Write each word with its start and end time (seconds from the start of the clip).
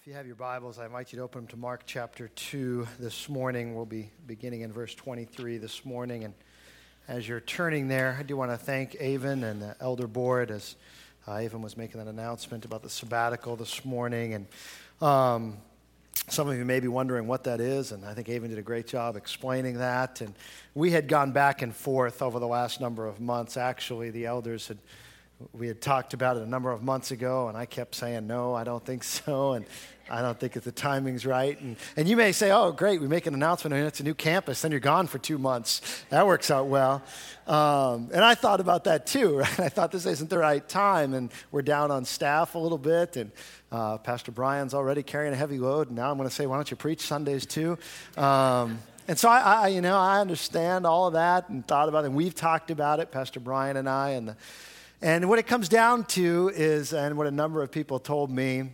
if 0.00 0.08
you 0.08 0.14
have 0.14 0.26
your 0.26 0.34
Bibles, 0.34 0.80
I 0.80 0.86
invite 0.86 1.12
you 1.12 1.18
to 1.18 1.22
open 1.22 1.42
them 1.42 1.48
to 1.48 1.56
Mark 1.56 1.82
chapter 1.86 2.26
2 2.26 2.88
this 2.98 3.28
morning. 3.28 3.76
We'll 3.76 3.86
be 3.86 4.10
beginning 4.26 4.62
in 4.62 4.72
verse 4.72 4.92
23 4.92 5.58
this 5.58 5.84
morning. 5.84 6.24
And 6.24 6.34
as 7.06 7.28
you're 7.28 7.38
turning 7.38 7.86
there, 7.86 8.16
I 8.18 8.24
do 8.24 8.36
want 8.36 8.50
to 8.50 8.56
thank 8.56 8.96
Avon 8.98 9.44
and 9.44 9.62
the 9.62 9.76
elder 9.80 10.08
board 10.08 10.50
as 10.50 10.74
uh, 11.28 11.36
Avon 11.36 11.62
was 11.62 11.76
making 11.76 12.02
that 12.02 12.10
announcement 12.10 12.64
about 12.64 12.82
the 12.82 12.90
sabbatical 12.90 13.54
this 13.54 13.84
morning. 13.84 14.34
And 14.34 14.46
um, 15.00 15.58
some 16.28 16.48
of 16.48 16.56
you 16.56 16.64
may 16.64 16.80
be 16.80 16.88
wondering 16.88 17.28
what 17.28 17.44
that 17.44 17.60
is, 17.60 17.92
and 17.92 18.04
I 18.04 18.14
think 18.14 18.28
Avon 18.28 18.48
did 18.48 18.58
a 18.58 18.62
great 18.62 18.88
job 18.88 19.16
explaining 19.16 19.78
that. 19.78 20.20
And 20.22 20.34
we 20.74 20.90
had 20.90 21.06
gone 21.06 21.30
back 21.30 21.62
and 21.62 21.74
forth 21.74 22.20
over 22.20 22.40
the 22.40 22.48
last 22.48 22.80
number 22.80 23.06
of 23.06 23.20
months. 23.20 23.56
Actually, 23.56 24.10
the 24.10 24.26
elders 24.26 24.66
had 24.66 24.78
we 25.52 25.68
had 25.68 25.80
talked 25.80 26.14
about 26.14 26.36
it 26.36 26.42
a 26.42 26.48
number 26.48 26.70
of 26.70 26.82
months 26.82 27.10
ago, 27.10 27.48
and 27.48 27.56
I 27.56 27.66
kept 27.66 27.94
saying, 27.94 28.26
no, 28.26 28.54
I 28.54 28.64
don't 28.64 28.84
think 28.84 29.04
so, 29.04 29.52
and 29.52 29.66
I 30.10 30.20
don't 30.22 30.38
think 30.38 30.52
the 30.52 30.72
timing's 30.72 31.24
right. 31.24 31.58
And, 31.60 31.76
and 31.96 32.08
you 32.08 32.16
may 32.16 32.32
say, 32.32 32.50
oh, 32.50 32.72
great, 32.72 33.00
we 33.00 33.08
make 33.08 33.26
an 33.26 33.34
announcement, 33.34 33.74
and 33.74 33.86
it's 33.86 34.00
a 34.00 34.04
new 34.04 34.14
campus, 34.14 34.62
then 34.62 34.70
you're 34.70 34.80
gone 34.80 35.06
for 35.06 35.18
two 35.18 35.38
months. 35.38 36.04
That 36.10 36.26
works 36.26 36.50
out 36.50 36.66
well. 36.66 37.02
Um, 37.46 38.10
and 38.12 38.24
I 38.24 38.34
thought 38.34 38.60
about 38.60 38.84
that 38.84 39.06
too. 39.06 39.38
Right? 39.44 39.60
I 39.60 39.68
thought 39.68 39.92
this 39.92 40.06
isn't 40.06 40.30
the 40.30 40.38
right 40.38 40.66
time, 40.68 41.14
and 41.14 41.30
we're 41.50 41.62
down 41.62 41.90
on 41.90 42.04
staff 42.04 42.54
a 42.54 42.58
little 42.58 42.78
bit, 42.78 43.16
and 43.16 43.30
uh, 43.72 43.98
Pastor 43.98 44.32
Brian's 44.32 44.74
already 44.74 45.02
carrying 45.02 45.32
a 45.32 45.36
heavy 45.36 45.58
load, 45.58 45.88
and 45.88 45.96
now 45.96 46.10
I'm 46.10 46.16
going 46.16 46.28
to 46.28 46.34
say, 46.34 46.46
why 46.46 46.56
don't 46.56 46.70
you 46.70 46.76
preach 46.76 47.00
Sundays 47.00 47.46
too? 47.46 47.78
Um, 48.16 48.78
and 49.06 49.18
so 49.18 49.28
I, 49.28 49.40
I, 49.40 49.68
you 49.68 49.82
know, 49.82 49.98
I 49.98 50.20
understand 50.20 50.86
all 50.86 51.08
of 51.08 51.12
that 51.12 51.50
and 51.50 51.66
thought 51.66 51.88
about 51.90 52.04
it. 52.04 52.08
And 52.08 52.16
we've 52.16 52.34
talked 52.34 52.70
about 52.70 53.00
it, 53.00 53.10
Pastor 53.10 53.38
Brian 53.38 53.76
and 53.76 53.88
I, 53.88 54.10
and 54.10 54.28
the 54.28 54.36
and 55.02 55.28
what 55.28 55.38
it 55.38 55.46
comes 55.46 55.68
down 55.68 56.04
to 56.04 56.50
is, 56.54 56.92
and 56.92 57.16
what 57.16 57.26
a 57.26 57.30
number 57.30 57.62
of 57.62 57.70
people 57.70 57.98
told 57.98 58.30
me, 58.30 58.70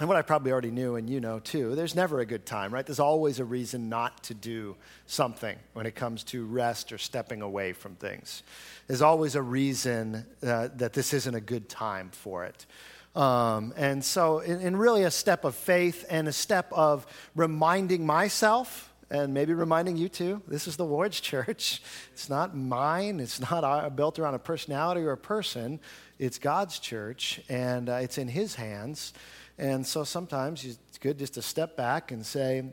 and 0.00 0.08
what 0.08 0.16
I 0.16 0.22
probably 0.22 0.50
already 0.50 0.70
knew, 0.70 0.96
and 0.96 1.08
you 1.08 1.20
know 1.20 1.38
too, 1.38 1.74
there's 1.74 1.94
never 1.94 2.20
a 2.20 2.26
good 2.26 2.46
time, 2.46 2.74
right? 2.74 2.84
There's 2.84 3.00
always 3.00 3.38
a 3.38 3.44
reason 3.44 3.88
not 3.88 4.24
to 4.24 4.34
do 4.34 4.76
something 5.06 5.56
when 5.72 5.86
it 5.86 5.94
comes 5.94 6.24
to 6.24 6.44
rest 6.46 6.92
or 6.92 6.98
stepping 6.98 7.42
away 7.42 7.72
from 7.72 7.94
things. 7.94 8.42
There's 8.86 9.02
always 9.02 9.36
a 9.36 9.42
reason 9.42 10.26
uh, 10.42 10.68
that 10.76 10.92
this 10.92 11.12
isn't 11.14 11.34
a 11.34 11.40
good 11.40 11.68
time 11.68 12.10
for 12.12 12.44
it. 12.44 12.66
Um, 13.14 13.72
and 13.76 14.04
so, 14.04 14.40
in, 14.40 14.60
in 14.60 14.76
really 14.76 15.04
a 15.04 15.10
step 15.10 15.44
of 15.44 15.54
faith 15.54 16.04
and 16.10 16.26
a 16.26 16.32
step 16.32 16.72
of 16.72 17.06
reminding 17.36 18.04
myself 18.04 18.92
and 19.10 19.34
maybe 19.34 19.52
reminding 19.52 19.96
you 19.96 20.08
too 20.08 20.42
this 20.48 20.66
is 20.66 20.76
the 20.76 20.84
Lord's 20.84 21.20
church. 21.20 21.82
It's 22.12 22.28
not 22.28 22.56
mine, 22.56 23.20
it's 23.20 23.40
not 23.50 23.96
built 23.96 24.18
around 24.18 24.34
a 24.34 24.38
personality 24.38 25.02
or 25.02 25.12
a 25.12 25.16
person. 25.16 25.80
It's 26.18 26.38
God's 26.38 26.78
church, 26.78 27.40
and 27.48 27.88
uh, 27.88 27.94
it's 27.94 28.18
in 28.18 28.28
His 28.28 28.54
hands. 28.54 29.12
And 29.58 29.86
so 29.86 30.04
sometimes 30.04 30.64
it's 30.64 30.98
good 30.98 31.18
just 31.18 31.34
to 31.34 31.42
step 31.42 31.76
back 31.76 32.10
and 32.12 32.24
say, 32.24 32.64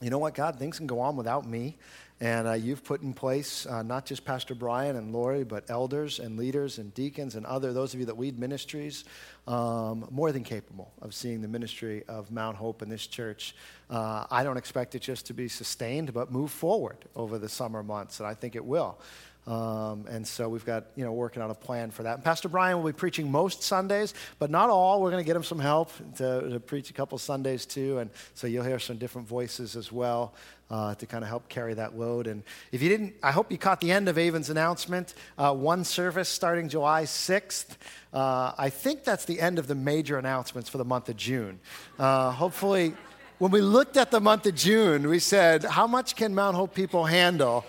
you 0.00 0.10
know 0.10 0.18
what, 0.18 0.34
God, 0.34 0.58
things 0.58 0.78
can 0.78 0.86
go 0.86 1.00
on 1.00 1.16
without 1.16 1.46
me. 1.46 1.78
And 2.20 2.48
uh, 2.48 2.52
you've 2.54 2.82
put 2.82 3.02
in 3.02 3.14
place 3.14 3.64
uh, 3.64 3.82
not 3.82 4.04
just 4.04 4.24
Pastor 4.24 4.54
Brian 4.54 4.96
and 4.96 5.12
Lori, 5.12 5.44
but 5.44 5.70
elders 5.70 6.18
and 6.18 6.36
leaders 6.36 6.78
and 6.78 6.92
deacons 6.92 7.36
and 7.36 7.46
other, 7.46 7.72
those 7.72 7.94
of 7.94 8.00
you 8.00 8.06
that 8.06 8.18
lead 8.18 8.38
ministries, 8.38 9.04
um, 9.46 10.06
more 10.10 10.32
than 10.32 10.42
capable 10.42 10.92
of 11.00 11.14
seeing 11.14 11.40
the 11.40 11.48
ministry 11.48 12.02
of 12.08 12.32
Mount 12.32 12.56
Hope 12.56 12.82
in 12.82 12.88
this 12.88 13.06
church. 13.06 13.54
Uh, 13.88 14.24
I 14.30 14.42
don't 14.42 14.56
expect 14.56 14.96
it 14.96 15.02
just 15.02 15.26
to 15.26 15.32
be 15.32 15.48
sustained, 15.48 16.12
but 16.12 16.32
move 16.32 16.50
forward 16.50 16.98
over 17.14 17.38
the 17.38 17.48
summer 17.48 17.84
months, 17.84 18.18
and 18.18 18.26
I 18.26 18.34
think 18.34 18.56
it 18.56 18.64
will. 18.64 18.98
Um, 19.46 20.04
and 20.10 20.26
so 20.26 20.46
we've 20.46 20.66
got, 20.66 20.88
you 20.94 21.06
know, 21.06 21.12
working 21.12 21.40
on 21.40 21.50
a 21.50 21.54
plan 21.54 21.90
for 21.90 22.02
that. 22.02 22.16
And 22.16 22.24
Pastor 22.24 22.50
Brian 22.50 22.76
will 22.76 22.84
be 22.84 22.96
preaching 22.96 23.30
most 23.30 23.62
Sundays, 23.62 24.12
but 24.38 24.50
not 24.50 24.68
all. 24.68 25.00
We're 25.00 25.10
going 25.10 25.24
to 25.24 25.26
get 25.26 25.36
him 25.36 25.42
some 25.42 25.58
help 25.58 25.90
to, 26.16 26.50
to, 26.50 26.60
preach 26.60 26.90
a 26.90 26.92
couple 26.92 27.16
Sundays 27.16 27.64
too. 27.64 27.96
And 27.96 28.10
so 28.34 28.46
you'll 28.46 28.64
hear 28.64 28.78
some 28.78 28.98
different 28.98 29.26
voices 29.26 29.74
as 29.74 29.90
well 29.90 30.34
uh, 30.70 30.94
to 30.96 31.06
kind 31.06 31.24
of 31.24 31.28
help 31.28 31.48
carry 31.48 31.74
that 31.74 31.98
load. 31.98 32.26
And 32.26 32.42
if 32.72 32.82
you 32.82 32.88
didn't, 32.88 33.14
I 33.22 33.32
hope 33.32 33.50
you 33.50 33.58
caught 33.58 33.80
the 33.80 33.90
end 33.90 34.08
of 34.08 34.18
Avon's 34.18 34.50
announcement. 34.50 35.14
Uh, 35.36 35.54
one 35.54 35.84
service 35.84 36.28
starting 36.28 36.68
July 36.68 37.04
6th. 37.04 37.76
Uh, 38.12 38.52
I 38.58 38.70
think 38.70 39.04
that's 39.04 39.24
the 39.24 39.40
end 39.40 39.58
of 39.58 39.66
the 39.66 39.74
major 39.74 40.18
announcements 40.18 40.68
for 40.68 40.78
the 40.78 40.84
month 40.84 41.08
of 41.08 41.16
June. 41.16 41.60
Uh, 41.98 42.30
hopefully, 42.30 42.94
when 43.38 43.50
we 43.50 43.60
looked 43.60 43.96
at 43.96 44.10
the 44.10 44.20
month 44.20 44.46
of 44.46 44.54
June, 44.54 45.08
we 45.08 45.18
said, 45.18 45.64
how 45.64 45.86
much 45.86 46.16
can 46.16 46.34
Mount 46.34 46.56
Hope 46.56 46.74
people 46.74 47.04
handle? 47.04 47.64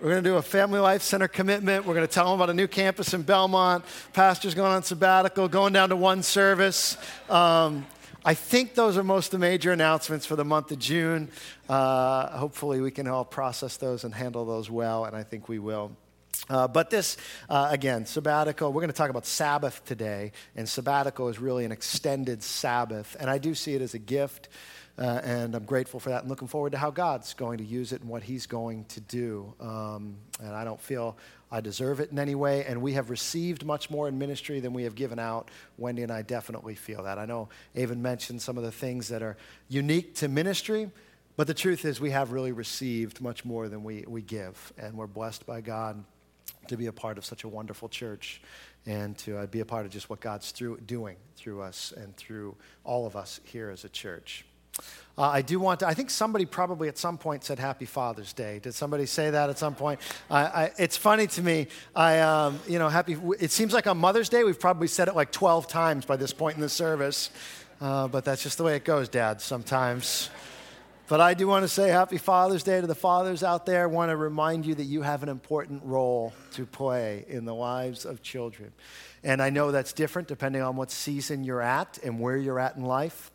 We're 0.00 0.10
going 0.10 0.24
to 0.24 0.28
do 0.28 0.36
a 0.36 0.42
Family 0.42 0.78
Life 0.78 1.00
Center 1.00 1.26
commitment. 1.26 1.86
We're 1.86 1.94
going 1.94 2.06
to 2.06 2.12
tell 2.12 2.26
them 2.26 2.34
about 2.34 2.50
a 2.50 2.54
new 2.54 2.68
campus 2.68 3.14
in 3.14 3.22
Belmont. 3.22 3.82
Pastor's 4.12 4.54
going 4.54 4.72
on 4.72 4.82
sabbatical, 4.82 5.48
going 5.48 5.72
down 5.72 5.88
to 5.88 5.96
one 5.96 6.22
service. 6.22 6.98
Um, 7.30 7.86
I 8.26 8.34
think 8.34 8.74
those 8.74 8.96
are 8.96 9.04
most 9.04 9.26
of 9.26 9.30
the 9.30 9.46
major 9.46 9.70
announcements 9.70 10.26
for 10.26 10.34
the 10.34 10.44
month 10.44 10.72
of 10.72 10.80
June. 10.80 11.30
Uh, 11.68 12.36
hopefully, 12.36 12.80
we 12.80 12.90
can 12.90 13.06
all 13.06 13.24
process 13.24 13.76
those 13.76 14.02
and 14.02 14.12
handle 14.12 14.44
those 14.44 14.68
well, 14.68 15.04
and 15.04 15.14
I 15.14 15.22
think 15.22 15.48
we 15.48 15.60
will. 15.60 15.92
Uh, 16.50 16.66
but 16.66 16.90
this, 16.90 17.18
uh, 17.48 17.68
again, 17.70 18.04
sabbatical, 18.04 18.72
we're 18.72 18.80
going 18.80 18.90
to 18.90 18.96
talk 18.96 19.10
about 19.10 19.26
Sabbath 19.26 19.84
today, 19.84 20.32
and 20.56 20.68
sabbatical 20.68 21.28
is 21.28 21.38
really 21.38 21.64
an 21.64 21.70
extended 21.70 22.42
Sabbath, 22.42 23.16
and 23.20 23.30
I 23.30 23.38
do 23.38 23.54
see 23.54 23.76
it 23.76 23.80
as 23.80 23.94
a 23.94 24.00
gift. 24.00 24.48
Uh, 24.98 25.20
and 25.24 25.54
I'm 25.54 25.64
grateful 25.64 26.00
for 26.00 26.08
that 26.08 26.22
and 26.22 26.30
looking 26.30 26.48
forward 26.48 26.72
to 26.72 26.78
how 26.78 26.90
God's 26.90 27.34
going 27.34 27.58
to 27.58 27.64
use 27.64 27.92
it 27.92 28.00
and 28.00 28.08
what 28.08 28.22
He's 28.22 28.46
going 28.46 28.86
to 28.86 29.00
do. 29.00 29.52
Um, 29.60 30.16
and 30.40 30.54
I 30.54 30.64
don't 30.64 30.80
feel 30.80 31.18
I 31.50 31.60
deserve 31.60 32.00
it 32.00 32.10
in 32.10 32.18
any 32.18 32.34
way. 32.34 32.64
And 32.64 32.82
we 32.82 32.94
have 32.94 33.10
received 33.10 33.64
much 33.64 33.90
more 33.90 34.08
in 34.08 34.18
ministry 34.18 34.60
than 34.60 34.72
we 34.72 34.84
have 34.84 34.94
given 34.94 35.18
out. 35.18 35.50
Wendy 35.78 36.02
and 36.02 36.12
I 36.12 36.22
definitely 36.22 36.74
feel 36.74 37.04
that. 37.04 37.18
I 37.18 37.24
know 37.26 37.48
Avon 37.74 38.02
mentioned 38.02 38.42
some 38.42 38.56
of 38.58 38.64
the 38.64 38.72
things 38.72 39.08
that 39.08 39.22
are 39.22 39.36
unique 39.68 40.14
to 40.16 40.28
ministry. 40.28 40.90
But 41.36 41.46
the 41.46 41.54
truth 41.54 41.84
is, 41.84 42.00
we 42.00 42.10
have 42.10 42.32
really 42.32 42.52
received 42.52 43.20
much 43.20 43.44
more 43.44 43.68
than 43.68 43.84
we, 43.84 44.04
we 44.08 44.22
give. 44.22 44.72
And 44.78 44.96
we're 44.96 45.06
blessed 45.06 45.46
by 45.46 45.60
God 45.60 46.02
to 46.68 46.76
be 46.76 46.86
a 46.86 46.92
part 46.92 47.18
of 47.18 47.24
such 47.24 47.44
a 47.44 47.48
wonderful 47.48 47.88
church 47.88 48.40
and 48.86 49.16
to 49.18 49.38
uh, 49.38 49.46
be 49.46 49.60
a 49.60 49.64
part 49.64 49.84
of 49.84 49.92
just 49.92 50.08
what 50.08 50.20
God's 50.20 50.50
through, 50.50 50.78
doing 50.80 51.16
through 51.36 51.60
us 51.60 51.92
and 51.96 52.16
through 52.16 52.56
all 52.84 53.06
of 53.06 53.16
us 53.16 53.40
here 53.44 53.70
as 53.70 53.84
a 53.84 53.88
church. 53.88 54.44
Uh, 55.18 55.22
I 55.22 55.40
do 55.40 55.58
want 55.58 55.80
to, 55.80 55.86
I 55.86 55.94
think 55.94 56.10
somebody 56.10 56.44
probably 56.44 56.88
at 56.88 56.98
some 56.98 57.16
point 57.16 57.42
said 57.42 57.58
Happy 57.58 57.86
Father's 57.86 58.34
Day. 58.34 58.58
Did 58.58 58.74
somebody 58.74 59.06
say 59.06 59.30
that 59.30 59.48
at 59.48 59.58
some 59.58 59.74
point? 59.74 60.00
I, 60.30 60.40
I, 60.44 60.72
it's 60.78 60.96
funny 60.98 61.26
to 61.28 61.42
me. 61.42 61.68
I, 61.94 62.20
um, 62.20 62.60
you 62.68 62.78
know, 62.78 62.90
happy, 62.90 63.16
it 63.40 63.50
seems 63.50 63.72
like 63.72 63.86
on 63.86 63.96
Mother's 63.96 64.28
Day, 64.28 64.44
we've 64.44 64.60
probably 64.60 64.88
said 64.88 65.08
it 65.08 65.16
like 65.16 65.32
12 65.32 65.68
times 65.68 66.04
by 66.04 66.16
this 66.16 66.34
point 66.34 66.56
in 66.56 66.60
the 66.60 66.68
service. 66.68 67.30
Uh, 67.80 68.08
but 68.08 68.24
that's 68.24 68.42
just 68.42 68.58
the 68.58 68.64
way 68.64 68.76
it 68.76 68.84
goes, 68.84 69.08
Dad, 69.08 69.40
sometimes. 69.40 70.28
But 71.08 71.20
I 71.20 71.34
do 71.34 71.46
want 71.46 71.62
to 71.62 71.68
say 71.68 71.88
Happy 71.88 72.18
Father's 72.18 72.62
Day 72.62 72.80
to 72.80 72.86
the 72.86 72.94
fathers 72.94 73.42
out 73.42 73.64
there. 73.64 73.84
I 73.84 73.86
want 73.86 74.10
to 74.10 74.16
remind 74.16 74.66
you 74.66 74.74
that 74.74 74.84
you 74.84 75.02
have 75.02 75.22
an 75.22 75.28
important 75.28 75.82
role 75.84 76.34
to 76.52 76.66
play 76.66 77.24
in 77.28 77.44
the 77.44 77.54
lives 77.54 78.04
of 78.04 78.22
children. 78.22 78.72
And 79.22 79.40
I 79.40 79.50
know 79.50 79.70
that's 79.70 79.92
different 79.92 80.28
depending 80.28 80.62
on 80.62 80.76
what 80.76 80.90
season 80.90 81.44
you're 81.44 81.62
at 81.62 81.98
and 82.02 82.18
where 82.18 82.36
you're 82.36 82.58
at 82.58 82.76
in 82.76 82.84
life. 82.84 83.30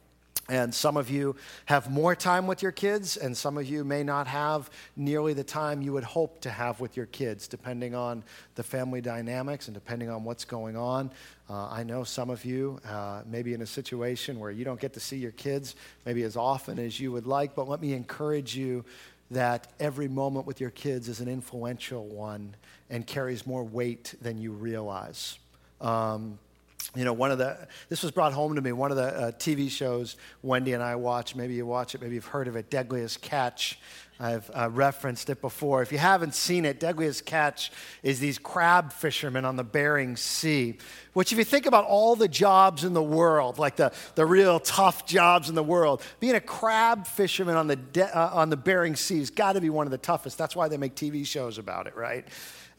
And 0.49 0.73
some 0.73 0.97
of 0.97 1.09
you 1.09 1.35
have 1.65 1.89
more 1.89 2.15
time 2.15 2.45
with 2.45 2.61
your 2.61 2.73
kids, 2.73 3.15
and 3.15 3.37
some 3.37 3.57
of 3.57 3.69
you 3.69 3.83
may 3.83 4.03
not 4.03 4.27
have 4.27 4.69
nearly 4.97 5.33
the 5.33 5.43
time 5.43 5.81
you 5.81 5.93
would 5.93 6.03
hope 6.03 6.41
to 6.41 6.49
have 6.49 6.79
with 6.79 6.97
your 6.97 7.05
kids, 7.05 7.47
depending 7.47 7.95
on 7.95 8.23
the 8.55 8.63
family 8.63 8.99
dynamics 8.99 9.67
and 9.67 9.73
depending 9.73 10.09
on 10.09 10.23
what's 10.23 10.43
going 10.43 10.75
on. 10.75 11.09
Uh, 11.49 11.69
I 11.69 11.83
know 11.83 12.03
some 12.03 12.29
of 12.29 12.43
you 12.43 12.81
uh, 12.85 13.21
may 13.25 13.43
be 13.43 13.53
in 13.53 13.61
a 13.61 13.65
situation 13.65 14.39
where 14.39 14.51
you 14.51 14.65
don't 14.65 14.79
get 14.79 14.93
to 14.93 14.99
see 14.99 15.17
your 15.17 15.31
kids 15.31 15.75
maybe 16.05 16.23
as 16.23 16.35
often 16.35 16.79
as 16.79 16.99
you 16.99 17.11
would 17.11 17.27
like, 17.27 17.55
but 17.55 17.69
let 17.69 17.81
me 17.81 17.93
encourage 17.93 18.55
you 18.55 18.83
that 19.29 19.67
every 19.79 20.09
moment 20.09 20.45
with 20.45 20.59
your 20.59 20.71
kids 20.71 21.07
is 21.07 21.21
an 21.21 21.29
influential 21.29 22.05
one 22.07 22.55
and 22.89 23.07
carries 23.07 23.47
more 23.47 23.63
weight 23.63 24.15
than 24.21 24.37
you 24.37 24.51
realize. 24.51 25.39
Um, 25.79 26.39
you 26.95 27.05
know, 27.05 27.13
one 27.13 27.31
of 27.31 27.37
the, 27.37 27.67
this 27.87 28.03
was 28.03 28.11
brought 28.11 28.33
home 28.33 28.55
to 28.55 28.61
me, 28.61 28.73
one 28.73 28.91
of 28.91 28.97
the 28.97 29.03
uh, 29.03 29.31
TV 29.31 29.69
shows 29.69 30.17
Wendy 30.41 30.73
and 30.73 30.83
I 30.83 30.95
watch, 30.95 31.35
maybe 31.35 31.53
you 31.53 31.65
watch 31.65 31.95
it, 31.95 32.01
maybe 32.01 32.15
you've 32.15 32.25
heard 32.25 32.47
of 32.47 32.55
it, 32.55 32.69
Deadliest 32.69 33.21
Catch. 33.21 33.79
I've 34.19 34.51
uh, 34.53 34.69
referenced 34.69 35.31
it 35.31 35.41
before. 35.41 35.81
If 35.81 35.91
you 35.91 35.97
haven't 35.97 36.35
seen 36.35 36.63
it, 36.63 36.79
Deadliest 36.79 37.25
Catch 37.25 37.71
is 38.03 38.19
these 38.19 38.37
crab 38.37 38.93
fishermen 38.93 39.45
on 39.45 39.55
the 39.55 39.63
Bering 39.63 40.15
Sea, 40.15 40.77
which, 41.13 41.31
if 41.31 41.39
you 41.39 41.43
think 41.43 41.65
about 41.65 41.85
all 41.85 42.15
the 42.15 42.27
jobs 42.27 42.83
in 42.83 42.93
the 42.93 43.01
world, 43.01 43.57
like 43.57 43.77
the, 43.77 43.91
the 44.13 44.25
real 44.25 44.59
tough 44.59 45.07
jobs 45.07 45.49
in 45.49 45.55
the 45.55 45.63
world, 45.63 46.03
being 46.19 46.35
a 46.35 46.41
crab 46.41 47.07
fisherman 47.07 47.55
on 47.55 47.65
the, 47.65 47.77
de- 47.77 48.15
uh, 48.15 48.29
on 48.31 48.51
the 48.51 48.57
Bering 48.57 48.95
Sea 48.95 49.17
has 49.17 49.31
got 49.31 49.53
to 49.53 49.61
be 49.61 49.71
one 49.71 49.87
of 49.87 49.91
the 49.91 49.97
toughest. 49.97 50.37
That's 50.37 50.55
why 50.55 50.67
they 50.67 50.77
make 50.77 50.93
TV 50.93 51.25
shows 51.25 51.57
about 51.57 51.87
it, 51.87 51.95
right? 51.95 52.27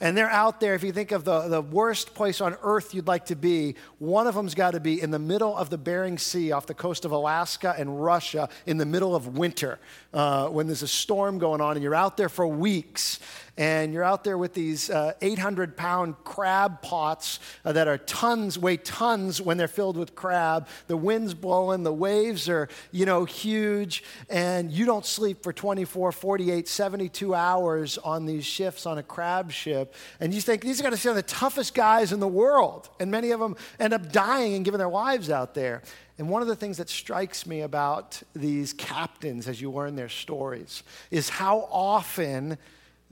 And 0.03 0.15
they're 0.19 0.29
out 0.29 0.61
there, 0.61 0.75
if 0.75 0.83
you 0.83 0.93
think 0.93 1.13
of 1.13 1.25
the, 1.25 1.49
the 1.49 1.63
worst 1.63 2.15
place 2.15 2.43
on 2.43 2.57
earth 2.63 2.93
you'd 2.93 3.07
like 3.07 3.27
to 3.27 3.37
be, 3.37 3.77
one 3.99 4.27
of 4.27 4.35
them's 4.35 4.55
got 4.55 4.73
to 4.73 4.81
be 4.81 5.01
in 5.01 5.11
the 5.11 5.19
middle 5.19 5.57
of 5.57 5.71
the 5.71 5.79
Bering 5.79 6.19
Sea 6.19 6.53
off 6.53 6.67
the 6.67 6.75
coast 6.75 7.07
of 7.07 7.13
Alaska 7.13 7.75
and 7.79 8.03
Russia 8.03 8.51
in 8.67 8.77
the 8.77 8.85
middle 8.85 9.17
of 9.17 9.39
winter 9.39 9.79
uh, 10.13 10.49
when 10.49 10.67
there's 10.67 10.83
a 10.83 10.89
storm 10.89 11.23
storm 11.23 11.39
going 11.39 11.61
on, 11.61 11.77
and 11.77 11.85
you're 11.85 11.95
out 11.95 12.17
there 12.17 12.29
for 12.29 12.49
weeks, 12.49 13.21
and 13.57 13.93
you're 13.93 14.05
out 14.05 14.25
there 14.25 14.39
with 14.39 14.55
these 14.55 14.91
800 14.91 15.71
uh, 15.71 15.73
pound 15.75 16.17
crab 16.25 16.81
pots 16.81 17.39
uh, 17.65 17.73
that 17.73 17.87
are 17.87 17.99
tons, 17.99 18.59
weigh 18.59 18.79
tons 18.79 19.43
when 19.43 19.59
they're 19.59 19.69
filled 19.69 19.99
with 19.99 20.15
crab. 20.15 20.69
The 20.87 20.97
wind's 20.97 21.35
blowing, 21.35 21.83
the 21.83 21.93
waves 21.93 22.49
are, 22.49 22.69
you 22.93 23.05
know, 23.05 23.27
huge, 23.27 24.05
and 24.31 24.73
you 24.73 24.87
don't 24.87 25.05
sleep 25.05 25.43
for 25.43 25.53
24, 25.53 26.13
48, 26.13 26.67
72 26.67 27.35
hours 27.35 27.99
on 27.99 28.25
these 28.25 28.47
shifts 28.47 28.87
on 28.87 28.97
a 28.97 29.03
crab 29.03 29.53
ship. 29.53 29.95
And 30.19 30.33
you 30.33 30.41
think 30.41 30.63
these 30.63 30.81
are 30.81 30.85
going 30.85 30.97
to 30.97 31.09
be 31.09 31.15
the 31.15 31.23
toughest 31.23 31.75
guys 31.75 32.13
in 32.13 32.21
the 32.21 32.29
world, 32.29 32.89
and 32.99 33.11
many 33.11 33.33
of 33.33 33.41
them 33.41 33.57
end 33.79 33.93
up 33.93 34.11
dying 34.13 34.55
and 34.55 34.65
giving 34.65 34.79
their 34.79 34.89
lives 34.89 35.29
out 35.29 35.55
there. 35.55 35.83
And 36.19 36.31
one 36.31 36.41
of 36.41 36.49
the 36.49 36.57
things 36.57 36.77
that 36.79 36.89
strikes 36.89 37.47
me 37.47 37.63
about 37.63 38.23
these 38.35 38.73
captains 38.73 39.49
as 39.49 39.61
you 39.61 39.71
learn 39.71 39.97
their 39.97 40.09
stories 40.09 40.83
is 41.11 41.29
how 41.29 41.69
often 41.71 42.59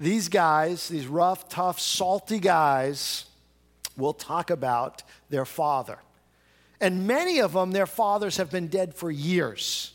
these 0.01 0.31
guys, 0.31 0.89
these 0.89 1.07
rough, 1.07 1.49
tough, 1.51 1.79
salty 1.79 2.39
guys, 2.39 3.27
will 3.99 4.15
talk 4.15 4.49
about 4.49 5.03
their 5.29 5.45
father. 5.45 5.99
And 6.81 7.07
many 7.07 7.41
of 7.41 7.53
them, 7.53 7.73
their 7.73 7.87
fathers 7.87 8.39
have 8.39 8.51
been 8.51 8.69
dead 8.69 8.95
for 8.95 9.11
years, 9.11 9.93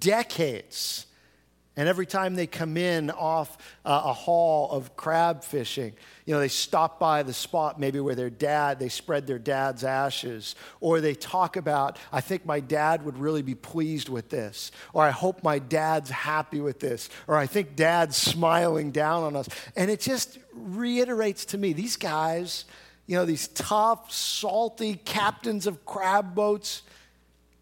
decades. 0.00 1.06
And 1.76 1.88
every 1.88 2.06
time 2.06 2.36
they 2.36 2.46
come 2.46 2.76
in 2.76 3.10
off 3.10 3.58
uh, 3.84 4.02
a 4.04 4.12
haul 4.12 4.70
of 4.70 4.96
crab 4.96 5.42
fishing, 5.42 5.92
you 6.24 6.32
know, 6.32 6.38
they 6.38 6.48
stop 6.48 7.00
by 7.00 7.24
the 7.24 7.32
spot 7.32 7.80
maybe 7.80 7.98
where 7.98 8.14
their 8.14 8.30
dad, 8.30 8.78
they 8.78 8.88
spread 8.88 9.26
their 9.26 9.40
dad's 9.40 9.82
ashes. 9.82 10.54
Or 10.80 11.00
they 11.00 11.14
talk 11.14 11.56
about, 11.56 11.98
I 12.12 12.20
think 12.20 12.46
my 12.46 12.60
dad 12.60 13.04
would 13.04 13.18
really 13.18 13.42
be 13.42 13.56
pleased 13.56 14.08
with 14.08 14.28
this. 14.28 14.70
Or 14.92 15.02
I 15.02 15.10
hope 15.10 15.42
my 15.42 15.58
dad's 15.58 16.10
happy 16.10 16.60
with 16.60 16.78
this. 16.78 17.08
Or 17.26 17.36
I 17.36 17.46
think 17.46 17.74
dad's 17.74 18.16
smiling 18.16 18.92
down 18.92 19.24
on 19.24 19.34
us. 19.34 19.48
And 19.74 19.90
it 19.90 20.00
just 20.00 20.38
reiterates 20.52 21.44
to 21.46 21.58
me 21.58 21.72
these 21.72 21.96
guys, 21.96 22.66
you 23.08 23.16
know, 23.16 23.24
these 23.24 23.48
tough, 23.48 24.12
salty 24.12 24.94
captains 24.94 25.66
of 25.66 25.84
crab 25.84 26.36
boats 26.36 26.82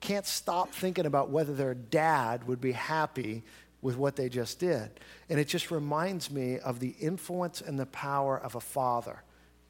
can't 0.00 0.26
stop 0.26 0.70
thinking 0.72 1.06
about 1.06 1.30
whether 1.30 1.54
their 1.54 1.74
dad 1.74 2.46
would 2.46 2.60
be 2.60 2.72
happy 2.72 3.42
with 3.82 3.96
what 3.96 4.16
they 4.16 4.28
just 4.28 4.58
did. 4.58 4.88
And 5.28 5.38
it 5.38 5.48
just 5.48 5.70
reminds 5.70 6.30
me 6.30 6.58
of 6.60 6.80
the 6.80 6.94
influence 7.00 7.60
and 7.60 7.78
the 7.78 7.86
power 7.86 8.38
of 8.38 8.54
a 8.54 8.60
father 8.60 9.22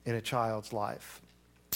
in 0.05 0.14
a 0.14 0.20
child's 0.20 0.73
life. 0.73 1.20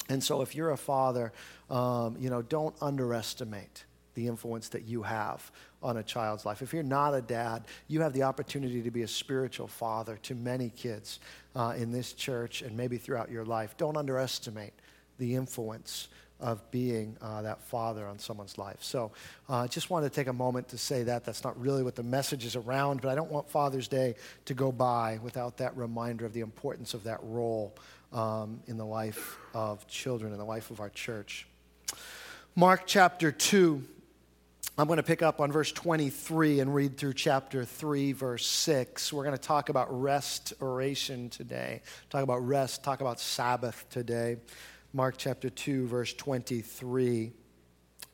And 0.09 0.23
so, 0.23 0.43
if 0.43 0.55
you're 0.55 0.71
a 0.71 0.77
father, 0.77 1.33
um, 1.71 2.17
you 2.21 2.31
know, 2.31 2.43
don't 2.43 2.75
underestimate 2.81 3.85
the 4.15 4.27
influence 4.27 4.69
that 4.71 4.83
you 4.83 5.03
have 5.03 5.51
on 5.83 5.99
a 5.99 6.03
child's 6.03 6.45
life. 6.45 6.63
If 6.63 6.73
you're 6.73 6.83
not 6.83 7.15
a 7.15 7.21
dad, 7.21 7.65
you 7.87 8.01
have 8.01 8.13
the 8.13 8.23
opportunity 8.23 8.83
to 8.83 8.91
be 8.91 9.03
a 9.03 9.09
spiritual 9.09 9.69
father 9.69 10.19
to 10.23 10.35
many 10.35 10.71
kids 10.71 11.21
uh, 11.55 11.75
in 11.77 11.93
this 11.93 12.13
church 12.13 12.63
and 12.63 12.77
maybe 12.77 12.99
throughout 12.99 13.31
your 13.31 13.45
life. 13.45 13.77
Don't 13.77 13.97
underestimate 13.97 14.73
the 15.19 15.35
influence 15.35 16.09
of 16.41 16.71
being 16.71 17.17
uh, 17.23 17.43
that 17.43 17.61
father 17.63 18.07
on 18.07 18.19
someone's 18.19 18.59
life. 18.59 18.79
So 18.81 19.13
I 19.49 19.65
uh, 19.65 19.69
just 19.69 19.89
wanted 19.89 20.11
to 20.11 20.15
take 20.15 20.27
a 20.27 20.33
moment 20.33 20.69
to 20.69 20.79
say 20.79 21.03
that. 21.05 21.25
That's 21.25 21.45
not 21.45 21.59
really 21.61 21.83
what 21.83 21.95
the 21.95 22.03
message 22.03 22.45
is 22.45 22.57
around, 22.57 23.01
but 23.01 23.11
I 23.11 23.15
don't 23.15 23.31
want 23.31 23.49
Father's 23.49 23.89
Day 23.89 24.17
to 24.45 24.55
go 24.55 24.71
by 24.71 25.19
without 25.23 25.57
that 25.59 25.77
reminder 25.77 26.27
of 26.27 26.33
the 26.33 26.41
importance 26.41 26.95
of 26.95 27.05
that 27.05 27.21
role 27.23 27.75
um, 28.13 28.61
in 28.67 28.77
the 28.77 28.85
life 28.85 29.39
of 29.55 29.87
children, 29.87 30.33
in 30.33 30.39
the 30.39 30.45
life 30.45 30.71
of 30.71 30.81
our 30.81 30.91
church. 30.91 31.47
Mark 32.55 32.83
chapter 32.87 33.33
2. 33.33 33.83
I'm 34.79 34.87
going 34.87 34.99
to 34.99 35.03
pick 35.03 35.23
up 35.23 35.41
on 35.41 35.51
verse 35.51 35.73
23 35.73 36.61
and 36.61 36.75
read 36.75 36.99
through 36.99 37.15
chapter 37.15 37.65
3, 37.65 38.13
verse 38.13 38.47
6. 38.47 39.11
We're 39.11 39.25
going 39.25 39.35
to 39.35 39.41
talk 39.41 39.71
about 39.71 39.89
restoration 40.03 41.31
today, 41.31 41.81
talk 42.11 42.23
about 42.23 42.47
rest, 42.47 42.85
talk 42.85 43.01
about 43.01 43.19
Sabbath 43.19 43.87
today. 43.89 44.37
Mark 44.97 45.17
chapter 45.19 45.51
2, 45.51 45.89
verse 45.89 46.15
23. 46.15 47.25
It 47.25 47.33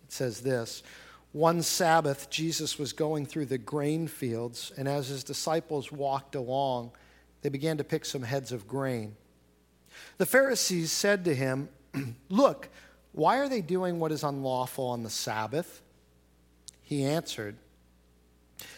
says 0.09 0.41
this 0.41 0.83
One 1.31 1.63
Sabbath, 1.63 2.29
Jesus 2.29 2.77
was 2.77 2.93
going 2.93 3.25
through 3.25 3.47
the 3.47 3.57
grain 3.57 4.09
fields, 4.09 4.73
and 4.77 4.89
as 4.89 5.07
his 5.07 5.23
disciples 5.23 5.93
walked 5.93 6.35
along, 6.35 6.91
they 7.43 7.51
began 7.51 7.77
to 7.77 7.85
pick 7.85 8.05
some 8.05 8.25
heads 8.25 8.51
of 8.51 8.67
grain. 8.67 9.15
The 10.19 10.27
Pharisees 10.27 10.91
said 10.91 11.25
to 11.27 11.35
him, 11.37 11.69
Look, 12.29 12.69
why 13.13 13.39
are 13.39 13.49
they 13.49 13.61
doing 13.61 14.01
what 14.01 14.11
is 14.11 14.25
unlawful 14.25 14.89
on 14.89 15.05
the 15.05 15.11
Sabbath? 15.11 15.83
He 16.83 17.05
answered, 17.05 17.59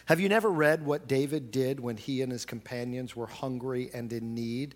Have 0.05 0.19
you 0.19 0.29
never 0.29 0.51
read 0.51 0.85
what 0.85 1.07
David 1.07 1.49
did 1.49 1.79
when 1.79 1.97
he 1.97 2.21
and 2.21 2.31
his 2.31 2.45
companions 2.45 3.15
were 3.15 3.25
hungry 3.25 3.89
and 3.95 4.13
in 4.13 4.35
need? 4.35 4.75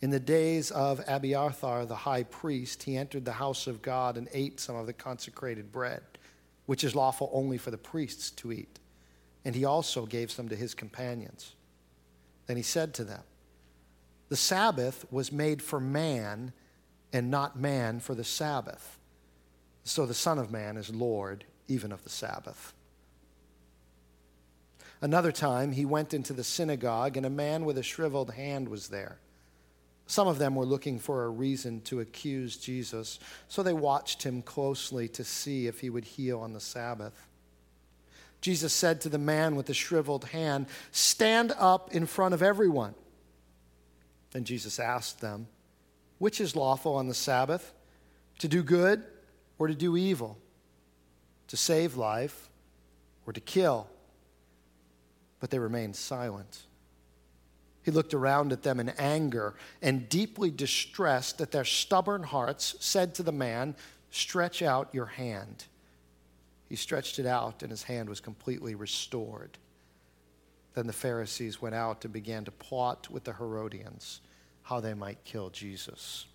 In 0.00 0.10
the 0.10 0.20
days 0.20 0.70
of 0.70 1.02
Abiathar 1.08 1.84
the 1.84 1.96
high 1.96 2.22
priest, 2.22 2.84
he 2.84 2.96
entered 2.96 3.24
the 3.24 3.32
house 3.32 3.66
of 3.66 3.82
God 3.82 4.16
and 4.16 4.28
ate 4.32 4.60
some 4.60 4.76
of 4.76 4.86
the 4.86 4.92
consecrated 4.92 5.72
bread, 5.72 6.02
which 6.66 6.84
is 6.84 6.94
lawful 6.94 7.30
only 7.32 7.58
for 7.58 7.72
the 7.72 7.78
priests 7.78 8.30
to 8.30 8.52
eat. 8.52 8.78
And 9.44 9.54
he 9.54 9.64
also 9.64 10.06
gave 10.06 10.30
some 10.30 10.48
to 10.50 10.56
his 10.56 10.74
companions. 10.74 11.54
Then 12.46 12.56
he 12.56 12.62
said 12.62 12.94
to 12.94 13.04
them, 13.04 13.22
The 14.28 14.36
Sabbath 14.36 15.04
was 15.10 15.32
made 15.32 15.62
for 15.62 15.80
man, 15.80 16.52
and 17.12 17.30
not 17.30 17.58
man 17.58 17.98
for 17.98 18.14
the 18.14 18.24
Sabbath. 18.24 18.98
So 19.82 20.06
the 20.06 20.14
Son 20.14 20.38
of 20.38 20.50
Man 20.50 20.76
is 20.76 20.90
Lord 20.90 21.44
even 21.66 21.92
of 21.92 22.04
the 22.04 22.10
Sabbath. 22.10 22.72
Another 25.00 25.32
time 25.32 25.72
he 25.72 25.84
went 25.84 26.12
into 26.12 26.32
the 26.32 26.44
synagogue, 26.44 27.16
and 27.16 27.24
a 27.24 27.30
man 27.30 27.64
with 27.64 27.78
a 27.78 27.82
shriveled 27.82 28.32
hand 28.34 28.68
was 28.68 28.88
there. 28.88 29.18
Some 30.08 30.26
of 30.26 30.38
them 30.38 30.54
were 30.54 30.64
looking 30.64 30.98
for 30.98 31.24
a 31.24 31.28
reason 31.28 31.82
to 31.82 32.00
accuse 32.00 32.56
Jesus, 32.56 33.20
so 33.46 33.62
they 33.62 33.74
watched 33.74 34.22
him 34.22 34.40
closely 34.40 35.06
to 35.08 35.22
see 35.22 35.66
if 35.66 35.80
he 35.80 35.90
would 35.90 36.04
heal 36.04 36.40
on 36.40 36.54
the 36.54 36.60
Sabbath. 36.60 37.28
Jesus 38.40 38.72
said 38.72 39.02
to 39.02 39.10
the 39.10 39.18
man 39.18 39.54
with 39.54 39.66
the 39.66 39.74
shriveled 39.74 40.24
hand, 40.24 40.64
Stand 40.92 41.52
up 41.58 41.94
in 41.94 42.06
front 42.06 42.32
of 42.32 42.42
everyone. 42.42 42.94
Then 44.30 44.44
Jesus 44.44 44.78
asked 44.78 45.20
them, 45.20 45.46
Which 46.16 46.40
is 46.40 46.56
lawful 46.56 46.94
on 46.94 47.08
the 47.08 47.14
Sabbath? 47.14 47.74
To 48.38 48.48
do 48.48 48.62
good 48.62 49.04
or 49.58 49.68
to 49.68 49.74
do 49.74 49.94
evil? 49.94 50.38
To 51.48 51.56
save 51.58 51.98
life 51.98 52.48
or 53.26 53.34
to 53.34 53.40
kill? 53.40 53.88
But 55.38 55.50
they 55.50 55.58
remained 55.58 55.96
silent. 55.96 56.62
He 57.88 57.92
looked 57.92 58.12
around 58.12 58.52
at 58.52 58.64
them 58.64 58.80
in 58.80 58.90
anger 58.90 59.54
and 59.80 60.10
deeply 60.10 60.50
distressed 60.50 61.38
that 61.38 61.52
their 61.52 61.64
stubborn 61.64 62.22
hearts 62.22 62.74
said 62.80 63.14
to 63.14 63.22
the 63.22 63.32
man, 63.32 63.76
Stretch 64.10 64.60
out 64.60 64.90
your 64.92 65.06
hand. 65.06 65.64
He 66.68 66.76
stretched 66.76 67.18
it 67.18 67.24
out, 67.24 67.62
and 67.62 67.70
his 67.70 67.84
hand 67.84 68.10
was 68.10 68.20
completely 68.20 68.74
restored. 68.74 69.56
Then 70.74 70.86
the 70.86 70.92
Pharisees 70.92 71.62
went 71.62 71.74
out 71.74 72.04
and 72.04 72.12
began 72.12 72.44
to 72.44 72.50
plot 72.50 73.08
with 73.10 73.24
the 73.24 73.32
Herodians 73.32 74.20
how 74.64 74.80
they 74.80 74.92
might 74.92 75.24
kill 75.24 75.48
Jesus. 75.48 76.26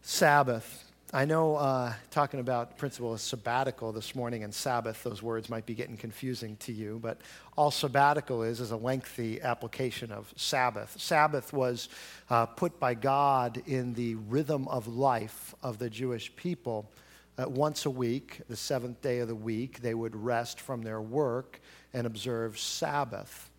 Sabbath. 0.00 0.89
I 1.12 1.24
know 1.24 1.56
uh, 1.56 1.92
talking 2.12 2.38
about 2.38 2.78
principle 2.78 3.12
of 3.12 3.20
sabbatical 3.20 3.90
this 3.90 4.14
morning 4.14 4.44
and 4.44 4.54
Sabbath, 4.54 5.02
those 5.02 5.20
words 5.20 5.50
might 5.50 5.66
be 5.66 5.74
getting 5.74 5.96
confusing 5.96 6.56
to 6.58 6.72
you, 6.72 7.00
but 7.02 7.20
all 7.56 7.72
sabbatical 7.72 8.44
is 8.44 8.60
is 8.60 8.70
a 8.70 8.76
lengthy 8.76 9.42
application 9.42 10.12
of 10.12 10.32
Sabbath. 10.36 10.94
Sabbath 11.00 11.52
was 11.52 11.88
uh, 12.28 12.46
put 12.46 12.78
by 12.78 12.94
God 12.94 13.60
in 13.66 13.92
the 13.94 14.14
rhythm 14.14 14.68
of 14.68 14.86
life 14.86 15.52
of 15.64 15.80
the 15.80 15.90
Jewish 15.90 16.34
people. 16.36 16.88
Uh, 17.36 17.48
once 17.48 17.86
a 17.86 17.90
week, 17.90 18.42
the 18.48 18.54
seventh 18.54 19.02
day 19.02 19.18
of 19.18 19.26
the 19.26 19.34
week, 19.34 19.80
they 19.80 19.94
would 19.94 20.14
rest 20.14 20.60
from 20.60 20.82
their 20.82 21.00
work 21.00 21.60
and 21.92 22.06
observe 22.06 22.56
Sabbath. 22.56 23.50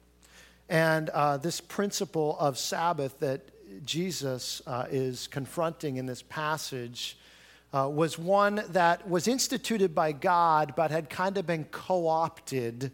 And 0.70 1.10
uh, 1.10 1.36
this 1.36 1.60
principle 1.60 2.38
of 2.40 2.58
Sabbath 2.58 3.20
that 3.20 3.42
Jesus 3.86 4.62
uh, 4.66 4.86
is 4.90 5.28
confronting 5.28 5.98
in 5.98 6.06
this 6.06 6.22
passage 6.22 7.18
uh, 7.74 7.90
was 7.90 8.20
one 8.20 8.64
that 8.70 9.08
was 9.10 9.28
instituted 9.28 9.96
by 9.96 10.12
God 10.12 10.74
but 10.76 10.92
had 10.92 11.10
kind 11.10 11.38
of 11.38 11.48
been 11.48 11.66
co 11.66 12.08
opted 12.08 12.92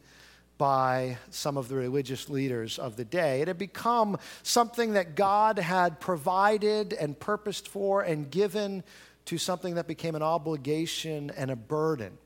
by 0.57 1.17
some 1.29 1.57
of 1.57 1.67
the 1.67 1.75
religious 1.75 2.29
leaders 2.29 2.79
of 2.79 2.95
the 2.95 3.05
day. 3.05 3.41
It 3.41 3.47
had 3.47 3.57
become 3.57 4.17
something 4.43 4.93
that 4.93 5.15
God 5.15 5.59
had 5.59 5.99
provided 5.99 6.93
and 6.93 7.19
purposed 7.19 7.67
for 7.67 8.01
and 8.01 8.29
given 8.29 8.83
to 9.25 9.37
something 9.37 9.75
that 9.75 9.87
became 9.87 10.15
an 10.15 10.23
obligation 10.23 11.31
and 11.37 11.51
a 11.51 11.55
burden. 11.55 12.17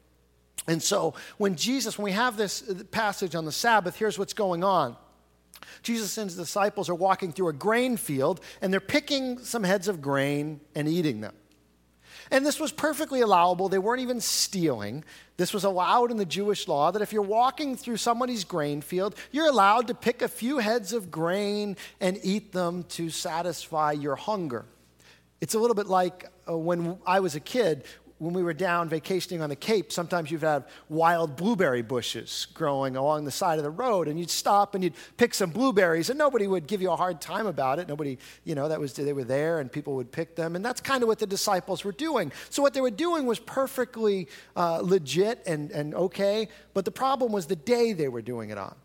And 0.67 0.81
so 0.81 1.15
when 1.37 1.55
Jesus, 1.55 1.97
when 1.97 2.05
we 2.05 2.11
have 2.11 2.37
this 2.37 2.63
passage 2.91 3.35
on 3.35 3.45
the 3.45 3.51
Sabbath, 3.51 3.95
here's 3.95 4.19
what's 4.19 4.33
going 4.33 4.63
on. 4.63 4.95
Jesus 5.83 6.17
and 6.17 6.29
his 6.29 6.37
disciples 6.37 6.89
are 6.89 6.95
walking 6.95 7.31
through 7.31 7.49
a 7.49 7.53
grain 7.53 7.97
field 7.97 8.39
and 8.61 8.71
they're 8.71 8.79
picking 8.79 9.39
some 9.39 9.63
heads 9.63 9.87
of 9.87 10.01
grain 10.01 10.61
and 10.75 10.87
eating 10.87 11.21
them. 11.21 11.33
And 12.31 12.45
this 12.45 12.59
was 12.59 12.71
perfectly 12.71 13.19
allowable. 13.19 13.67
They 13.67 13.77
weren't 13.77 14.01
even 14.01 14.21
stealing. 14.21 15.03
This 15.35 15.53
was 15.53 15.65
allowed 15.65 16.11
in 16.11 16.17
the 16.17 16.25
Jewish 16.25 16.67
law 16.67 16.89
that 16.91 17.01
if 17.01 17.11
you're 17.11 17.21
walking 17.21 17.75
through 17.75 17.97
somebody's 17.97 18.45
grain 18.45 18.81
field, 18.81 19.15
you're 19.31 19.49
allowed 19.49 19.87
to 19.87 19.93
pick 19.93 20.21
a 20.21 20.29
few 20.29 20.59
heads 20.59 20.93
of 20.93 21.11
grain 21.11 21.75
and 21.99 22.17
eat 22.23 22.53
them 22.53 22.83
to 22.83 23.09
satisfy 23.09 23.91
your 23.91 24.15
hunger. 24.15 24.65
It's 25.41 25.55
a 25.55 25.59
little 25.59 25.75
bit 25.75 25.87
like 25.87 26.31
uh, 26.47 26.57
when 26.57 26.97
I 27.05 27.19
was 27.19 27.35
a 27.35 27.39
kid, 27.39 27.83
when 28.21 28.35
we 28.35 28.43
were 28.43 28.53
down 28.53 28.87
vacationing 28.87 29.41
on 29.41 29.49
the 29.49 29.55
Cape, 29.55 29.91
sometimes 29.91 30.29
you'd 30.29 30.43
have 30.43 30.67
wild 30.89 31.35
blueberry 31.35 31.81
bushes 31.81 32.45
growing 32.53 32.95
along 32.95 33.25
the 33.25 33.31
side 33.31 33.57
of 33.57 33.63
the 33.63 33.71
road, 33.71 34.07
and 34.07 34.19
you'd 34.19 34.29
stop 34.29 34.75
and 34.75 34.83
you'd 34.83 34.93
pick 35.17 35.33
some 35.33 35.49
blueberries, 35.49 36.07
and 36.11 36.19
nobody 36.19 36.45
would 36.45 36.67
give 36.67 36.83
you 36.83 36.91
a 36.91 36.95
hard 36.95 37.19
time 37.19 37.47
about 37.47 37.79
it. 37.79 37.87
Nobody, 37.87 38.19
you 38.43 38.53
know, 38.53 38.67
that 38.67 38.79
was 38.79 38.93
they 38.93 39.11
were 39.11 39.23
there, 39.23 39.59
and 39.59 39.71
people 39.71 39.95
would 39.95 40.11
pick 40.11 40.35
them, 40.35 40.55
and 40.55 40.63
that's 40.63 40.79
kind 40.79 41.01
of 41.01 41.07
what 41.07 41.17
the 41.17 41.25
disciples 41.25 41.83
were 41.83 41.93
doing. 41.93 42.31
So 42.51 42.61
what 42.61 42.75
they 42.75 42.81
were 42.81 42.91
doing 42.91 43.25
was 43.25 43.39
perfectly 43.39 44.27
uh, 44.55 44.81
legit 44.83 45.41
and, 45.47 45.71
and 45.71 45.95
okay, 45.95 46.47
but 46.75 46.85
the 46.85 46.91
problem 46.91 47.31
was 47.31 47.47
the 47.47 47.55
day 47.55 47.93
they 47.93 48.07
were 48.07 48.21
doing 48.21 48.51
it 48.51 48.57
on. 48.59 48.75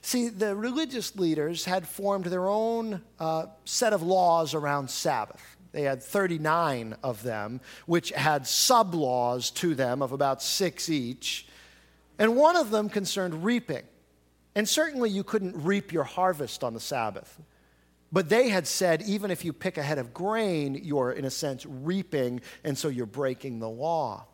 See, 0.00 0.30
the 0.30 0.56
religious 0.56 1.14
leaders 1.16 1.66
had 1.66 1.86
formed 1.86 2.24
their 2.24 2.48
own 2.48 3.02
uh, 3.18 3.46
set 3.66 3.92
of 3.92 4.02
laws 4.02 4.54
around 4.54 4.88
Sabbath. 4.88 5.58
They 5.72 5.82
had 5.82 6.02
39 6.02 6.96
of 7.02 7.22
them, 7.22 7.60
which 7.86 8.10
had 8.10 8.46
sub 8.46 8.94
laws 8.94 9.50
to 9.52 9.74
them 9.74 10.02
of 10.02 10.12
about 10.12 10.42
six 10.42 10.88
each. 10.88 11.46
And 12.18 12.36
one 12.36 12.56
of 12.56 12.70
them 12.70 12.88
concerned 12.88 13.44
reaping. 13.44 13.84
And 14.54 14.68
certainly 14.68 15.10
you 15.10 15.22
couldn't 15.22 15.62
reap 15.64 15.92
your 15.92 16.04
harvest 16.04 16.64
on 16.64 16.74
the 16.74 16.80
Sabbath. 16.80 17.40
But 18.12 18.28
they 18.28 18.48
had 18.48 18.66
said, 18.66 19.02
even 19.02 19.30
if 19.30 19.44
you 19.44 19.52
pick 19.52 19.78
a 19.78 19.82
head 19.82 19.98
of 19.98 20.12
grain, 20.12 20.74
you're, 20.74 21.12
in 21.12 21.24
a 21.24 21.30
sense, 21.30 21.64
reaping, 21.64 22.40
and 22.64 22.76
so 22.76 22.88
you're 22.88 23.06
breaking 23.06 23.60
the 23.60 23.68
law. 23.68 24.26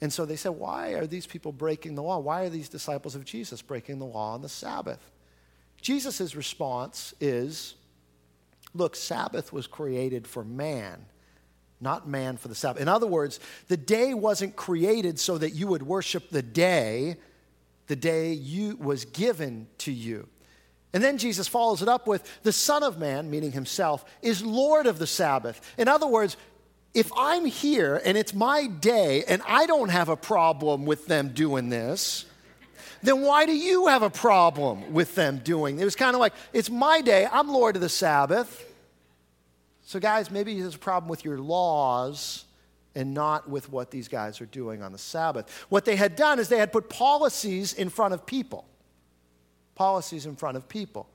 And 0.00 0.12
so 0.12 0.24
they 0.24 0.36
said, 0.36 0.50
Why 0.50 0.90
are 0.90 1.06
these 1.06 1.26
people 1.26 1.52
breaking 1.52 1.94
the 1.94 2.02
law? 2.02 2.18
Why 2.18 2.42
are 2.44 2.48
these 2.48 2.68
disciples 2.68 3.14
of 3.14 3.24
Jesus 3.24 3.62
breaking 3.62 3.98
the 3.98 4.04
law 4.04 4.34
on 4.34 4.42
the 4.42 4.48
Sabbath? 4.48 5.10
Jesus' 5.80 6.34
response 6.34 7.14
is, 7.20 7.74
Look, 8.76 8.94
Sabbath 8.94 9.52
was 9.52 9.66
created 9.66 10.26
for 10.26 10.44
man, 10.44 11.06
not 11.80 12.08
man 12.08 12.36
for 12.36 12.48
the 12.48 12.54
Sabbath. 12.54 12.82
In 12.82 12.88
other 12.88 13.06
words, 13.06 13.40
the 13.68 13.76
day 13.76 14.12
wasn't 14.14 14.54
created 14.54 15.18
so 15.18 15.38
that 15.38 15.50
you 15.50 15.66
would 15.68 15.82
worship 15.82 16.30
the 16.30 16.42
day. 16.42 17.16
The 17.86 17.96
day 17.96 18.32
you 18.32 18.76
was 18.76 19.04
given 19.04 19.68
to 19.78 19.92
you. 19.92 20.28
And 20.92 21.02
then 21.02 21.18
Jesus 21.18 21.48
follows 21.48 21.82
it 21.82 21.88
up 21.88 22.06
with 22.06 22.42
the 22.42 22.52
Son 22.52 22.82
of 22.82 22.98
Man, 22.98 23.30
meaning 23.30 23.52
himself, 23.52 24.04
is 24.22 24.42
Lord 24.42 24.86
of 24.86 24.98
the 24.98 25.06
Sabbath. 25.06 25.60
In 25.78 25.88
other 25.88 26.06
words, 26.06 26.36
if 26.94 27.10
I'm 27.16 27.44
here 27.44 28.00
and 28.04 28.16
it's 28.16 28.32
my 28.32 28.66
day 28.66 29.22
and 29.28 29.42
I 29.46 29.66
don't 29.66 29.90
have 29.90 30.08
a 30.08 30.16
problem 30.16 30.86
with 30.86 31.06
them 31.06 31.28
doing 31.34 31.68
this, 31.68 32.24
then 33.06 33.22
why 33.22 33.46
do 33.46 33.52
you 33.52 33.86
have 33.86 34.02
a 34.02 34.10
problem 34.10 34.92
with 34.92 35.14
them 35.14 35.38
doing 35.38 35.78
it? 35.78 35.84
Was 35.84 35.96
kind 35.96 36.14
of 36.14 36.20
like, 36.20 36.32
it's 36.52 36.70
my 36.70 37.00
day, 37.00 37.28
I'm 37.30 37.48
Lord 37.48 37.76
of 37.76 37.82
the 37.82 37.88
Sabbath. 37.88 38.64
So, 39.84 40.00
guys, 40.00 40.30
maybe 40.30 40.60
there's 40.60 40.74
a 40.74 40.78
problem 40.78 41.08
with 41.08 41.24
your 41.24 41.38
laws 41.38 42.44
and 42.94 43.14
not 43.14 43.48
with 43.48 43.70
what 43.70 43.90
these 43.90 44.08
guys 44.08 44.40
are 44.40 44.46
doing 44.46 44.82
on 44.82 44.90
the 44.90 44.98
Sabbath. 44.98 45.50
What 45.68 45.84
they 45.84 45.96
had 45.96 46.16
done 46.16 46.38
is 46.38 46.48
they 46.48 46.58
had 46.58 46.72
put 46.72 46.88
policies 46.88 47.72
in 47.74 47.90
front 47.90 48.14
of 48.14 48.26
people. 48.26 48.66
Policies 49.74 50.26
in 50.26 50.34
front 50.34 50.56
of 50.56 50.68
people. 50.68 51.08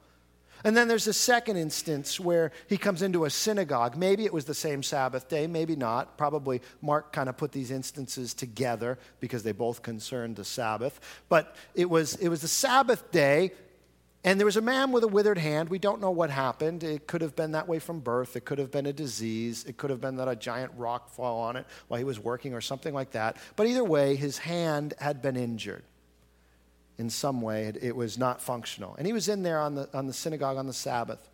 And 0.64 0.76
then 0.76 0.88
there's 0.88 1.08
a 1.08 1.14
second 1.14 1.58
instance 1.58 2.20
where 2.20 2.52
he 2.68 2.78
comes 2.78 3.02
into 3.02 3.26
a 3.26 3.30
synagogue. 3.30 3.96
Maybe 3.96 4.26
it 4.26 4.34
was 4.34 4.46
the 4.46 4.54
same 4.54 4.84
Sabbath 4.84 5.28
day, 5.28 5.48
maybe 5.48 5.76
not. 5.76 6.18
Probably 6.18 6.62
Mark 6.82 7.12
kind 7.14 7.30
of 7.30 7.38
put 7.38 7.52
these 7.52 7.72
instances 7.72 8.34
together 8.34 9.00
because 9.20 9.44
they 9.44 9.52
both 9.52 9.82
concerned 9.82 10.36
the 10.36 10.46
Sabbath. 10.46 11.00
But 11.30 11.56
it 11.76 11.90
was, 11.90 12.16
it 12.16 12.30
was 12.30 12.42
the 12.42 12.48
Sabbath 12.48 13.12
day. 13.12 13.52
And 14.24 14.40
there 14.40 14.46
was 14.46 14.58
a 14.58 14.62
man 14.62 14.92
with 14.92 15.04
a 15.04 15.08
withered 15.08 15.40
hand. 15.40 15.70
We 15.70 15.80
don't 15.80 16.00
know 16.00 16.12
what 16.12 16.30
happened. 16.30 16.84
It 16.84 17.08
could 17.08 17.22
have 17.22 17.36
been 17.36 17.54
that 17.54 17.68
way 17.68 17.80
from 17.80 18.02
birth. 18.02 18.36
It 18.36 18.42
could 18.42 18.60
have 18.60 18.70
been 18.70 18.86
a 18.86 18.94
disease. 18.94 19.64
It 19.64 19.78
could 19.78 19.90
have 19.90 20.00
been 20.00 20.18
that 20.18 20.28
a 20.28 20.36
giant 20.36 20.74
rock 20.78 21.10
fell 21.10 21.38
on 21.38 21.56
it 21.56 21.66
while 21.88 21.98
he 21.98 22.04
was 22.04 22.20
working 22.20 22.54
or 22.54 22.62
something 22.62 22.94
like 22.94 23.12
that. 23.12 23.38
But 23.56 23.66
either 23.66 23.84
way, 23.84 24.16
his 24.16 24.38
hand 24.38 24.94
had 25.00 25.24
been 25.24 25.36
injured 25.36 25.84
in 27.02 27.10
some 27.10 27.42
way. 27.42 27.66
It, 27.66 27.78
it 27.82 27.96
was 27.96 28.18
not 28.18 28.42
functional. 28.42 28.96
And 28.96 29.06
he 29.06 29.12
was 29.12 29.28
in 29.28 29.44
there 29.44 29.60
on 29.60 29.76
the, 29.76 29.90
on 29.94 30.06
the 30.06 30.14
synagogue 30.14 30.56
on 30.56 30.68
the 30.68 30.74
Sabbath. 30.74 31.28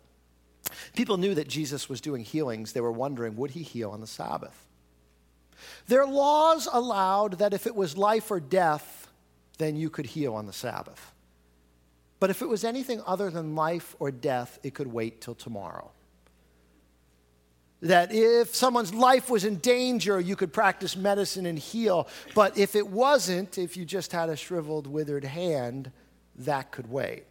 People 0.96 1.18
knew 1.18 1.34
that 1.34 1.46
Jesus 1.46 1.88
was 1.88 2.00
doing 2.00 2.24
healings. 2.24 2.72
They 2.72 2.80
were 2.80 2.90
wondering, 2.90 3.36
would 3.36 3.52
he 3.52 3.62
heal 3.62 3.90
on 3.90 4.00
the 4.00 4.06
Sabbath? 4.06 4.66
Their 5.86 6.06
laws 6.06 6.66
allowed 6.72 7.34
that 7.34 7.52
if 7.52 7.66
it 7.66 7.74
was 7.74 7.96
life 7.96 8.30
or 8.30 8.40
death, 8.40 9.08
then 9.58 9.76
you 9.76 9.90
could 9.90 10.06
heal 10.06 10.34
on 10.34 10.46
the 10.46 10.52
Sabbath. 10.52 11.12
But 12.18 12.30
if 12.30 12.42
it 12.42 12.48
was 12.48 12.64
anything 12.64 13.02
other 13.06 13.30
than 13.30 13.54
life 13.54 13.94
or 13.98 14.10
death, 14.10 14.58
it 14.62 14.74
could 14.74 14.88
wait 14.88 15.20
till 15.20 15.34
tomorrow. 15.34 15.90
That 17.80 18.12
if 18.12 18.54
someone's 18.54 18.92
life 18.92 19.30
was 19.30 19.44
in 19.44 19.56
danger, 19.56 20.18
you 20.18 20.34
could 20.34 20.52
practice 20.52 20.96
medicine 20.96 21.46
and 21.46 21.58
heal. 21.58 22.08
But 22.34 22.58
if 22.58 22.74
it 22.74 22.88
wasn't, 22.88 23.56
if 23.56 23.76
you 23.76 23.84
just 23.84 24.10
had 24.10 24.28
a 24.28 24.36
shriveled, 24.36 24.86
withered 24.86 25.24
hand, 25.24 25.92
that 26.38 26.72
could 26.72 26.90
wait. 26.90 27.24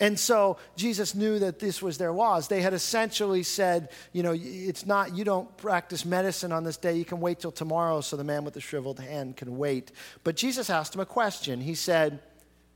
And 0.00 0.18
so 0.18 0.56
Jesus 0.76 1.14
knew 1.14 1.38
that 1.38 1.58
this 1.58 1.82
was 1.82 1.98
their 1.98 2.10
laws. 2.10 2.48
They 2.48 2.62
had 2.62 2.72
essentially 2.72 3.42
said, 3.42 3.90
you 4.12 4.22
know, 4.22 4.34
it's 4.34 4.86
not, 4.86 5.14
you 5.14 5.24
don't 5.24 5.54
practice 5.58 6.06
medicine 6.06 6.52
on 6.52 6.64
this 6.64 6.78
day, 6.78 6.96
you 6.96 7.04
can 7.04 7.20
wait 7.20 7.38
till 7.40 7.52
tomorrow 7.52 8.00
so 8.00 8.16
the 8.16 8.24
man 8.24 8.44
with 8.44 8.54
the 8.54 8.62
shriveled 8.62 8.98
hand 8.98 9.36
can 9.36 9.58
wait. 9.58 9.92
But 10.24 10.36
Jesus 10.36 10.70
asked 10.70 10.94
him 10.94 11.02
a 11.02 11.06
question. 11.06 11.60
He 11.60 11.74
said, 11.74 12.20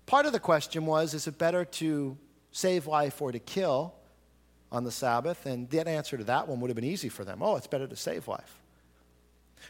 Part 0.04 0.26
of 0.26 0.32
the 0.32 0.40
question 0.40 0.84
was 0.84 1.14
is 1.14 1.26
it 1.26 1.38
better 1.38 1.64
to 1.64 2.18
save 2.52 2.86
life 2.86 3.22
or 3.22 3.32
to 3.32 3.38
kill 3.38 3.94
on 4.74 4.84
the 4.84 4.90
Sabbath? 4.90 5.46
And 5.46 5.70
the 5.70 5.88
answer 5.88 6.18
to 6.18 6.24
that 6.24 6.48
one 6.48 6.60
would 6.60 6.68
have 6.68 6.74
been 6.74 6.84
easy 6.84 7.08
for 7.08 7.24
them. 7.24 7.42
Oh, 7.42 7.56
it's 7.56 7.68
better 7.68 7.86
to 7.86 7.96
save 7.96 8.28
life. 8.28 8.60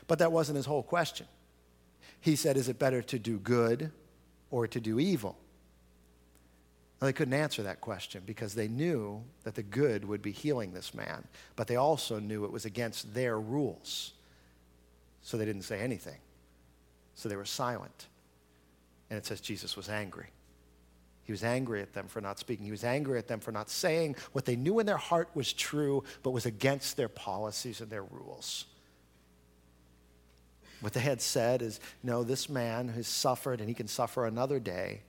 But 0.09 0.19
that 0.19 0.33
wasn't 0.33 0.57
his 0.57 0.67
whole 0.67 0.83
question. 0.83 1.27
He 2.21 2.37
said, 2.37 2.57
is 2.57 2.69
it 2.69 2.79
better 2.79 3.03
to 3.03 3.19
do 3.19 3.39
good 3.39 3.93
or 4.51 4.67
to 4.67 4.81
do 4.81 4.99
evil? 4.99 5.37
Well, 7.01 7.07
they 7.07 7.13
couldn't 7.13 7.35
answer 7.35 7.63
that 7.65 7.83
question 7.83 8.23
because 8.25 8.55
they 8.55 8.67
knew 8.67 9.23
that 9.43 9.55
the 9.55 9.63
good 9.63 10.07
would 10.07 10.23
be 10.23 10.33
healing 10.33 10.73
this 10.73 10.95
man, 10.95 11.25
but 11.55 11.67
they 11.67 11.77
also 11.77 12.19
knew 12.19 12.45
it 12.45 12.53
was 12.53 12.65
against 12.65 13.13
their 13.13 13.39
rules. 13.39 14.13
So 15.23 15.37
they 15.37 15.45
didn't 15.45 15.63
say 15.63 15.81
anything. 15.81 16.19
So 17.15 17.29
they 17.29 17.37
were 17.37 17.45
silent. 17.45 18.07
And 19.11 19.19
it 19.19 19.27
says 19.27 19.41
Jesus 19.41 19.77
was 19.77 19.89
angry. 19.91 20.29
He 21.25 21.33
was 21.33 21.43
angry 21.43 21.81
at 21.81 21.95
them 21.95 22.07
for 22.07 22.21
not 22.21 22.39
speaking. 22.39 22.67
He 22.67 22.71
was 22.71 22.85
angry 22.85 23.19
at 23.19 23.29
them 23.29 23.41
for 23.41 23.51
not 23.51 23.71
saying 23.71 24.17
what 24.33 24.45
they 24.45 24.57
knew 24.57 24.79
in 24.79 24.87
their 24.87 24.99
heart 24.99 25.31
was 25.35 25.53
true, 25.53 26.05
but 26.23 26.31
was 26.31 26.47
against 26.47 26.97
their 26.97 27.09
policies 27.09 27.81
and 27.81 27.91
their 27.91 28.05
rules. 28.05 28.67
What 30.81 30.93
they 30.93 31.01
had 31.01 31.23
said 31.23 31.63
is 31.63 31.81
no, 32.03 32.25
this 32.25 32.51
man 32.51 32.89
has 32.89 33.09
suffered 33.09 33.61
and 33.61 33.69
he 33.69 33.75
can 33.75 33.89
suffer 33.89 34.27
another 34.27 34.61
day 34.61 35.01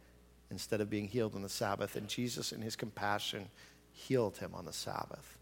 instead 0.49 0.79
of 0.79 0.89
being 0.89 1.07
healed 1.07 1.35
on 1.35 1.41
the 1.41 1.49
Sabbath. 1.49 1.97
And 1.97 2.07
Jesus, 2.07 2.53
in 2.53 2.61
his 2.61 2.77
compassion, 2.77 3.49
healed 3.91 4.37
him 4.37 4.51
on 4.53 4.63
the 4.63 4.71
Sabbath. 4.71 5.37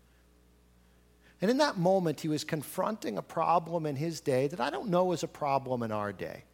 And 1.39 1.51
in 1.51 1.57
that 1.57 1.77
moment, 1.77 2.21
he 2.21 2.29
was 2.29 2.43
confronting 2.43 3.17
a 3.17 3.21
problem 3.21 3.85
in 3.85 3.95
his 3.95 4.21
day 4.21 4.47
that 4.47 4.59
I 4.59 4.71
don't 4.71 4.87
know 4.87 5.11
is 5.11 5.21
a 5.21 5.27
problem 5.27 5.83
in 5.83 5.91
our 5.91 6.11
day. 6.11 6.45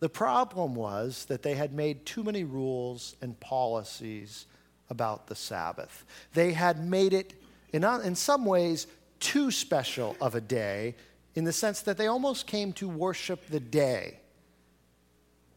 The 0.00 0.08
problem 0.08 0.74
was 0.74 1.26
that 1.26 1.42
they 1.42 1.54
had 1.54 1.72
made 1.72 2.06
too 2.06 2.24
many 2.24 2.42
rules 2.42 3.16
and 3.20 3.38
policies 3.38 4.46
about 4.88 5.26
the 5.26 5.34
Sabbath. 5.34 6.04
They 6.32 6.52
had 6.52 6.84
made 6.84 7.12
it, 7.12 7.34
in, 7.72 7.84
in 7.84 8.14
some 8.14 8.44
ways, 8.44 8.86
too 9.20 9.50
special 9.50 10.16
of 10.20 10.34
a 10.34 10.40
day 10.40 10.96
in 11.34 11.44
the 11.44 11.52
sense 11.52 11.82
that 11.82 11.96
they 11.96 12.06
almost 12.06 12.46
came 12.46 12.72
to 12.72 12.88
worship 12.88 13.46
the 13.48 13.60
day 13.60 14.18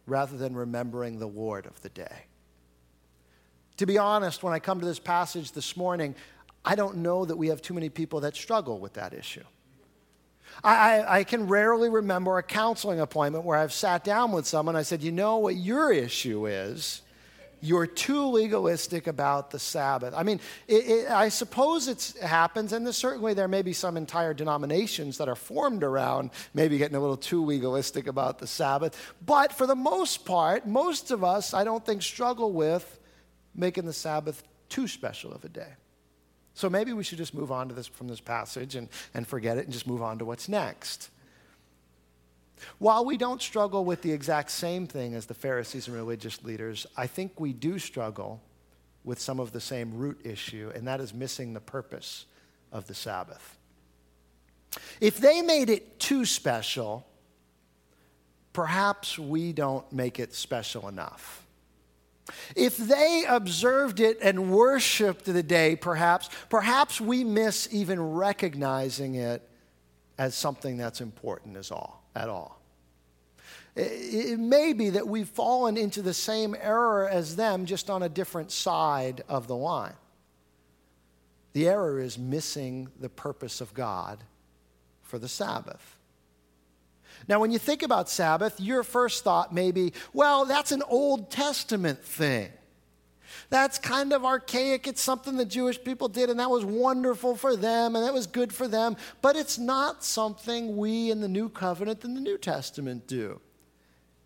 rather 0.06 0.38
than 0.38 0.54
remembering 0.54 1.18
the 1.18 1.28
Lord 1.28 1.66
of 1.66 1.82
the 1.82 1.90
day. 1.90 2.26
To 3.78 3.86
be 3.86 3.98
honest, 3.98 4.44
when 4.44 4.54
I 4.54 4.60
come 4.60 4.80
to 4.82 4.86
this 4.86 5.00
passage 5.00 5.54
this 5.54 5.76
morning, 5.76 6.16
I 6.66 6.76
don't 6.76 6.98
know 6.98 7.26
that 7.26 7.36
we 7.36 7.48
have 7.48 7.62
too 7.62 7.74
many 7.74 7.90
people 7.90 8.20
that 8.22 8.36
struggle 8.36 8.80
with 8.80 8.94
that 8.94 9.14
issue. 9.14 9.44
I, 10.64 11.20
I, 11.20 11.24
can 11.24 11.48
rarely 11.48 11.90
remember 11.90 12.38
a 12.38 12.44
counseling 12.44 13.00
appointment 13.00 13.46
where 13.46 13.58
I've 13.58 13.74
sat 13.74 14.04
down 14.04 14.32
with 14.32 14.46
someone. 14.46 14.76
I 14.76 14.84
said, 14.84 15.02
You 15.02 15.12
know 15.12 15.38
what 15.38 15.56
your 15.56 15.92
issue 15.92 16.48
is? 16.48 17.02
You're 17.62 17.88
too 17.88 18.26
legalistic 18.26 19.08
about 19.08 19.52
the 19.52 19.60
Sabbath. 19.60 20.14
I 20.14 20.24
mean, 20.24 20.42
it, 20.68 20.86
it, 20.86 21.10
I 21.10 21.30
suppose 21.30 21.88
it 21.88 22.14
happens, 22.22 22.74
and 22.74 22.94
certainly 22.94 23.34
there 23.34 23.48
may 23.48 23.62
be 23.62 23.72
some 23.72 23.96
entire 23.96 24.34
denominations 24.34 25.18
that 25.20 25.30
are 25.30 25.36
formed 25.36 25.82
around 25.82 26.32
maybe 26.54 26.78
getting 26.78 26.98
a 26.98 27.00
little 27.00 27.16
too 27.16 27.46
legalistic 27.46 28.08
about 28.08 28.40
the 28.40 28.48
Sabbath. 28.48 29.00
But 29.26 29.54
for 29.54 29.66
the 29.66 29.78
most 29.78 30.26
part, 30.26 30.68
most 30.68 31.10
of 31.10 31.24
us, 31.24 31.54
I 31.54 31.64
don't 31.64 31.86
think, 31.86 32.02
struggle 32.02 32.52
with 32.52 33.00
making 33.56 33.86
the 33.86 33.94
Sabbath 33.94 34.44
too 34.68 34.90
special 34.90 35.32
of 35.32 35.46
a 35.46 35.50
day. 35.50 35.74
So 36.54 36.70
maybe 36.70 36.94
we 36.94 37.04
should 37.04 37.18
just 37.18 37.34
move 37.34 37.52
on 37.52 37.68
to 37.70 37.74
this 37.74 37.88
from 37.88 38.08
this 38.08 38.20
passage 38.20 38.76
and, 38.76 38.90
and 39.14 39.28
forget 39.28 39.58
it 39.58 39.66
and 39.66 39.74
just 39.74 39.88
move 39.88 40.02
on 40.02 40.20
to 40.20 40.26
what's 40.26 40.48
next. 40.48 41.10
While 42.78 43.06
we 43.06 43.18
don't 43.18 43.42
struggle 43.42 43.84
with 43.84 44.02
the 44.02 44.12
exact 44.12 44.52
same 44.52 44.88
thing 44.88 45.16
as 45.16 45.26
the 45.26 45.34
Pharisees 45.34 45.88
and 45.88 45.96
religious 45.96 46.44
leaders, 46.44 46.86
I 46.96 47.08
think 47.08 47.40
we 47.40 47.54
do 47.54 47.80
struggle 47.80 48.42
with 49.04 49.20
some 49.20 49.40
of 49.40 49.52
the 49.52 49.60
same 49.60 49.98
root 49.98 50.22
issue, 50.24 50.72
and 50.74 50.88
that 50.88 51.02
is 51.02 51.14
missing 51.14 51.54
the 51.54 51.60
purpose 51.60 52.26
of 52.72 52.88
the 52.88 52.94
Sabbath. 52.94 53.58
If 55.02 55.18
they 55.18 55.42
made 55.42 55.70
it 55.70 56.00
too 56.00 56.26
special, 56.26 57.06
perhaps 58.54 59.20
we 59.20 59.52
don't 59.52 59.92
make 59.92 60.20
it 60.20 60.34
special 60.34 60.88
enough. 60.88 61.46
If 62.56 62.78
they 62.78 63.26
observed 63.28 64.00
it 64.00 64.18
and 64.22 64.52
worshiped 64.52 65.26
the 65.26 65.44
day, 65.44 65.76
perhaps, 65.76 66.30
perhaps 66.50 67.02
we 67.02 67.24
miss 67.24 67.68
even 67.72 68.02
recognizing 68.02 69.16
it 69.16 69.48
as 70.18 70.36
something 70.36 70.78
that's 70.78 71.02
important 71.02 71.58
as 71.58 71.72
all, 71.72 72.04
at 72.16 72.30
all. 72.30 72.62
It 73.76 74.40
may 74.40 74.74
be 74.74 74.92
that 74.92 75.08
we've 75.08 75.28
fallen 75.28 75.78
into 75.78 76.04
the 76.04 76.14
same 76.14 76.56
error 76.60 77.10
as 77.10 77.36
them, 77.36 77.66
just 77.66 77.90
on 77.90 78.04
a 78.04 78.10
different 78.10 78.52
side 78.52 79.24
of 79.28 79.48
the 79.48 79.56
line. 79.56 79.96
The 81.54 81.68
error 81.68 82.00
is 82.00 82.18
missing 82.18 82.90
the 83.00 83.10
purpose 83.10 83.62
of 83.62 83.74
God 83.74 84.24
for 85.02 85.18
the 85.18 85.28
Sabbath. 85.28 85.98
Now, 87.28 87.40
when 87.40 87.52
you 87.52 87.60
think 87.60 87.84
about 87.84 88.10
Sabbath, 88.10 88.60
your 88.60 88.84
first 88.84 89.24
thought 89.24 89.54
may 89.54 89.72
be, 89.72 89.94
well, 90.14 90.46
that's 90.46 90.72
an 90.72 90.84
Old 90.88 91.32
Testament 91.32 92.04
thing. 92.04 92.52
That's 93.50 93.78
kind 93.78 94.14
of 94.14 94.26
archaic. 94.26 94.88
It's 94.88 95.02
something 95.02 95.38
the 95.38 95.46
Jewish 95.46 95.84
people 95.84 96.08
did, 96.08 96.30
and 96.30 96.40
that 96.40 96.50
was 96.50 96.66
wonderful 96.66 97.36
for 97.36 97.56
them, 97.56 97.96
and 97.96 98.06
that 98.06 98.14
was 98.14 98.28
good 98.28 98.54
for 98.54 98.68
them. 98.68 98.98
But 99.22 99.36
it's 99.36 99.58
not 99.58 100.04
something 100.04 100.76
we 100.78 101.12
in 101.12 101.22
the 101.22 101.28
New 101.28 101.50
Covenant 101.50 102.04
and 102.04 102.16
the 102.16 102.22
New 102.22 102.38
Testament 102.38 103.08
do. 103.08 103.40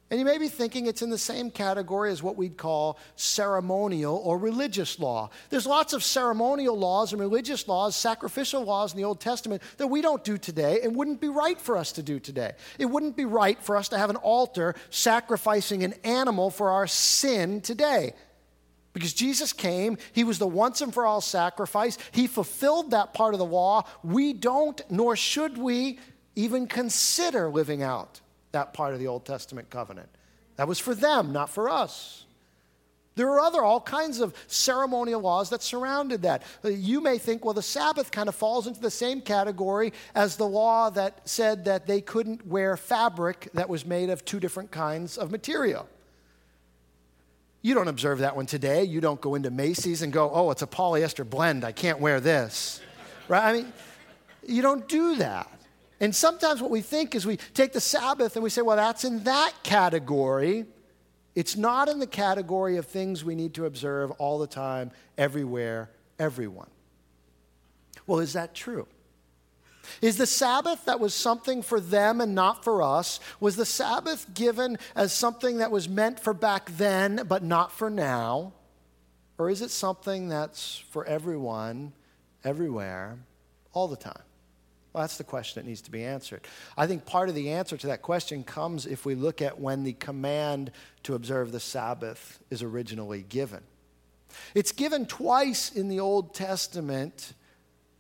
And 0.10 0.20
you 0.20 0.26
may 0.26 0.38
be 0.38 0.48
thinking 0.48 0.86
it's 0.86 1.02
in 1.02 1.10
the 1.10 1.18
same 1.18 1.52
category 1.52 2.12
as 2.12 2.24
what 2.24 2.38
we'd 2.38 2.56
call 2.56 2.98
ceremonial 3.18 4.16
or 4.16 4.38
religious 4.38 5.00
law. 5.00 5.30
There's 5.50 5.66
lots 5.66 5.92
of 5.92 6.02
ceremonial 6.02 6.78
laws 6.78 7.12
and 7.12 7.20
religious 7.20 7.68
laws, 7.68 7.94
sacrificial 7.94 8.64
laws 8.64 8.94
in 8.94 8.98
the 8.98 9.04
Old 9.04 9.20
Testament 9.20 9.62
that 9.76 9.88
we 9.88 10.02
don't 10.02 10.24
do 10.24 10.38
today 10.38 10.80
and 10.82 10.96
wouldn't 10.96 11.20
be 11.20 11.28
right 11.28 11.60
for 11.60 11.76
us 11.76 11.92
to 11.94 12.04
do 12.04 12.22
today. 12.22 12.54
It 12.80 12.86
wouldn't 12.86 13.18
be 13.18 13.26
right 13.26 13.62
for 13.62 13.76
us 13.76 13.90
to 13.90 13.98
have 13.98 14.10
an 14.10 14.16
altar 14.16 14.76
sacrificing 14.92 15.84
an 15.84 15.94
animal 16.06 16.52
for 16.52 16.72
our 16.72 16.88
sin 16.88 17.60
today. 17.60 18.14
Because 18.94 19.14
Jesus 19.14 19.52
came, 19.52 19.98
He 20.14 20.24
was 20.24 20.40
the 20.40 20.48
once 20.48 20.80
and 20.80 20.94
for 20.94 21.06
all 21.06 21.20
sacrifice. 21.20 21.98
He 22.14 22.28
fulfilled 22.28 22.92
that 22.92 23.14
part 23.14 23.34
of 23.34 23.40
the 23.40 23.46
law. 23.46 23.84
We 24.04 24.32
don't, 24.32 24.82
nor 24.90 25.18
should 25.18 25.58
we, 25.58 26.00
even 26.36 26.66
consider 26.66 27.50
living 27.50 27.84
out 27.84 28.22
that 28.58 28.74
part 28.74 28.94
of 28.96 29.00
the 29.00 29.06
Old 29.06 29.24
Testament 29.24 29.70
covenant. 29.70 30.10
That 30.56 30.68
was 30.68 30.80
for 30.80 30.96
them, 30.96 31.32
not 31.32 31.52
for 31.52 31.70
us. 31.70 32.26
There 33.14 33.30
are 33.30 33.40
other, 33.40 33.62
all 33.64 33.82
kinds 33.82 34.20
of 34.20 34.34
ceremonial 34.48 35.22
laws 35.22 35.52
that 35.52 35.62
surrounded 35.62 36.24
that. 36.24 36.42
Uh, 36.66 36.70
you 36.70 37.00
may 37.00 37.20
think, 37.20 37.46
well, 37.46 37.54
the 37.54 37.62
Sabbath 37.62 38.12
kind 38.12 38.28
of 38.30 38.36
falls 38.36 38.66
into 38.68 38.80
the 38.80 38.92
same 38.92 39.22
category 39.22 39.94
as 40.16 40.38
the 40.38 40.48
law 40.48 40.90
that 40.92 41.28
said 41.28 41.66
that 41.66 41.86
they 41.86 42.02
couldn't 42.02 42.46
wear 42.48 42.78
fabric 42.78 43.50
that 43.54 43.70
was 43.70 43.86
made 43.86 44.10
of 44.10 44.26
two 44.26 44.40
different 44.40 44.72
kinds 44.72 45.18
of 45.18 45.32
material. 45.32 45.88
You 47.62 47.76
don't 47.76 47.88
observe 47.88 48.20
that 48.20 48.36
one 48.36 48.46
today. 48.46 48.84
You 48.84 49.02
don't 49.02 49.22
go 49.22 49.36
into 49.36 49.52
Macy's 49.52 50.02
and 50.02 50.12
go, 50.14 50.32
oh, 50.32 50.50
it's 50.52 50.62
a 50.64 50.68
polyester 50.68 51.28
blend. 51.28 51.64
I 51.64 51.72
can't 51.72 52.00
wear 52.00 52.20
this. 52.20 52.82
Right? 53.28 53.44
I 53.44 53.54
mean, 53.54 53.74
you 54.48 54.62
don't 54.62 54.88
do 54.88 55.16
that. 55.18 55.50
And 56.00 56.16
sometimes 56.16 56.62
what 56.62 56.70
we 56.70 56.82
think 56.82 57.16
is 57.16 57.26
we 57.26 57.38
take 57.54 57.74
the 57.74 57.82
Sabbath 57.82 58.36
and 58.36 58.44
we 58.44 58.50
say, 58.50 58.62
well, 58.62 58.78
that's 58.78 59.04
in 59.04 59.24
that 59.24 59.54
category. 59.64 60.66
It's 61.36 61.56
not 61.56 61.90
in 61.90 62.00
the 62.00 62.08
category 62.08 62.78
of 62.78 62.86
things 62.86 63.24
we 63.24 63.36
need 63.36 63.54
to 63.56 63.66
observe 63.66 64.12
all 64.12 64.40
the 64.40 64.48
time, 64.48 64.92
everywhere, 65.18 65.90
everyone. 66.20 66.70
Well, 68.06 68.20
is 68.20 68.34
that 68.34 68.54
true? 68.54 68.88
Is 70.02 70.18
the 70.18 70.26
Sabbath 70.26 70.86
that 70.86 71.00
was 71.00 71.14
something 71.14 71.62
for 71.62 71.80
them 71.80 72.22
and 72.22 72.36
not 72.36 72.64
for 72.64 72.82
us? 72.82 73.20
Was 73.40 73.56
the 73.56 73.66
Sabbath 73.66 74.34
given 74.34 74.78
as 74.96 75.14
something 75.14 75.58
that 75.58 75.72
was 75.72 75.88
meant 75.88 76.20
for 76.20 76.34
back 76.34 76.70
then 76.78 77.24
but 77.28 77.44
not 77.44 77.72
for 77.72 77.90
now? 77.90 78.54
Or 79.38 79.50
is 79.50 79.62
it 79.62 79.72
something 79.72 80.30
that's 80.30 80.84
for 80.90 81.06
everyone, 81.06 81.94
everywhere, 82.44 83.18
all 83.74 83.88
the 83.88 83.96
time? 83.96 84.24
Well, 84.98 85.04
that's 85.04 85.18
the 85.18 85.24
question 85.24 85.62
that 85.62 85.70
needs 85.70 85.84
to 85.84 85.92
be 85.92 86.04
answered. 86.04 86.48
I 86.76 86.88
think 86.88 87.06
part 87.06 87.30
of 87.30 87.36
the 87.36 87.52
answer 87.52 87.78
to 87.78 87.86
that 87.86 88.02
question 88.02 88.44
comes 88.44 88.88
if 88.88 89.06
we 89.06 89.14
look 89.14 89.44
at 89.44 89.60
when 89.60 89.84
the 89.84 89.94
command 89.94 90.72
to 91.04 91.14
observe 91.14 91.52
the 91.52 91.60
Sabbath 91.60 92.40
is 92.50 92.64
originally 92.64 93.22
given. 93.22 93.62
It's 94.56 94.72
given 94.72 95.06
twice 95.06 95.72
in 95.72 95.88
the 95.88 96.00
Old 96.00 96.34
Testament 96.34 97.34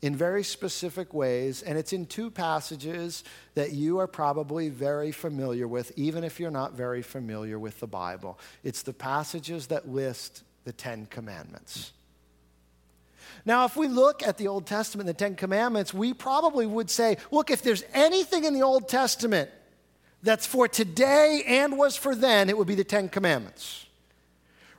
in 0.01 0.15
very 0.15 0.43
specific 0.43 1.13
ways, 1.13 1.62
and 1.62 1.77
it's 1.77 1.93
in 1.93 2.07
two 2.07 2.31
passages 2.31 3.23
that 3.53 3.73
you 3.73 3.99
are 3.99 4.07
probably 4.07 4.69
very 4.69 5.12
familiar 5.12 5.67
with, 5.67 5.91
even 5.97 6.23
if 6.23 6.39
you're 6.39 6.49
not 6.49 6.73
very 6.73 7.03
familiar 7.03 7.60
with 7.60 7.79
the 7.79 7.86
Bible. 7.86 8.39
It's 8.63 8.81
the 8.81 8.91
passages 8.91 9.67
that 9.67 9.88
list 9.88 10.41
the 10.63 10.73
Ten 10.73 11.05
Commandments. 11.05 11.91
Now, 13.47 13.63
if 13.63 13.77
we 13.77 13.88
look 13.88 14.23
at 14.23 14.38
the 14.38 14.49
Old 14.49 14.65
Testament, 14.65 15.07
the 15.07 15.13
Ten 15.13 15.33
Commandments, 15.33 15.93
we 15.93 16.13
probably 16.13 16.65
would 16.65 16.89
say, 16.89 17.15
look, 17.31 17.49
if 17.49 17.62
there's 17.62 17.81
anything 17.93 18.43
in 18.43 18.53
the 18.53 18.62
Old 18.62 18.89
Testament 18.89 19.49
that's 20.21 20.45
for 20.45 20.67
today 20.67 21.43
and 21.47 21.77
was 21.77 21.95
for 21.95 22.13
then, 22.13 22.49
it 22.49 22.57
would 22.57 22.67
be 22.67 22.75
the 22.75 22.83
Ten 22.83 23.07
Commandments. 23.07 23.86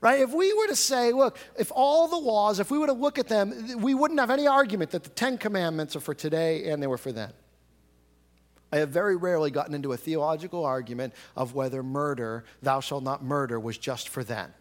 Right? 0.02 0.20
If 0.20 0.34
we 0.34 0.52
were 0.52 0.66
to 0.66 0.76
say, 0.76 1.12
look, 1.12 1.38
if 1.58 1.72
all 1.74 2.08
the 2.08 2.18
laws, 2.18 2.60
if 2.60 2.70
we 2.70 2.78
were 2.78 2.88
to 2.88 2.92
look 2.92 3.18
at 3.18 3.26
them, 3.26 3.80
we 3.80 3.94
wouldn't 3.94 4.20
have 4.20 4.30
any 4.30 4.46
argument 4.46 4.90
that 4.90 5.02
the 5.02 5.08
Ten 5.08 5.38
Commandments 5.38 5.96
are 5.96 6.00
for 6.00 6.12
today 6.12 6.68
and 6.68 6.82
they 6.82 6.86
were 6.86 6.98
for 6.98 7.10
then. 7.10 7.32
I 8.70 8.76
have 8.76 8.90
very 8.90 9.16
rarely 9.16 9.50
gotten 9.50 9.72
into 9.72 9.92
a 9.92 9.96
theological 9.96 10.66
argument 10.66 11.14
of 11.34 11.54
whether 11.54 11.82
murder, 11.82 12.44
thou 12.60 12.80
shalt 12.80 13.02
not 13.02 13.24
murder, 13.24 13.58
was 13.58 13.78
just 13.78 14.10
for 14.10 14.22
then. 14.22 14.52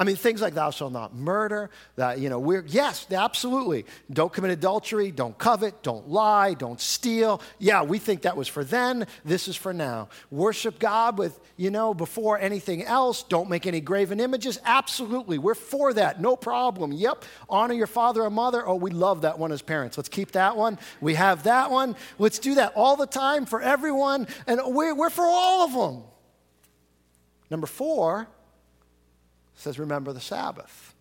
I 0.00 0.04
mean, 0.04 0.14
things 0.14 0.40
like 0.40 0.54
thou 0.54 0.70
shalt 0.70 0.92
not 0.92 1.12
murder, 1.12 1.70
that, 1.96 2.20
you 2.20 2.28
know, 2.28 2.38
we're, 2.38 2.64
yes, 2.68 3.04
absolutely. 3.10 3.84
Don't 4.08 4.32
commit 4.32 4.52
adultery, 4.52 5.10
don't 5.10 5.36
covet, 5.36 5.82
don't 5.82 6.08
lie, 6.08 6.54
don't 6.54 6.80
steal. 6.80 7.42
Yeah, 7.58 7.82
we 7.82 7.98
think 7.98 8.22
that 8.22 8.36
was 8.36 8.46
for 8.46 8.62
then, 8.62 9.08
this 9.24 9.48
is 9.48 9.56
for 9.56 9.72
now. 9.72 10.08
Worship 10.30 10.78
God 10.78 11.18
with, 11.18 11.40
you 11.56 11.72
know, 11.72 11.94
before 11.94 12.38
anything 12.38 12.84
else. 12.84 13.24
Don't 13.24 13.50
make 13.50 13.66
any 13.66 13.80
graven 13.80 14.20
images. 14.20 14.60
Absolutely, 14.64 15.36
we're 15.36 15.56
for 15.56 15.92
that, 15.92 16.20
no 16.20 16.36
problem. 16.36 16.92
Yep, 16.92 17.24
honor 17.50 17.74
your 17.74 17.88
father 17.88 18.24
and 18.24 18.36
mother. 18.36 18.64
Oh, 18.68 18.76
we 18.76 18.92
love 18.92 19.22
that 19.22 19.36
one 19.36 19.50
as 19.50 19.62
parents. 19.62 19.98
Let's 19.98 20.08
keep 20.08 20.30
that 20.32 20.56
one. 20.56 20.78
We 21.00 21.14
have 21.14 21.42
that 21.42 21.72
one. 21.72 21.96
Let's 22.20 22.38
do 22.38 22.54
that 22.54 22.72
all 22.76 22.94
the 22.94 23.06
time 23.06 23.46
for 23.46 23.60
everyone, 23.60 24.28
and 24.46 24.60
we're, 24.64 24.94
we're 24.94 25.10
for 25.10 25.26
all 25.26 25.64
of 25.64 25.72
them. 25.72 26.04
Number 27.50 27.66
four, 27.66 28.28
says, 29.58 29.78
remember 29.78 30.12
the 30.12 30.20
Sabbath. 30.20 30.94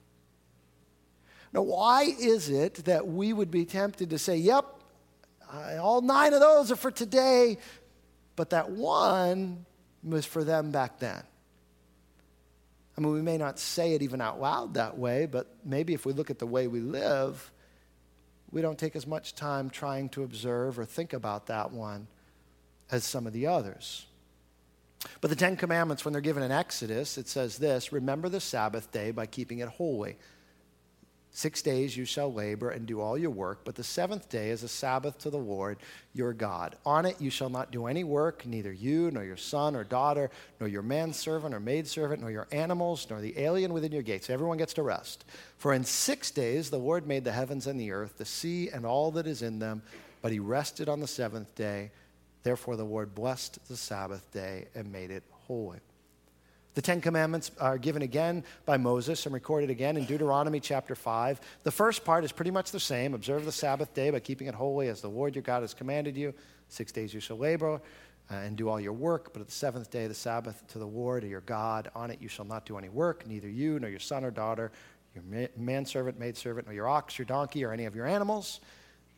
Now, 1.54 1.62
why 1.62 2.04
is 2.04 2.50
it 2.50 2.86
that 2.86 3.08
we 3.08 3.32
would 3.32 3.52
be 3.52 3.66
tempted 3.66 4.10
to 4.10 4.18
say, 4.18 4.38
yep, 4.38 4.66
all 5.80 6.02
nine 6.02 6.34
of 6.34 6.40
those 6.40 6.72
are 6.72 6.76
for 6.76 6.92
today, 6.92 7.58
but 8.36 8.50
that 8.50 8.72
one 8.72 9.66
was 10.04 10.26
for 10.26 10.44
them 10.44 10.72
back 10.72 11.00
then? 11.00 11.24
I 12.98 13.02
mean, 13.02 13.14
we 13.14 13.22
may 13.22 13.38
not 13.38 13.60
say 13.60 13.94
it 13.94 14.02
even 14.02 14.22
out 14.22 14.42
loud 14.42 14.74
that 14.74 14.98
way, 14.98 15.28
but 15.28 15.56
maybe 15.64 15.94
if 15.94 16.06
we 16.06 16.14
look 16.14 16.32
at 16.32 16.40
the 16.40 16.48
way 16.48 16.68
we 16.68 16.80
live, 16.80 17.52
we 18.52 18.62
don't 18.62 18.80
take 18.80 18.96
as 18.96 19.06
much 19.06 19.36
time 19.36 19.70
trying 19.70 20.10
to 20.10 20.24
observe 20.24 20.80
or 20.80 20.86
think 20.86 21.14
about 21.14 21.46
that 21.46 21.72
one 21.72 22.08
as 22.90 23.04
some 23.04 23.28
of 23.28 23.34
the 23.34 23.46
others. 23.46 24.07
But 25.22 25.30
the 25.30 25.36
Ten 25.36 25.56
Commandments, 25.56 26.04
when 26.04 26.12
they're 26.12 26.22
given 26.22 26.44
in 26.44 26.52
Exodus, 26.52 27.18
it 27.18 27.28
says 27.28 27.58
this 27.58 27.92
Remember 27.92 28.30
the 28.30 28.40
Sabbath 28.40 28.92
day 28.92 29.12
by 29.12 29.26
keeping 29.26 29.60
it 29.60 29.70
holy. 29.70 30.18
Six 31.38 31.62
days 31.62 31.96
you 31.96 32.06
shall 32.06 32.34
labor 32.34 32.72
and 32.72 32.88
do 32.88 33.00
all 33.00 33.16
your 33.16 33.30
work, 33.30 33.60
but 33.64 33.76
the 33.76 33.84
seventh 33.84 34.28
day 34.28 34.50
is 34.50 34.64
a 34.64 34.68
Sabbath 34.68 35.20
to 35.20 35.30
the 35.30 35.38
Lord 35.38 35.78
your 36.12 36.34
God. 36.34 36.76
On 36.84 37.06
it 37.06 37.22
you 37.22 37.30
shall 37.30 37.52
not 37.52 37.70
do 37.70 37.86
any 37.86 38.04
work, 38.04 38.44
neither 38.48 38.74
you, 38.74 39.12
nor 39.12 39.24
your 39.24 39.38
son 39.38 39.76
or 39.76 39.84
daughter, 39.84 40.32
nor 40.60 40.68
your 40.68 40.82
manservant 40.82 41.54
or 41.54 41.60
maidservant, 41.60 42.22
nor 42.22 42.32
your 42.32 42.48
animals, 42.52 43.06
nor 43.08 43.22
the 43.22 43.38
alien 43.38 43.72
within 43.72 43.92
your 43.92 44.02
gates. 44.02 44.32
Everyone 44.32 44.58
gets 44.58 44.74
to 44.74 44.82
rest. 44.82 45.26
For 45.60 45.74
in 45.74 45.84
six 45.84 46.32
days 46.32 46.72
the 46.72 46.80
Lord 46.80 47.06
made 47.06 47.24
the 47.24 47.32
heavens 47.32 47.68
and 47.68 47.80
the 47.80 47.92
earth, 47.92 48.18
the 48.18 48.26
sea 48.26 48.70
and 48.70 48.84
all 48.84 49.12
that 49.12 49.28
is 49.28 49.44
in 49.44 49.60
them, 49.60 49.84
but 50.24 50.32
he 50.32 50.40
rested 50.40 50.90
on 50.90 51.02
the 51.02 51.08
seventh 51.08 51.54
day. 51.54 51.92
Therefore, 52.48 52.78
the 52.78 52.86
Lord 52.86 53.14
blessed 53.14 53.60
the 53.68 53.76
Sabbath 53.76 54.32
day 54.32 54.68
and 54.74 54.90
made 54.90 55.12
it 55.12 55.24
holy. 55.32 55.80
The 56.76 56.82
Ten 56.82 57.02
Commandments 57.02 57.52
are 57.60 57.78
given 57.78 58.04
again 58.04 58.46
by 58.66 58.78
Moses 58.78 59.26
and 59.26 59.36
recorded 59.36 59.70
again 59.70 59.98
in 59.98 60.06
Deuteronomy 60.06 60.62
chapter 60.62 60.96
5. 60.96 61.42
The 61.64 61.72
first 61.72 62.06
part 62.06 62.24
is 62.24 62.32
pretty 62.32 62.52
much 62.52 62.72
the 62.72 62.80
same 62.80 63.14
observe 63.14 63.44
the 63.44 63.52
Sabbath 63.52 63.94
day 63.94 64.12
by 64.12 64.22
keeping 64.22 64.48
it 64.48 64.56
holy 64.56 64.88
as 64.88 65.02
the 65.02 65.10
Lord 65.10 65.36
your 65.36 65.42
God 65.42 65.62
has 65.62 65.74
commanded 65.74 66.16
you. 66.16 66.34
Six 66.70 66.94
days 66.94 67.14
you 67.14 67.20
shall 67.20 67.38
labor 67.38 67.82
uh, 68.32 68.34
and 68.34 68.56
do 68.56 68.70
all 68.70 68.80
your 68.80 68.94
work, 68.94 69.34
but 69.34 69.42
at 69.42 69.48
the 69.48 69.52
seventh 69.52 69.92
day, 69.92 70.08
the 70.08 70.14
Sabbath 70.14 70.66
to 70.68 70.80
the 70.80 70.88
Lord 70.88 71.26
your 71.26 71.42
God. 71.42 71.92
On 71.96 72.10
it 72.12 72.22
you 72.22 72.30
shall 72.30 72.46
not 72.46 72.66
do 72.66 72.78
any 72.78 72.88
work, 72.88 73.28
neither 73.28 73.50
you, 73.50 73.78
nor 73.78 73.90
your 73.90 74.00
son 74.00 74.24
or 74.24 74.32
daughter, 74.32 74.72
your 75.14 75.50
manservant, 75.58 76.18
maidservant, 76.18 76.66
nor 76.66 76.74
your 76.74 76.88
ox, 76.88 77.20
your 77.20 77.26
donkey, 77.26 77.66
or 77.66 77.74
any 77.74 77.84
of 77.84 77.94
your 77.94 78.06
animals, 78.06 78.62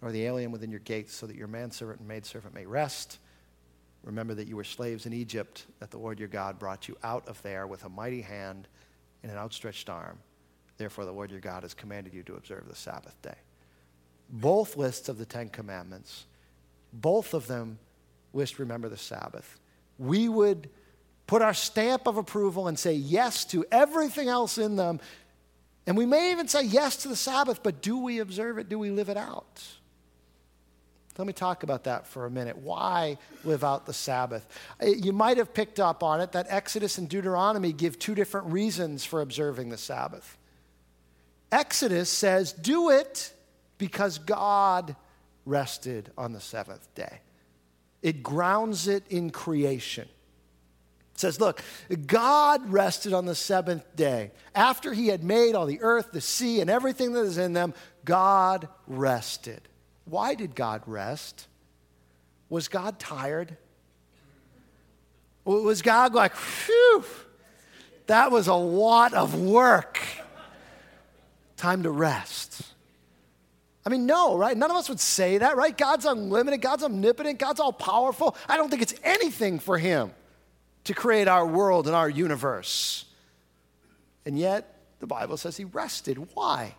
nor 0.01 0.11
the 0.11 0.25
alien 0.25 0.51
within 0.51 0.71
your 0.71 0.79
gates, 0.81 1.13
so 1.13 1.27
that 1.27 1.35
your 1.35 1.47
manservant 1.47 1.99
and 1.99 2.07
maidservant 2.07 2.53
may 2.53 2.65
rest 2.65 3.19
Remember 4.03 4.33
that 4.33 4.47
you 4.47 4.55
were 4.55 4.63
slaves 4.63 5.05
in 5.05 5.13
Egypt, 5.13 5.65
that 5.79 5.91
the 5.91 5.97
Lord 5.97 6.19
your 6.19 6.29
God 6.29 6.57
brought 6.57 6.87
you 6.87 6.97
out 7.03 7.27
of 7.27 7.41
there 7.41 7.67
with 7.67 7.83
a 7.83 7.89
mighty 7.89 8.21
hand 8.21 8.67
and 9.23 9.31
an 9.31 9.37
outstretched 9.37 9.89
arm. 9.89 10.19
Therefore, 10.77 11.05
the 11.05 11.11
Lord 11.11 11.31
your 11.31 11.41
God 11.41 11.63
has 11.63 11.73
commanded 11.73 12.13
you 12.13 12.23
to 12.23 12.35
observe 12.35 12.67
the 12.67 12.75
Sabbath 12.75 13.21
day. 13.21 13.35
Both 14.29 14.77
lists 14.77 15.09
of 15.09 15.17
the 15.17 15.25
Ten 15.25 15.49
Commandments, 15.49 16.25
both 16.93 17.33
of 17.33 17.47
them 17.47 17.79
list 18.33 18.59
remember 18.59 18.87
the 18.87 18.97
Sabbath. 18.97 19.59
We 19.97 20.29
would 20.29 20.69
put 21.27 21.41
our 21.41 21.53
stamp 21.53 22.07
of 22.07 22.15
approval 22.17 22.67
and 22.67 22.79
say 22.79 22.93
yes 22.93 23.43
to 23.45 23.65
everything 23.71 24.29
else 24.29 24.57
in 24.57 24.77
them. 24.77 25.01
And 25.85 25.97
we 25.97 26.05
may 26.05 26.31
even 26.31 26.47
say 26.47 26.63
yes 26.63 26.95
to 26.97 27.09
the 27.09 27.15
Sabbath, 27.15 27.61
but 27.61 27.81
do 27.81 27.97
we 27.97 28.19
observe 28.19 28.59
it? 28.59 28.69
Do 28.69 28.79
we 28.79 28.91
live 28.91 29.09
it 29.09 29.17
out? 29.17 29.61
Let 31.17 31.27
me 31.27 31.33
talk 31.33 31.63
about 31.63 31.83
that 31.83 32.07
for 32.07 32.25
a 32.25 32.31
minute. 32.31 32.57
Why 32.57 33.17
live 33.43 33.65
out 33.65 33.85
the 33.85 33.93
Sabbath? 33.93 34.47
Uh, 34.81 34.85
you 34.85 35.11
might 35.11 35.35
have 35.35 35.53
picked 35.53 35.79
up 35.79 36.01
on 36.01 36.21
it 36.21 36.31
that 36.31 36.47
Exodus 36.49 36.97
and 36.97 37.09
Deuteronomy 37.09 37.73
give 37.73 37.99
two 37.99 38.15
different 38.15 38.47
reasons 38.47 39.03
for 39.03 39.19
observing 39.19 39.69
the 39.69 39.77
Sabbath. 39.77 40.37
Exodus 41.51 42.09
says, 42.09 42.53
do 42.53 42.89
it 42.89 43.33
because 43.77 44.17
God 44.17 44.95
rested 45.45 46.11
on 46.17 46.31
the 46.31 46.39
seventh 46.39 46.87
day. 46.95 47.19
It 48.01 48.23
grounds 48.23 48.87
it 48.87 49.03
in 49.09 49.29
creation. 49.29 50.07
It 51.15 51.19
says, 51.19 51.41
look, 51.41 51.61
God 52.07 52.71
rested 52.71 53.11
on 53.11 53.25
the 53.25 53.35
seventh 53.35 53.83
day. 53.97 54.31
After 54.55 54.93
he 54.93 55.07
had 55.07 55.21
made 55.21 55.53
all 55.53 55.65
the 55.65 55.81
earth, 55.81 56.13
the 56.13 56.21
sea, 56.21 56.61
and 56.61 56.69
everything 56.69 57.11
that 57.11 57.25
is 57.25 57.37
in 57.37 57.51
them, 57.51 57.73
God 58.05 58.69
rested. 58.87 59.67
Why 60.09 60.35
did 60.35 60.55
God 60.55 60.81
rest? 60.85 61.47
Was 62.49 62.67
God 62.67 62.99
tired? 62.99 63.57
Was 65.45 65.81
God 65.81 66.13
like, 66.13 66.35
phew, 66.35 67.03
that 68.07 68.31
was 68.31 68.47
a 68.47 68.53
lot 68.53 69.13
of 69.13 69.39
work? 69.39 69.99
Time 71.57 71.83
to 71.83 71.91
rest. 71.91 72.61
I 73.85 73.89
mean, 73.89 74.05
no, 74.05 74.37
right? 74.37 74.55
None 74.55 74.69
of 74.69 74.77
us 74.77 74.89
would 74.89 74.99
say 74.99 75.39
that, 75.39 75.57
right? 75.57 75.75
God's 75.75 76.05
unlimited, 76.05 76.61
God's 76.61 76.83
omnipotent, 76.83 77.39
God's 77.39 77.59
all 77.59 77.73
powerful. 77.73 78.35
I 78.47 78.57
don't 78.57 78.69
think 78.69 78.81
it's 78.81 78.93
anything 79.03 79.59
for 79.59 79.77
Him 79.77 80.11
to 80.83 80.93
create 80.93 81.27
our 81.27 81.45
world 81.45 81.87
and 81.87 81.95
our 81.95 82.09
universe. 82.09 83.05
And 84.25 84.37
yet, 84.37 84.75
the 84.99 85.07
Bible 85.07 85.37
says 85.37 85.57
He 85.57 85.65
rested. 85.65 86.17
Why? 86.33 86.75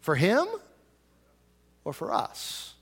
For 0.00 0.14
Him? 0.14 0.46
Or 1.84 1.92
for 1.92 2.12
us? 2.12 2.74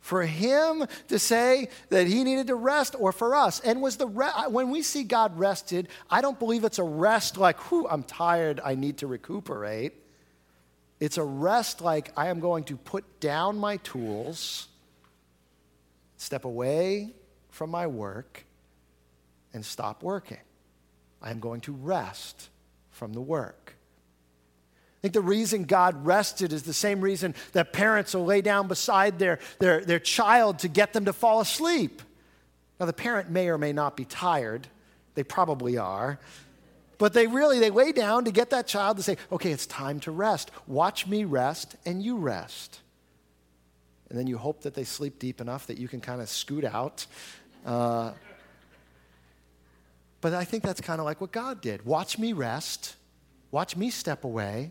For 0.00 0.22
him 0.22 0.86
to 1.08 1.18
say 1.18 1.68
that 1.88 2.06
he 2.06 2.24
needed 2.24 2.48
to 2.48 2.54
rest 2.54 2.94
or 2.98 3.10
for 3.10 3.34
us. 3.34 3.60
And 3.60 3.80
was 3.80 3.96
the 3.96 4.06
re- 4.06 4.48
when 4.48 4.70
we 4.70 4.82
see 4.82 5.02
God 5.02 5.38
rested, 5.38 5.88
I 6.10 6.20
don't 6.20 6.38
believe 6.38 6.64
it's 6.64 6.78
a 6.78 6.84
rest 6.84 7.38
like, 7.38 7.58
whew, 7.70 7.88
I'm 7.88 8.02
tired, 8.02 8.60
I 8.62 8.74
need 8.74 8.98
to 8.98 9.06
recuperate. 9.06 9.94
It's 11.00 11.16
a 11.16 11.24
rest 11.24 11.80
like 11.80 12.12
I 12.16 12.28
am 12.28 12.40
going 12.40 12.64
to 12.64 12.76
put 12.76 13.18
down 13.18 13.58
my 13.58 13.78
tools, 13.78 14.68
step 16.18 16.44
away 16.44 17.14
from 17.48 17.70
my 17.70 17.86
work, 17.86 18.44
and 19.54 19.64
stop 19.64 20.02
working. 20.02 20.38
I 21.22 21.30
am 21.30 21.40
going 21.40 21.62
to 21.62 21.72
rest 21.72 22.50
from 22.90 23.14
the 23.14 23.22
work 23.22 23.73
think 25.04 25.12
the 25.12 25.20
reason 25.20 25.64
God 25.64 26.06
rested 26.06 26.50
is 26.50 26.62
the 26.62 26.72
same 26.72 27.02
reason 27.02 27.34
that 27.52 27.74
parents 27.74 28.14
will 28.14 28.24
lay 28.24 28.40
down 28.40 28.68
beside 28.68 29.18
their, 29.18 29.38
their, 29.58 29.84
their 29.84 29.98
child 29.98 30.60
to 30.60 30.68
get 30.68 30.94
them 30.94 31.04
to 31.04 31.12
fall 31.12 31.42
asleep. 31.42 32.00
Now, 32.80 32.86
the 32.86 32.94
parent 32.94 33.28
may 33.28 33.50
or 33.50 33.58
may 33.58 33.74
not 33.74 33.98
be 33.98 34.06
tired. 34.06 34.66
They 35.14 35.22
probably 35.22 35.76
are. 35.76 36.18
But 36.96 37.12
they 37.12 37.26
really, 37.26 37.58
they 37.58 37.68
lay 37.68 37.92
down 37.92 38.24
to 38.24 38.30
get 38.30 38.48
that 38.48 38.66
child 38.66 38.96
to 38.96 39.02
say, 39.02 39.18
okay, 39.30 39.52
it's 39.52 39.66
time 39.66 40.00
to 40.00 40.10
rest. 40.10 40.50
Watch 40.66 41.06
me 41.06 41.24
rest 41.24 41.76
and 41.84 42.02
you 42.02 42.16
rest. 42.16 42.80
And 44.08 44.18
then 44.18 44.26
you 44.26 44.38
hope 44.38 44.62
that 44.62 44.72
they 44.72 44.84
sleep 44.84 45.18
deep 45.18 45.38
enough 45.38 45.66
that 45.66 45.76
you 45.76 45.86
can 45.86 46.00
kind 46.00 46.22
of 46.22 46.30
scoot 46.30 46.64
out. 46.64 47.04
Uh, 47.66 48.12
but 50.22 50.32
I 50.32 50.44
think 50.44 50.62
that's 50.62 50.80
kind 50.80 50.98
of 50.98 51.04
like 51.04 51.20
what 51.20 51.30
God 51.30 51.60
did. 51.60 51.84
Watch 51.84 52.18
me 52.18 52.32
rest. 52.32 52.96
Watch 53.50 53.76
me 53.76 53.90
step 53.90 54.24
away 54.24 54.70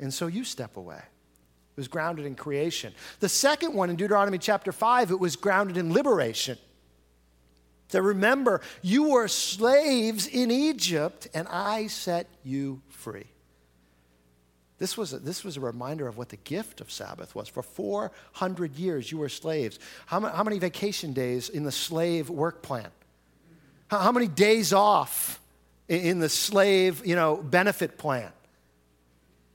and 0.00 0.12
so 0.12 0.26
you 0.26 0.44
step 0.44 0.76
away. 0.76 0.96
It 0.98 1.76
was 1.76 1.88
grounded 1.88 2.26
in 2.26 2.34
creation. 2.34 2.92
The 3.20 3.28
second 3.28 3.74
one 3.74 3.90
in 3.90 3.96
Deuteronomy 3.96 4.38
chapter 4.38 4.72
5, 4.72 5.10
it 5.10 5.20
was 5.20 5.36
grounded 5.36 5.76
in 5.76 5.92
liberation. 5.92 6.58
To 7.90 8.02
remember, 8.02 8.60
you 8.82 9.10
were 9.10 9.28
slaves 9.28 10.26
in 10.26 10.50
Egypt, 10.50 11.28
and 11.32 11.48
I 11.48 11.86
set 11.86 12.26
you 12.44 12.82
free. 12.90 13.26
This 14.78 14.96
was, 14.96 15.12
a, 15.12 15.18
this 15.18 15.42
was 15.42 15.56
a 15.56 15.60
reminder 15.60 16.06
of 16.06 16.16
what 16.16 16.28
the 16.28 16.36
gift 16.36 16.80
of 16.80 16.90
Sabbath 16.90 17.34
was. 17.34 17.48
For 17.48 17.62
400 17.62 18.76
years, 18.76 19.10
you 19.10 19.18
were 19.18 19.28
slaves. 19.28 19.78
How, 20.06 20.20
how 20.20 20.44
many 20.44 20.58
vacation 20.58 21.12
days 21.12 21.48
in 21.48 21.64
the 21.64 21.72
slave 21.72 22.30
work 22.30 22.62
plan? 22.62 22.88
How, 23.88 23.98
how 23.98 24.12
many 24.12 24.28
days 24.28 24.72
off 24.72 25.40
in, 25.88 26.00
in 26.00 26.18
the 26.20 26.28
slave 26.28 27.04
you 27.04 27.16
know, 27.16 27.36
benefit 27.36 27.98
plan? 27.98 28.30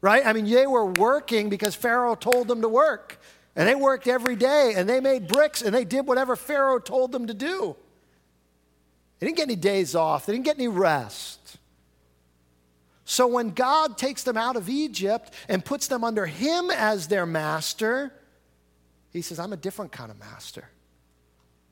Right? 0.03 0.25
I 0.25 0.33
mean, 0.33 0.45
they 0.45 0.67
were 0.67 0.85
working 0.85 1.47
because 1.47 1.75
Pharaoh 1.75 2.15
told 2.15 2.49
them 2.49 2.61
to 2.61 2.67
work. 2.67 3.19
And 3.55 3.67
they 3.67 3.73
worked 3.73 4.05
every 4.05 4.35
day 4.35 4.73
and 4.75 4.87
they 4.87 4.99
made 4.99 5.29
bricks 5.29 5.61
and 5.61 5.73
they 5.73 5.85
did 5.85 6.05
whatever 6.05 6.35
Pharaoh 6.35 6.79
told 6.79 7.13
them 7.13 7.27
to 7.27 7.33
do. 7.33 7.75
They 9.17 9.27
didn't 9.27 9.37
get 9.37 9.43
any 9.43 9.55
days 9.55 9.95
off, 9.95 10.25
they 10.25 10.33
didn't 10.33 10.45
get 10.45 10.57
any 10.57 10.67
rest. 10.67 11.57
So 13.05 13.27
when 13.27 13.51
God 13.51 13.97
takes 13.97 14.23
them 14.23 14.37
out 14.37 14.55
of 14.57 14.69
Egypt 14.69 15.33
and 15.47 15.63
puts 15.63 15.87
them 15.87 16.03
under 16.03 16.25
Him 16.25 16.69
as 16.69 17.07
their 17.07 17.25
master, 17.25 18.13
He 19.11 19.21
says, 19.21 19.39
I'm 19.39 19.53
a 19.53 19.57
different 19.57 19.93
kind 19.93 20.11
of 20.11 20.19
master. 20.19 20.67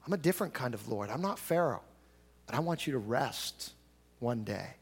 I'm 0.06 0.14
a 0.14 0.18
different 0.18 0.54
kind 0.54 0.74
of 0.74 0.88
Lord. 0.88 1.10
I'm 1.10 1.22
not 1.22 1.38
Pharaoh, 1.38 1.84
but 2.46 2.56
I 2.56 2.60
want 2.60 2.88
you 2.88 2.94
to 2.94 3.00
rest 3.00 3.74
one 4.20 4.44
day. 4.44 4.76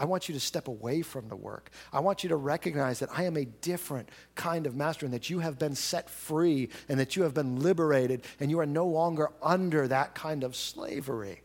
I 0.00 0.06
want 0.06 0.30
you 0.30 0.32
to 0.32 0.40
step 0.40 0.66
away 0.66 1.02
from 1.02 1.28
the 1.28 1.36
work. 1.36 1.70
I 1.92 2.00
want 2.00 2.22
you 2.22 2.30
to 2.30 2.36
recognize 2.36 3.00
that 3.00 3.10
I 3.14 3.24
am 3.24 3.36
a 3.36 3.44
different 3.44 4.08
kind 4.34 4.66
of 4.66 4.74
master 4.74 5.04
and 5.04 5.12
that 5.12 5.28
you 5.28 5.40
have 5.40 5.58
been 5.58 5.74
set 5.74 6.08
free 6.08 6.70
and 6.88 6.98
that 6.98 7.16
you 7.16 7.24
have 7.24 7.34
been 7.34 7.60
liberated 7.60 8.24
and 8.40 8.50
you 8.50 8.60
are 8.60 8.66
no 8.66 8.86
longer 8.86 9.28
under 9.42 9.86
that 9.86 10.14
kind 10.14 10.42
of 10.42 10.56
slavery. 10.56 11.42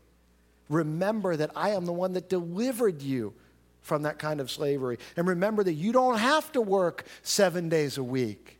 Remember 0.70 1.36
that 1.36 1.50
I 1.54 1.70
am 1.70 1.84
the 1.84 1.92
one 1.92 2.14
that 2.14 2.30
delivered 2.30 3.02
you 3.02 3.34
from 3.82 4.04
that 4.04 4.18
kind 4.18 4.40
of 4.40 4.50
slavery. 4.50 4.98
And 5.18 5.28
remember 5.28 5.62
that 5.62 5.74
you 5.74 5.92
don't 5.92 6.18
have 6.18 6.50
to 6.52 6.62
work 6.62 7.04
seven 7.22 7.68
days 7.68 7.98
a 7.98 8.02
week. 8.02 8.58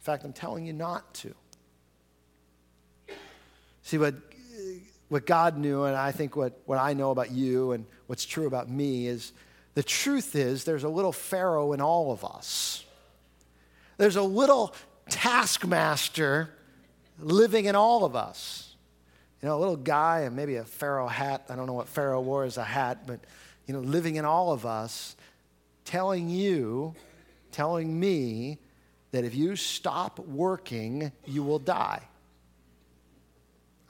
In 0.00 0.04
fact, 0.04 0.22
I'm 0.22 0.34
telling 0.34 0.66
you 0.66 0.74
not 0.74 1.14
to. 1.14 1.34
See, 3.82 3.96
what 3.96 4.16
what 5.08 5.24
God 5.24 5.56
knew, 5.56 5.84
and 5.84 5.96
I 5.96 6.12
think 6.12 6.36
what, 6.36 6.60
what 6.66 6.78
I 6.78 6.92
know 6.92 7.10
about 7.10 7.30
you 7.30 7.72
and 7.72 7.86
what's 8.08 8.24
true 8.24 8.46
about 8.46 8.68
me 8.68 9.06
is 9.06 9.32
the 9.74 9.82
truth 9.84 10.34
is 10.34 10.64
there's 10.64 10.82
a 10.82 10.88
little 10.88 11.12
Pharaoh 11.12 11.72
in 11.72 11.80
all 11.80 12.10
of 12.10 12.24
us. 12.24 12.84
There's 13.98 14.16
a 14.16 14.22
little 14.22 14.74
taskmaster 15.08 16.50
living 17.20 17.66
in 17.66 17.76
all 17.76 18.04
of 18.04 18.16
us. 18.16 18.74
You 19.42 19.48
know, 19.48 19.56
a 19.56 19.60
little 19.60 19.76
guy 19.76 20.20
and 20.20 20.34
maybe 20.34 20.56
a 20.56 20.64
Pharaoh 20.64 21.06
hat. 21.06 21.44
I 21.48 21.54
don't 21.54 21.66
know 21.66 21.74
what 21.74 21.86
Pharaoh 21.86 22.20
wore 22.20 22.44
as 22.44 22.56
a 22.56 22.64
hat, 22.64 23.06
but, 23.06 23.20
you 23.66 23.74
know, 23.74 23.80
living 23.80 24.16
in 24.16 24.24
all 24.24 24.52
of 24.52 24.66
us, 24.66 25.14
telling 25.84 26.28
you, 26.28 26.94
telling 27.52 28.00
me 28.00 28.58
that 29.12 29.24
if 29.24 29.34
you 29.34 29.54
stop 29.54 30.18
working, 30.18 31.12
you 31.26 31.42
will 31.42 31.58
die. 31.58 32.02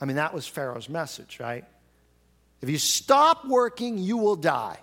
I 0.01 0.05
mean, 0.05 0.17
that 0.17 0.35
was 0.35 0.47
Pharaoh's 0.47 0.89
message, 0.89 1.39
right? 1.41 1.65
If 2.61 2.71
you 2.71 2.79
stop 2.79 3.47
working, 3.47 3.99
you 3.99 4.17
will 4.17 4.37
die. 4.37 4.79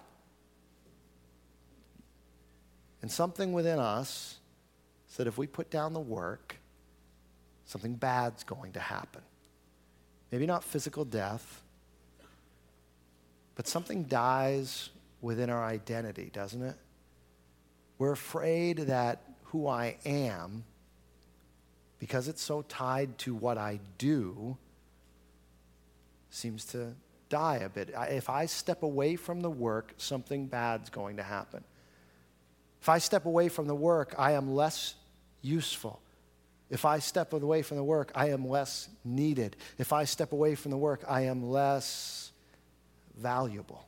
And 3.02 3.12
something 3.12 3.54
within 3.54 3.80
us 3.80 4.38
said 5.08 5.28
if 5.28 5.38
we 5.38 5.48
put 5.48 5.70
down 5.70 5.94
the 5.94 6.00
work, 6.00 6.56
something 7.66 7.96
bad's 7.96 8.44
going 8.44 8.74
to 8.74 8.80
happen. 8.80 9.22
Maybe 10.32 10.46
not 10.46 10.64
physical 10.64 11.06
death, 11.06 11.62
But 13.56 13.68
something 13.68 14.04
dies 14.04 14.90
within 15.22 15.50
our 15.50 15.64
identity, 15.64 16.30
doesn't 16.32 16.62
it? 16.62 16.76
We're 17.98 18.12
afraid 18.12 18.80
that 18.80 19.22
who 19.46 19.68
I 19.68 19.96
am, 20.06 20.66
because 21.98 22.28
it's 22.28 22.42
so 22.42 22.62
tied 22.64 23.18
to 23.20 23.34
what 23.34 23.58
I 23.58 23.80
do, 23.98 24.58
seems 26.30 26.66
to 26.66 26.94
die 27.36 27.58
a 27.58 27.68
bit. 27.68 27.94
If 28.10 28.30
I 28.30 28.46
step 28.46 28.82
away 28.82 29.18
from 29.18 29.42
the 29.42 29.50
work, 29.50 29.94
something 29.98 30.48
bad's 30.48 30.90
going 30.90 31.18
to 31.18 31.24
happen. 31.24 31.66
If 32.80 32.88
I 32.88 33.00
step 33.00 33.26
away 33.26 33.50
from 33.50 33.68
the 33.68 33.76
work, 33.76 34.16
I 34.18 34.32
am 34.32 34.54
less 34.56 34.96
useful. 35.42 36.00
If 36.70 36.86
I 36.86 37.00
step 37.00 37.34
away 37.34 37.62
from 37.62 37.76
the 37.76 37.84
work, 37.84 38.10
I 38.16 38.30
am 38.30 38.48
less 38.48 38.88
needed. 39.04 39.58
If 39.78 39.92
I 39.92 40.06
step 40.06 40.32
away 40.32 40.56
from 40.56 40.72
the 40.72 40.78
work, 40.78 41.04
I 41.10 41.22
am 41.24 41.44
less 41.44 42.32
valuable. 43.18 43.86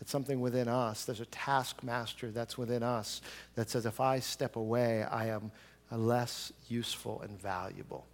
It's 0.00 0.10
something 0.10 0.40
within 0.40 0.66
us. 0.66 1.04
There's 1.04 1.20
a 1.20 1.26
taskmaster 1.26 2.32
that's 2.32 2.58
within 2.58 2.82
us 2.82 3.20
that 3.54 3.70
says, 3.70 3.86
if 3.86 4.00
I 4.00 4.18
step 4.18 4.56
away, 4.56 5.04
I 5.04 5.26
am 5.28 5.52
less 5.92 6.52
useful 6.68 7.20
and 7.22 7.40
valuable. 7.40 8.06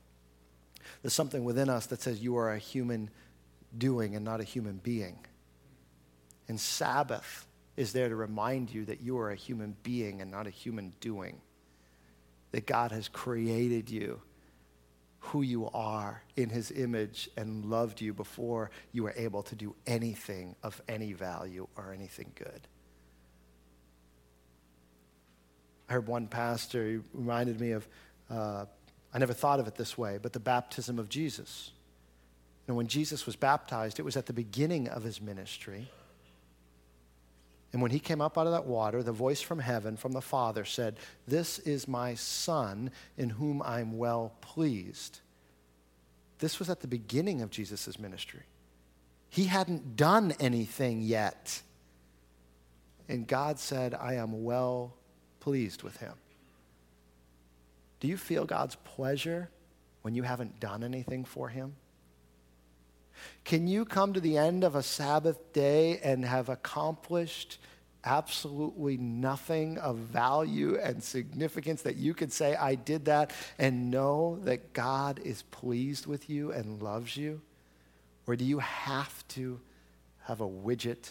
There's 1.02 1.14
something 1.14 1.44
within 1.44 1.68
us 1.68 1.86
that 1.86 2.02
says 2.02 2.20
you 2.20 2.36
are 2.36 2.52
a 2.52 2.58
human 2.58 3.10
doing 3.76 4.14
and 4.16 4.24
not 4.24 4.40
a 4.40 4.44
human 4.44 4.76
being. 4.78 5.18
And 6.48 6.60
Sabbath 6.60 7.46
is 7.76 7.92
there 7.92 8.08
to 8.08 8.16
remind 8.16 8.72
you 8.72 8.84
that 8.86 9.00
you 9.00 9.18
are 9.18 9.30
a 9.30 9.36
human 9.36 9.76
being 9.82 10.20
and 10.20 10.30
not 10.30 10.46
a 10.46 10.50
human 10.50 10.92
doing. 11.00 11.40
That 12.52 12.66
God 12.66 12.92
has 12.92 13.08
created 13.08 13.90
you 13.90 14.20
who 15.18 15.42
you 15.42 15.68
are 15.70 16.22
in 16.36 16.48
his 16.48 16.70
image 16.70 17.28
and 17.36 17.64
loved 17.64 18.00
you 18.00 18.14
before 18.14 18.70
you 18.92 19.02
were 19.02 19.14
able 19.16 19.42
to 19.42 19.56
do 19.56 19.74
anything 19.86 20.54
of 20.62 20.80
any 20.88 21.12
value 21.12 21.66
or 21.76 21.92
anything 21.92 22.30
good. 22.36 22.68
I 25.88 25.94
heard 25.94 26.06
one 26.06 26.28
pastor, 26.28 26.86
he 26.88 26.98
reminded 27.12 27.60
me 27.60 27.72
of, 27.72 27.88
uh, 28.30 28.66
I 29.16 29.18
never 29.18 29.32
thought 29.32 29.60
of 29.60 29.66
it 29.66 29.76
this 29.76 29.96
way, 29.96 30.18
but 30.20 30.34
the 30.34 30.38
baptism 30.40 30.98
of 30.98 31.08
Jesus. 31.08 31.70
And 32.68 32.76
when 32.76 32.86
Jesus 32.86 33.24
was 33.24 33.34
baptized, 33.34 33.98
it 33.98 34.04
was 34.04 34.14
at 34.14 34.26
the 34.26 34.34
beginning 34.34 34.88
of 34.88 35.04
his 35.04 35.22
ministry. 35.22 35.88
And 37.72 37.80
when 37.80 37.92
he 37.92 37.98
came 37.98 38.20
up 38.20 38.36
out 38.36 38.46
of 38.46 38.52
that 38.52 38.66
water, 38.66 39.02
the 39.02 39.12
voice 39.12 39.40
from 39.40 39.58
heaven, 39.58 39.96
from 39.96 40.12
the 40.12 40.20
Father, 40.20 40.66
said, 40.66 40.98
This 41.26 41.58
is 41.60 41.88
my 41.88 42.12
Son 42.12 42.90
in 43.16 43.30
whom 43.30 43.62
I'm 43.62 43.96
well 43.96 44.34
pleased. 44.42 45.20
This 46.38 46.58
was 46.58 46.68
at 46.68 46.82
the 46.82 46.86
beginning 46.86 47.40
of 47.40 47.48
Jesus' 47.48 47.98
ministry. 47.98 48.42
He 49.30 49.46
hadn't 49.46 49.96
done 49.96 50.34
anything 50.38 51.00
yet. 51.00 51.62
And 53.08 53.26
God 53.26 53.58
said, 53.58 53.94
I 53.94 54.16
am 54.16 54.44
well 54.44 54.92
pleased 55.40 55.82
with 55.82 55.96
him. 55.96 56.12
Do 58.06 58.10
you 58.10 58.16
feel 58.16 58.44
God's 58.44 58.76
pleasure 58.76 59.50
when 60.02 60.14
you 60.14 60.22
haven't 60.22 60.60
done 60.60 60.84
anything 60.84 61.24
for 61.24 61.48
him? 61.48 61.74
Can 63.42 63.66
you 63.66 63.84
come 63.84 64.12
to 64.12 64.20
the 64.20 64.38
end 64.38 64.62
of 64.62 64.76
a 64.76 64.82
Sabbath 64.84 65.52
day 65.52 65.98
and 66.04 66.24
have 66.24 66.48
accomplished 66.48 67.58
absolutely 68.04 68.96
nothing 68.96 69.78
of 69.78 69.96
value 69.96 70.78
and 70.78 71.02
significance 71.02 71.82
that 71.82 71.96
you 71.96 72.14
could 72.14 72.32
say, 72.32 72.54
I 72.54 72.76
did 72.76 73.06
that, 73.06 73.32
and 73.58 73.90
know 73.90 74.38
that 74.44 74.72
God 74.72 75.18
is 75.24 75.42
pleased 75.42 76.06
with 76.06 76.30
you 76.30 76.52
and 76.52 76.80
loves 76.80 77.16
you? 77.16 77.40
Or 78.28 78.36
do 78.36 78.44
you 78.44 78.60
have 78.60 79.26
to 79.30 79.58
have 80.26 80.40
a 80.40 80.48
widget 80.48 81.10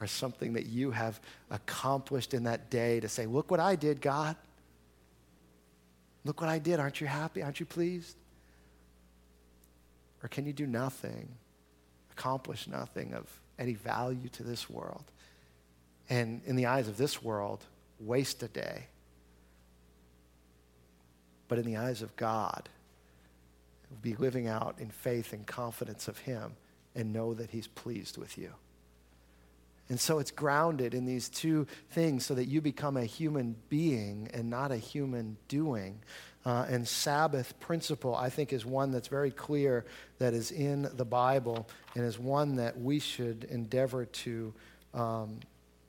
or 0.00 0.06
something 0.06 0.54
that 0.54 0.64
you 0.64 0.90
have 0.92 1.20
accomplished 1.50 2.32
in 2.32 2.44
that 2.44 2.70
day 2.70 2.98
to 3.00 3.10
say, 3.10 3.26
Look 3.26 3.50
what 3.50 3.60
I 3.60 3.76
did, 3.76 4.00
God? 4.00 4.36
Look 6.24 6.40
what 6.40 6.50
I 6.50 6.58
did. 6.58 6.80
Aren't 6.80 7.00
you 7.00 7.06
happy? 7.06 7.42
Aren't 7.42 7.60
you 7.60 7.66
pleased? 7.66 8.16
Or 10.22 10.28
can 10.28 10.46
you 10.46 10.52
do 10.52 10.66
nothing? 10.66 11.28
accomplish 12.20 12.68
nothing 12.68 13.14
of 13.14 13.26
any 13.58 13.72
value 13.72 14.28
to 14.28 14.42
this 14.42 14.68
world. 14.68 15.04
And 16.10 16.42
in 16.44 16.54
the 16.54 16.66
eyes 16.66 16.86
of 16.86 16.98
this 16.98 17.22
world, 17.22 17.64
waste 17.98 18.42
a 18.42 18.48
day. 18.48 18.86
But 21.48 21.58
in 21.58 21.64
the 21.64 21.78
eyes 21.78 22.02
of 22.02 22.14
God, 22.16 22.68
be 24.02 24.14
living 24.16 24.46
out 24.46 24.76
in 24.78 24.90
faith 24.90 25.32
and 25.32 25.46
confidence 25.46 26.08
of 26.08 26.18
Him 26.18 26.52
and 26.94 27.12
know 27.12 27.32
that 27.32 27.50
He's 27.50 27.66
pleased 27.66 28.18
with 28.18 28.36
you. 28.36 28.52
And 29.90 30.00
so 30.00 30.18
it's 30.20 30.30
grounded 30.30 30.94
in 30.94 31.04
these 31.04 31.28
two 31.28 31.66
things 31.90 32.24
so 32.24 32.34
that 32.34 32.46
you 32.46 32.62
become 32.62 32.96
a 32.96 33.04
human 33.04 33.56
being 33.68 34.30
and 34.32 34.48
not 34.48 34.72
a 34.72 34.76
human 34.76 35.36
doing 35.48 36.00
uh, 36.46 36.64
and 36.68 36.88
Sabbath 36.88 37.58
principle, 37.60 38.14
I 38.14 38.30
think, 38.30 38.52
is 38.52 38.64
one 38.64 38.92
that's 38.92 39.08
very 39.08 39.30
clear 39.30 39.84
that 40.18 40.32
is 40.32 40.50
in 40.50 40.88
the 40.94 41.04
Bible 41.04 41.68
and 41.94 42.04
is 42.04 42.18
one 42.18 42.56
that 42.56 42.80
we 42.80 42.98
should 42.98 43.44
endeavor 43.44 44.06
to 44.06 44.54
um, 44.94 45.40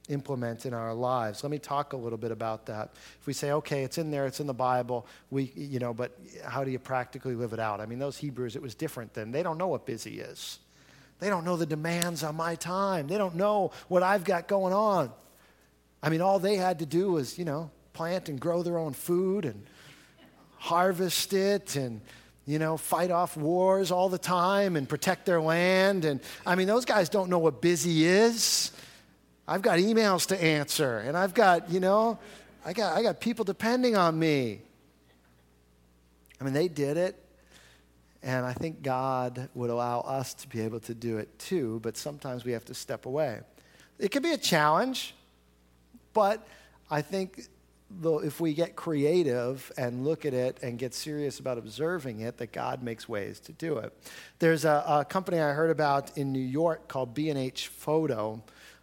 implement 0.09 0.65
in 0.65 0.73
our 0.73 0.93
lives. 0.93 1.41
Let 1.41 1.51
me 1.51 1.59
talk 1.59 1.93
a 1.93 1.97
little 1.97 2.17
bit 2.17 2.31
about 2.31 2.65
that. 2.65 2.91
If 3.21 3.27
we 3.27 3.33
say, 3.33 3.53
okay, 3.53 3.83
it's 3.83 3.97
in 3.97 4.11
there, 4.11 4.25
it's 4.25 4.41
in 4.41 4.47
the 4.47 4.53
Bible, 4.53 5.07
we, 5.29 5.53
you 5.55 5.79
know, 5.79 5.93
but 5.93 6.19
how 6.45 6.65
do 6.65 6.71
you 6.71 6.79
practically 6.79 7.35
live 7.35 7.53
it 7.53 7.59
out? 7.59 7.79
I 7.79 7.85
mean, 7.85 7.99
those 7.99 8.17
Hebrews, 8.17 8.57
it 8.57 8.61
was 8.61 8.75
different 8.75 9.13
then. 9.13 9.31
They 9.31 9.43
don't 9.43 9.57
know 9.57 9.67
what 9.67 9.85
busy 9.85 10.19
is. 10.19 10.59
They 11.21 11.29
don't 11.29 11.45
know 11.45 11.55
the 11.55 11.65
demands 11.65 12.23
on 12.23 12.35
my 12.35 12.55
time. 12.55 13.07
They 13.07 13.17
don't 13.17 13.35
know 13.35 13.71
what 13.87 14.03
I've 14.03 14.25
got 14.25 14.49
going 14.49 14.73
on. 14.73 15.11
I 16.03 16.09
mean, 16.09 16.19
all 16.19 16.39
they 16.39 16.57
had 16.57 16.79
to 16.79 16.85
do 16.85 17.13
was, 17.13 17.39
you 17.39 17.45
know, 17.45 17.71
plant 17.93 18.27
and 18.27 18.37
grow 18.39 18.63
their 18.63 18.77
own 18.77 18.91
food 18.91 19.45
and 19.45 19.63
harvest 20.57 21.31
it 21.31 21.77
and 21.77 22.01
you 22.45 22.59
know, 22.59 22.75
fight 22.75 23.11
off 23.11 23.37
wars 23.37 23.91
all 23.91 24.09
the 24.09 24.17
time 24.17 24.75
and 24.75 24.89
protect 24.89 25.25
their 25.25 25.39
land. 25.39 26.05
And 26.05 26.19
I 26.45 26.55
mean, 26.55 26.67
those 26.67 26.85
guys 26.85 27.07
don't 27.07 27.29
know 27.29 27.39
what 27.39 27.61
busy 27.61 28.05
is. 28.05 28.71
I've 29.47 29.61
got 29.61 29.79
emails 29.79 30.27
to 30.27 30.43
answer, 30.43 30.99
and 30.99 31.17
I've 31.17 31.33
got, 31.33 31.69
you 31.69 31.79
know, 31.79 32.19
I 32.65 32.73
got, 32.73 32.97
I 32.97 33.03
got 33.03 33.19
people 33.19 33.45
depending 33.45 33.95
on 33.95 34.17
me. 34.17 34.61
I 36.39 36.43
mean, 36.43 36.53
they 36.53 36.67
did 36.67 36.97
it, 36.97 37.20
and 38.23 38.45
I 38.45 38.53
think 38.53 38.83
God 38.83 39.49
would 39.53 39.69
allow 39.69 40.01
us 40.01 40.33
to 40.35 40.47
be 40.47 40.61
able 40.61 40.79
to 40.81 40.93
do 40.93 41.17
it 41.17 41.39
too, 41.39 41.79
but 41.81 41.97
sometimes 41.97 42.45
we 42.45 42.51
have 42.51 42.65
to 42.65 42.73
step 42.73 43.05
away. 43.05 43.39
It 43.97 44.11
can 44.11 44.21
be 44.21 44.31
a 44.31 44.37
challenge, 44.37 45.15
but 46.13 46.47
I 46.89 47.01
think 47.01 47.47
if 48.03 48.39
we 48.39 48.53
get 48.53 48.75
creative 48.75 49.71
and 49.77 50.03
look 50.03 50.25
at 50.25 50.33
it 50.33 50.59
and 50.61 50.77
get 50.77 50.93
serious 50.93 51.39
about 51.39 51.57
observing 51.57 52.21
it, 52.21 52.37
that 52.37 52.51
God 52.51 52.83
makes 52.83 53.09
ways 53.09 53.39
to 53.41 53.51
do 53.53 53.77
it. 53.77 53.93
There's 54.39 54.65
a, 54.65 54.83
a 54.87 55.05
company 55.05 55.39
I 55.39 55.51
heard 55.51 55.71
about 55.71 56.17
in 56.17 56.31
New 56.31 56.39
York 56.39 56.87
called 56.87 57.13
B&H 57.13 57.67
Photo. 57.67 58.41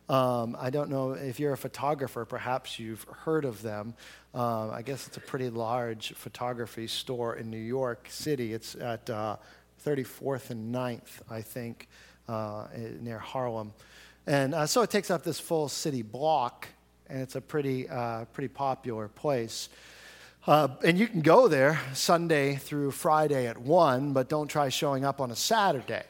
Um, 0.08 0.56
I 0.58 0.70
don't 0.70 0.88
know 0.88 1.12
if 1.12 1.38
you're 1.38 1.52
a 1.52 1.58
photographer, 1.58 2.24
perhaps 2.24 2.78
you've 2.78 3.04
heard 3.04 3.44
of 3.44 3.60
them. 3.60 3.94
Um, 4.34 4.70
I 4.70 4.80
guess 4.80 5.06
it's 5.06 5.18
a 5.18 5.20
pretty 5.20 5.50
large 5.50 6.14
photography 6.14 6.86
store 6.86 7.36
in 7.36 7.50
New 7.50 7.58
York 7.58 8.06
City. 8.08 8.54
It's 8.54 8.74
at 8.74 9.10
uh, 9.10 9.36
34th 9.84 10.50
and 10.50 10.74
9th, 10.74 11.20
I 11.30 11.42
think, 11.42 11.88
uh, 12.26 12.68
near 13.00 13.18
Harlem. 13.18 13.74
And 14.26 14.54
uh, 14.54 14.66
so 14.66 14.80
it 14.80 14.90
takes 14.90 15.10
up 15.10 15.24
this 15.24 15.40
full 15.40 15.68
city 15.68 16.02
block 16.02 16.68
and 17.10 17.20
it's 17.20 17.36
a 17.36 17.40
pretty, 17.40 17.88
uh, 17.88 18.26
pretty 18.26 18.48
popular 18.48 19.08
place. 19.08 19.68
Uh, 20.46 20.68
and 20.84 20.98
you 20.98 21.06
can 21.06 21.20
go 21.20 21.48
there 21.48 21.80
Sunday 21.92 22.54
through 22.54 22.92
Friday 22.92 23.46
at 23.46 23.58
1, 23.58 24.12
but 24.14 24.30
don't 24.30 24.48
try 24.48 24.70
showing 24.70 25.04
up 25.04 25.20
on 25.20 25.30
a 25.30 25.36
Saturday 25.36 26.04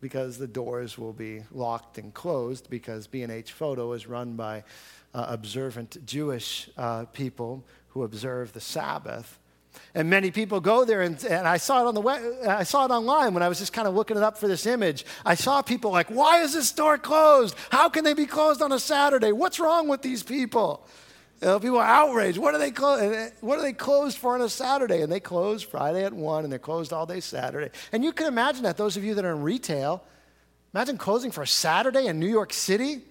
because 0.00 0.38
the 0.38 0.46
doors 0.46 0.96
will 0.96 1.12
be 1.12 1.42
locked 1.52 1.98
and 1.98 2.14
closed 2.14 2.70
because 2.70 3.06
B&H 3.06 3.52
Photo 3.52 3.92
is 3.92 4.06
run 4.06 4.34
by 4.34 4.64
uh, 5.14 5.26
observant 5.28 6.04
Jewish 6.06 6.70
uh, 6.76 7.04
people 7.06 7.64
who 7.88 8.02
observe 8.04 8.52
the 8.52 8.60
Sabbath. 8.60 9.38
And 9.94 10.10
many 10.10 10.30
people 10.30 10.60
go 10.60 10.84
there, 10.84 11.02
and, 11.02 11.22
and 11.24 11.46
I 11.46 11.56
saw 11.56 11.82
it 11.84 11.86
on 11.86 11.94
the 11.94 12.00
web, 12.00 12.22
I 12.46 12.64
saw 12.64 12.84
it 12.84 12.90
online 12.90 13.34
when 13.34 13.42
I 13.42 13.48
was 13.48 13.58
just 13.58 13.72
kind 13.72 13.86
of 13.86 13.94
looking 13.94 14.16
it 14.16 14.22
up 14.22 14.38
for 14.38 14.48
this 14.48 14.66
image. 14.66 15.04
I 15.24 15.34
saw 15.34 15.62
people 15.62 15.92
like, 15.92 16.08
"Why 16.08 16.42
is 16.42 16.54
this 16.54 16.68
store 16.68 16.98
closed? 16.98 17.54
How 17.70 17.88
can 17.88 18.02
they 18.02 18.14
be 18.14 18.26
closed 18.26 18.60
on 18.60 18.72
a 18.72 18.78
Saturday? 18.78 19.30
What's 19.30 19.60
wrong 19.60 19.86
with 19.86 20.02
these 20.02 20.22
people?" 20.22 20.86
You 21.40 21.46
know, 21.46 21.60
people 21.60 21.78
are 21.78 21.86
outraged. 21.86 22.38
What 22.38 22.54
are 22.54 22.58
they 22.58 22.72
clo- 22.72 22.96
eh, 22.96 23.26
eh, 23.26 23.30
What 23.40 23.58
are 23.58 23.62
they 23.62 23.72
closed 23.72 24.18
for 24.18 24.34
on 24.34 24.40
a 24.40 24.48
Saturday? 24.48 25.02
And 25.02 25.12
they 25.12 25.20
close 25.20 25.62
Friday 25.62 26.04
at 26.04 26.12
one, 26.12 26.42
and 26.42 26.52
they're 26.52 26.58
closed 26.58 26.92
all 26.92 27.06
day 27.06 27.20
Saturday. 27.20 27.70
And 27.92 28.02
you 28.04 28.12
can 28.12 28.26
imagine 28.26 28.64
that. 28.64 28.76
Those 28.76 28.96
of 28.96 29.04
you 29.04 29.14
that 29.14 29.24
are 29.24 29.32
in 29.32 29.42
retail, 29.42 30.02
imagine 30.74 30.98
closing 30.98 31.30
for 31.30 31.42
a 31.42 31.46
Saturday 31.46 32.06
in 32.06 32.18
New 32.18 32.26
York 32.26 32.52
City. 32.52 33.02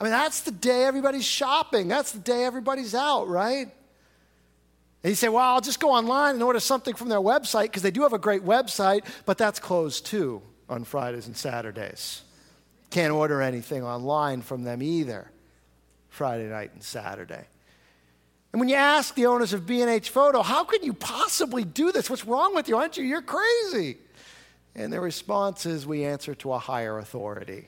I 0.00 0.04
mean, 0.04 0.12
that's 0.12 0.40
the 0.40 0.50
day 0.50 0.84
everybody's 0.84 1.26
shopping. 1.26 1.88
That's 1.88 2.12
the 2.12 2.20
day 2.20 2.44
everybody's 2.44 2.94
out, 2.94 3.28
right? 3.28 3.68
And 5.02 5.10
you 5.10 5.14
say, 5.14 5.28
well, 5.28 5.44
I'll 5.44 5.60
just 5.60 5.78
go 5.78 5.90
online 5.90 6.34
and 6.34 6.42
order 6.42 6.60
something 6.60 6.94
from 6.94 7.10
their 7.10 7.20
website 7.20 7.64
because 7.64 7.82
they 7.82 7.90
do 7.90 8.02
have 8.02 8.14
a 8.14 8.18
great 8.18 8.42
website, 8.42 9.04
but 9.26 9.36
that's 9.36 9.60
closed 9.60 10.06
too 10.06 10.40
on 10.70 10.84
Fridays 10.84 11.26
and 11.26 11.36
Saturdays. 11.36 12.22
Can't 12.88 13.12
order 13.12 13.42
anything 13.42 13.84
online 13.84 14.40
from 14.40 14.64
them 14.64 14.82
either, 14.82 15.30
Friday 16.08 16.48
night 16.48 16.70
and 16.72 16.82
Saturday. 16.82 17.44
And 18.54 18.60
when 18.60 18.68
you 18.68 18.76
ask 18.76 19.16
the 19.16 19.26
owners 19.26 19.52
of 19.52 19.66
B&H 19.66 20.10
Photo, 20.10 20.40
how 20.40 20.62
can 20.62 20.84
you 20.84 20.92
possibly 20.92 21.64
do 21.64 21.90
this? 21.90 22.08
What's 22.08 22.24
wrong 22.24 22.54
with 22.54 22.68
you? 22.68 22.76
Aren't 22.76 22.96
you? 22.96 23.02
You're 23.02 23.20
crazy. 23.20 23.96
And 24.76 24.92
their 24.92 25.00
response 25.00 25.66
is, 25.66 25.88
we 25.88 26.04
answer 26.04 26.36
to 26.36 26.52
a 26.52 26.58
higher 26.60 26.98
authority. 26.98 27.66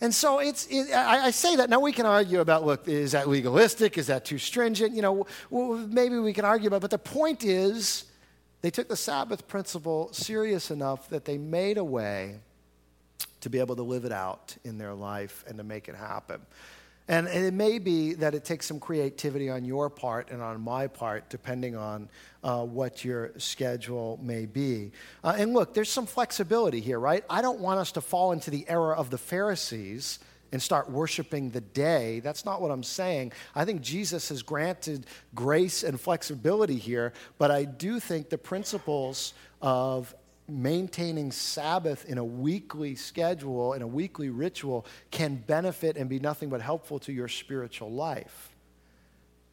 And 0.00 0.12
so 0.12 0.40
it's, 0.40 0.66
it, 0.66 0.90
I, 0.90 1.26
I, 1.26 1.30
say 1.30 1.54
that. 1.54 1.70
Now 1.70 1.78
we 1.78 1.92
can 1.92 2.06
argue 2.06 2.40
about, 2.40 2.66
look, 2.66 2.88
is 2.88 3.12
that 3.12 3.28
legalistic? 3.28 3.96
Is 3.96 4.08
that 4.08 4.24
too 4.24 4.36
stringent? 4.36 4.96
You 4.96 5.02
know, 5.02 5.28
well, 5.48 5.78
maybe 5.86 6.18
we 6.18 6.32
can 6.32 6.44
argue 6.44 6.66
about, 6.66 6.80
but 6.80 6.90
the 6.90 6.98
point 6.98 7.44
is, 7.44 8.06
they 8.62 8.70
took 8.72 8.88
the 8.88 8.96
Sabbath 8.96 9.46
principle 9.46 10.12
serious 10.12 10.72
enough 10.72 11.08
that 11.10 11.24
they 11.24 11.38
made 11.38 11.78
a 11.78 11.84
way 11.84 12.40
to 13.42 13.48
be 13.48 13.60
able 13.60 13.76
to 13.76 13.84
live 13.84 14.04
it 14.04 14.12
out 14.12 14.56
in 14.64 14.76
their 14.76 14.92
life 14.92 15.44
and 15.46 15.56
to 15.58 15.62
make 15.62 15.88
it 15.88 15.94
happen. 15.94 16.40
And, 17.06 17.28
it 17.28 17.52
may 17.52 17.78
be 17.78 18.14
that 18.14 18.34
it 18.34 18.44
takes 18.44 18.66
some 18.66 18.80
creativity 18.80 19.50
on 19.50 19.64
your 19.64 19.90
part 19.90 20.30
and 20.30 20.40
on 20.40 20.60
my 20.60 20.86
part, 20.86 21.28
depending 21.28 21.76
on 21.76 22.08
uh, 22.42 22.64
what 22.64 23.04
your 23.04 23.32
schedule 23.36 24.18
may 24.22 24.46
be. 24.46 24.92
Uh, 25.22 25.34
and 25.36 25.52
look, 25.52 25.74
there's 25.74 25.90
some 25.90 26.06
flexibility 26.06 26.80
here, 26.80 26.98
right? 26.98 27.24
I 27.28 27.42
don't 27.42 27.60
want 27.60 27.78
us 27.78 27.92
to 27.92 28.00
fall 28.00 28.32
into 28.32 28.50
the 28.50 28.64
error 28.68 28.96
of 28.96 29.10
the 29.10 29.18
Pharisees 29.18 30.18
and 30.52 30.62
start 30.62 30.88
worshiping 30.88 31.50
the 31.50 31.60
day. 31.60 32.20
That's 32.20 32.44
not 32.44 32.62
what 32.62 32.70
I'm 32.70 32.84
saying. 32.84 33.32
I 33.54 33.64
think 33.64 33.82
Jesus 33.82 34.28
has 34.28 34.42
granted 34.42 35.06
grace 35.34 35.82
and 35.82 36.00
flexibility 36.00 36.76
here, 36.76 37.12
but 37.38 37.50
I 37.50 37.64
do 37.64 37.98
think 37.98 38.30
the 38.30 38.38
principles 38.38 39.34
of 39.60 40.14
maintaining 40.48 41.32
Sabbath 41.32 42.04
in 42.04 42.18
a 42.18 42.24
weekly 42.24 42.94
schedule, 42.94 43.72
in 43.72 43.82
a 43.82 43.86
weekly 43.86 44.28
ritual, 44.28 44.86
can 45.10 45.36
benefit 45.36 45.96
and 45.96 46.08
be 46.08 46.18
nothing 46.18 46.48
but 46.48 46.60
helpful 46.60 46.98
to 47.00 47.12
your 47.12 47.28
spiritual 47.28 47.90
life. 47.90 48.50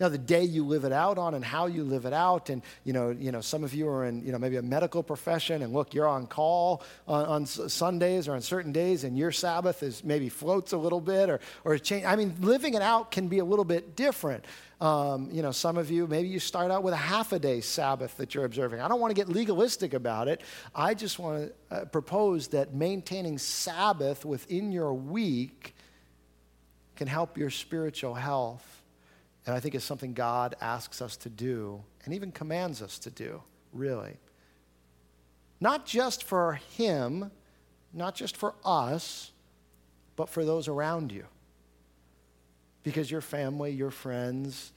Now, 0.02 0.10
the 0.10 0.18
day 0.18 0.44
you 0.44 0.66
live 0.66 0.84
it 0.84 0.92
out 0.92 1.20
on 1.20 1.36
and 1.36 1.46
how 1.46 1.68
you 1.68 1.84
live 1.84 2.06
it 2.06 2.14
out, 2.14 2.50
and 2.50 2.64
you 2.84 2.92
know, 2.92 3.12
you 3.12 3.32
know, 3.32 3.40
some 3.40 3.64
of 3.64 3.72
you 3.72 3.88
are 3.88 4.06
in, 4.06 4.26
you 4.26 4.32
know, 4.32 4.40
maybe 4.40 4.56
a 4.56 4.62
medical 4.64 5.04
profession, 5.04 5.62
and 5.62 5.74
look, 5.74 5.94
you're 5.94 6.08
on 6.08 6.26
call 6.26 6.82
on, 7.08 7.26
on 7.26 7.46
Sundays 7.46 8.28
or 8.28 8.34
on 8.34 8.42
certain 8.42 8.72
days, 8.72 9.04
and 9.04 9.16
your 9.16 9.32
Sabbath 9.32 9.84
is 9.84 10.04
maybe 10.04 10.28
floats 10.28 10.74
a 10.74 10.78
little 10.78 11.02
bit, 11.02 11.30
or 11.30 11.40
or 11.64 11.78
change. 11.78 12.04
I 12.04 12.16
mean, 12.16 12.36
living 12.42 12.74
it 12.74 12.82
out 12.82 13.12
can 13.12 13.28
be 13.28 13.38
a 13.38 13.46
little 13.46 13.64
bit 13.64 13.96
different. 13.96 14.44
Um, 14.82 15.30
you 15.32 15.44
know, 15.44 15.52
some 15.52 15.78
of 15.78 15.92
you, 15.92 16.08
maybe 16.08 16.28
you 16.28 16.40
start 16.40 16.72
out 16.72 16.82
with 16.82 16.96
a 16.96 16.98
half 16.98 17.34
a 17.34 17.40
day 17.40 17.62
Sabbath 17.62 18.18
that 18.18 18.34
you're 18.34 18.46
observing. 18.46 18.82
I 18.82 18.88
don't 18.88 19.00
want 19.00 19.12
to 19.12 19.16
get 19.16 19.30
legalistic 19.30 19.94
about 19.94 20.28
it. 20.28 20.42
I 20.74 20.96
just 20.96 21.20
want 21.20 21.54
to 21.70 21.76
uh, 21.76 21.86
propose 21.86 22.48
that 22.48 22.74
maintaining 22.74 23.38
Sabbath 23.38 24.26
within 24.26 24.72
your 24.72 24.96
week 24.96 25.76
can 26.96 27.08
help 27.08 27.38
your 27.38 27.52
spiritual 27.52 28.16
health. 28.16 28.82
And 29.46 29.56
I 29.56 29.60
think 29.60 29.76
it's 29.76 29.86
something 29.86 30.14
God 30.14 30.56
asks 30.60 31.00
us 31.00 31.16
to 31.18 31.30
do 31.30 31.84
and 32.04 32.16
even 32.16 32.32
commands 32.32 32.82
us 32.82 32.98
to 33.00 33.12
do, 33.12 33.44
really. 33.74 34.18
Not 35.60 35.86
just 35.86 36.24
for 36.24 36.54
Him, 36.76 37.30
not 37.94 38.16
just 38.16 38.36
for 38.36 38.56
us, 38.66 39.32
but 40.16 40.28
for 40.28 40.44
those 40.44 40.68
around 40.68 41.12
you 41.12 41.26
because 42.84 43.10
your 43.10 43.22
family, 43.22 43.72
your 43.72 43.92
friends, 43.92 44.72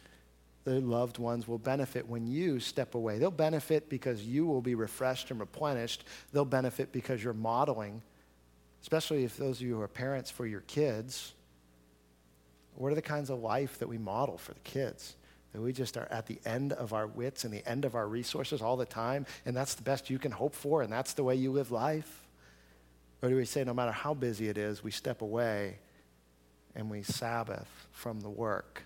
their 0.65 0.81
loved 0.81 1.19
ones 1.19 1.47
will 1.47 1.59
benefit 1.59 2.09
when 2.09 2.27
you 2.27 2.59
step 2.59 2.95
away. 2.95 3.19
They'll 3.19 3.31
benefit 3.31 3.89
because 3.89 4.25
you 4.25 4.47
will 4.47 4.63
be 4.63 4.75
refreshed 4.75 5.31
and 5.31 5.39
replenished. 5.39 6.05
They'll 6.33 6.45
benefit 6.45 6.91
because 6.91 7.23
you're 7.23 7.35
modeling, 7.35 8.03
especially 8.83 9.25
if 9.25 9.37
those 9.37 9.61
of 9.61 9.67
you 9.67 9.75
who 9.75 9.83
are 9.83 9.89
parents 9.89 10.31
for 10.31 10.47
your 10.47 10.63
kids. 10.63 11.35
What 12.77 12.93
are 12.93 12.95
the 12.95 13.03
kinds 13.03 13.31
of 13.31 13.41
life 13.41 13.79
that 13.79 13.89
we 13.89 13.99
model 13.99 14.39
for 14.39 14.55
the 14.55 14.61
kids? 14.61 15.17
That 15.53 15.61
we 15.61 15.73
just 15.73 15.97
are 15.97 16.09
at 16.11 16.27
the 16.27 16.39
end 16.45 16.73
of 16.73 16.93
our 16.93 17.07
wits 17.07 17.45
and 17.45 17.53
the 17.53 17.67
end 17.69 17.85
of 17.85 17.95
our 17.95 18.09
resources 18.09 18.61
all 18.61 18.77
the 18.77 18.87
time, 18.87 19.27
and 19.47 19.55
that's 19.55 19.75
the 19.75 19.83
best 19.83 20.11
you 20.11 20.19
can 20.19 20.33
hope 20.33 20.55
for, 20.55 20.83
and 20.83 20.93
that's 20.93 21.13
the 21.13 21.23
way 21.23 21.37
you 21.37 21.53
live 21.53 21.71
life? 21.71 22.27
Or 23.23 23.29
do 23.29 23.37
we 23.37 23.45
say, 23.45 23.65
no 23.65 23.73
matter 23.73 23.93
how 23.93 24.15
busy 24.15 24.49
it 24.49 24.59
is, 24.59 24.83
we 24.83 24.91
step 24.91 25.23
away 25.23 25.79
and 26.75 26.91
we 26.91 27.03
Sabbath 27.03 27.69
from 27.93 28.21
the 28.21 28.31
work. 28.31 28.83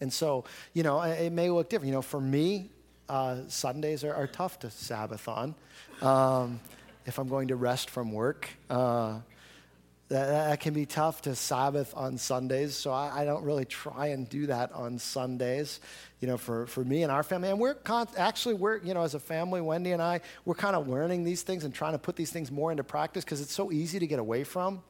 And 0.00 0.12
so, 0.12 0.44
you 0.72 0.82
know, 0.82 1.00
it 1.02 1.30
may 1.30 1.50
look 1.50 1.68
different. 1.68 1.88
You 1.88 1.94
know, 1.94 2.02
for 2.02 2.20
me, 2.20 2.70
uh, 3.08 3.38
Sundays 3.48 4.04
are, 4.04 4.14
are, 4.14 4.26
tough 4.26 4.60
to 4.60 4.70
Sabbath 4.70 5.26
on. 5.28 5.54
Um, 6.00 6.60
if 7.06 7.18
I'm 7.18 7.28
going 7.28 7.48
to 7.48 7.56
rest 7.56 7.90
from 7.90 8.12
work, 8.12 8.48
uh, 8.70 9.18
that, 10.08 10.26
that, 10.26 10.60
can 10.60 10.74
be 10.74 10.86
tough 10.86 11.22
to 11.22 11.34
Sabbath 11.34 11.92
on 11.96 12.18
Sundays. 12.18 12.76
So 12.76 12.92
I, 12.92 13.22
I, 13.22 13.24
don't 13.24 13.44
really 13.44 13.64
try 13.64 14.08
and 14.08 14.28
do 14.28 14.46
that 14.46 14.72
on 14.72 14.98
Sundays. 14.98 15.80
You 16.20 16.28
know, 16.28 16.36
for, 16.36 16.66
for 16.66 16.84
me 16.84 17.02
and 17.02 17.10
our 17.10 17.22
family, 17.22 17.48
and 17.48 17.58
we're 17.58 17.74
con- 17.74 18.08
actually 18.16 18.54
we're 18.54 18.78
you 18.78 18.94
know 18.94 19.02
as 19.02 19.14
a 19.14 19.20
family, 19.20 19.60
Wendy 19.60 19.92
and 19.92 20.02
I, 20.02 20.20
we're 20.44 20.54
kind 20.54 20.76
of 20.76 20.88
learning 20.88 21.24
these 21.24 21.42
things 21.42 21.64
and 21.64 21.74
trying 21.74 21.92
to 21.92 21.98
put 21.98 22.16
these 22.16 22.30
things 22.30 22.50
more 22.50 22.70
into 22.70 22.84
practice 22.84 23.24
because 23.24 23.40
it's 23.40 23.54
so 23.54 23.72
easy 23.72 23.98
to 23.98 24.06
get 24.06 24.18
away 24.18 24.44
from. 24.44 24.82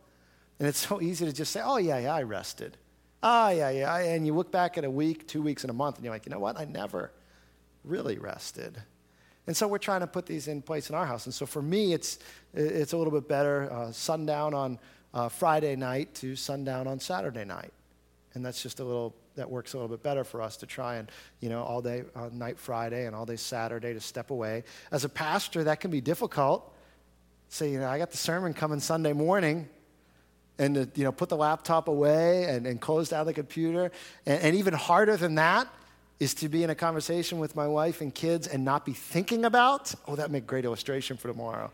And 0.61 0.69
it's 0.69 0.87
so 0.87 1.01
easy 1.01 1.25
to 1.25 1.33
just 1.33 1.53
say, 1.53 1.63
oh, 1.65 1.79
yeah, 1.79 1.99
yeah, 1.99 2.15
I 2.15 2.23
rested. 2.23 2.77
Oh, 3.23 3.49
yeah, 3.49 3.71
yeah. 3.71 3.97
And 3.97 4.27
you 4.27 4.35
look 4.35 4.53
back 4.53 4.77
at 4.77 4.85
a 4.85 4.91
week, 4.91 5.27
two 5.27 5.41
weeks, 5.41 5.65
and 5.65 5.71
a 5.71 5.75
month, 5.75 5.97
and 5.97 6.05
you're 6.05 6.13
like, 6.13 6.27
you 6.27 6.31
know 6.31 6.39
what? 6.39 6.59
I 6.59 6.67
never 6.67 7.13
really 7.83 8.19
rested. 8.19 8.81
And 9.47 9.57
so 9.57 9.67
we're 9.67 9.79
trying 9.79 10.01
to 10.01 10.07
put 10.07 10.27
these 10.27 10.49
in 10.49 10.61
place 10.61 10.91
in 10.91 10.95
our 10.95 11.07
house. 11.07 11.25
And 11.25 11.35
so 11.35 11.47
for 11.47 11.63
me, 11.63 11.95
it's, 11.95 12.19
it's 12.53 12.93
a 12.93 12.97
little 12.99 13.13
bit 13.13 13.27
better 13.27 13.73
uh, 13.73 13.91
sundown 13.91 14.53
on 14.53 14.79
uh, 15.15 15.31
Friday 15.31 15.77
night 15.77 16.15
to 16.17 16.37
sundown 16.37 16.87
on 16.87 17.01
Saturday 17.01 17.47
night. 17.47 17.73
And 18.35 18.45
that's 18.45 18.63
just 18.63 18.81
a 18.81 18.85
little, 18.85 19.17
that 19.37 19.51
works 19.51 19.73
a 19.73 19.79
little 19.79 19.89
bit 19.89 20.03
better 20.03 20.25
for 20.25 20.43
us 20.43 20.59
to 20.59 20.67
try 20.67 20.97
and, 20.97 21.11
you 21.41 21.49
know, 21.49 21.63
all 21.63 21.81
day 21.81 22.05
uh, 22.15 22.29
night 22.33 22.59
Friday 22.59 23.07
and 23.07 23.17
all 23.17 23.25
day 23.25 23.37
Saturday 23.37 23.95
to 23.95 24.01
step 24.01 24.31
away. 24.31 24.65
As 24.93 25.05
a 25.05 25.09
pastor, 25.09 25.65
that 25.65 25.81
can 25.81 25.91
be 25.91 26.03
difficult. 26.03 26.77
Say, 27.49 27.73
you 27.73 27.81
know, 27.81 27.89
I 27.89 27.97
got 27.97 28.11
the 28.11 28.19
sermon 28.19 28.53
coming 28.53 28.79
Sunday 28.79 29.15
morning 29.15 29.71
and 30.61 30.75
to 30.75 30.89
you 30.95 31.05
know, 31.05 31.11
put 31.11 31.31
the 31.31 31.37
laptop 31.37 31.89
away 31.89 32.45
and, 32.45 32.67
and 32.67 32.81
close 32.81 33.09
down 33.09 33.25
the 33.25 33.33
computer. 33.33 33.91
And, 34.27 34.43
and 34.43 34.57
even 34.57 34.75
harder 34.75 35.17
than 35.17 35.37
that 35.37 35.67
is 36.21 36.35
to 36.35 36.51
be 36.51 36.63
in 36.63 36.69
a 36.69 36.75
conversation 36.75 37.39
with 37.39 37.57
my 37.57 37.67
wife 37.67 38.03
and 38.03 38.15
kids 38.15 38.47
and 38.47 38.63
not 38.63 38.85
be 38.85 38.93
thinking 38.93 39.47
about, 39.47 39.95
oh, 40.07 40.15
that'd 40.15 40.31
make 40.31 40.47
great 40.47 40.67
illustration 40.67 41.17
for 41.17 41.29
tomorrow. 41.29 41.71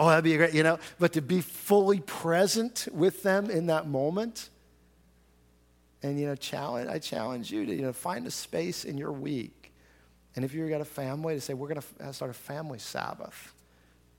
Oh, 0.00 0.08
that'd 0.08 0.24
be 0.24 0.36
great, 0.36 0.52
you 0.52 0.64
know, 0.64 0.80
but 0.98 1.12
to 1.12 1.22
be 1.22 1.40
fully 1.40 2.00
present 2.00 2.88
with 2.92 3.22
them 3.22 3.50
in 3.50 3.66
that 3.66 3.86
moment. 3.86 4.50
And, 6.02 6.18
you 6.18 6.26
know, 6.26 6.34
challenge, 6.34 6.88
I 6.88 6.98
challenge 6.98 7.52
you 7.52 7.66
to, 7.66 7.74
you 7.74 7.82
know, 7.82 7.92
find 7.92 8.26
a 8.26 8.32
space 8.32 8.84
in 8.84 8.98
your 8.98 9.12
week. 9.12 9.72
And 10.34 10.44
if 10.44 10.54
you've 10.54 10.70
got 10.70 10.80
a 10.80 10.84
family, 10.84 11.34
to 11.34 11.40
say, 11.40 11.54
we're 11.54 11.68
going 11.68 11.80
to 11.80 12.12
start 12.12 12.32
a 12.32 12.34
family 12.34 12.80
Sabbath 12.80 13.54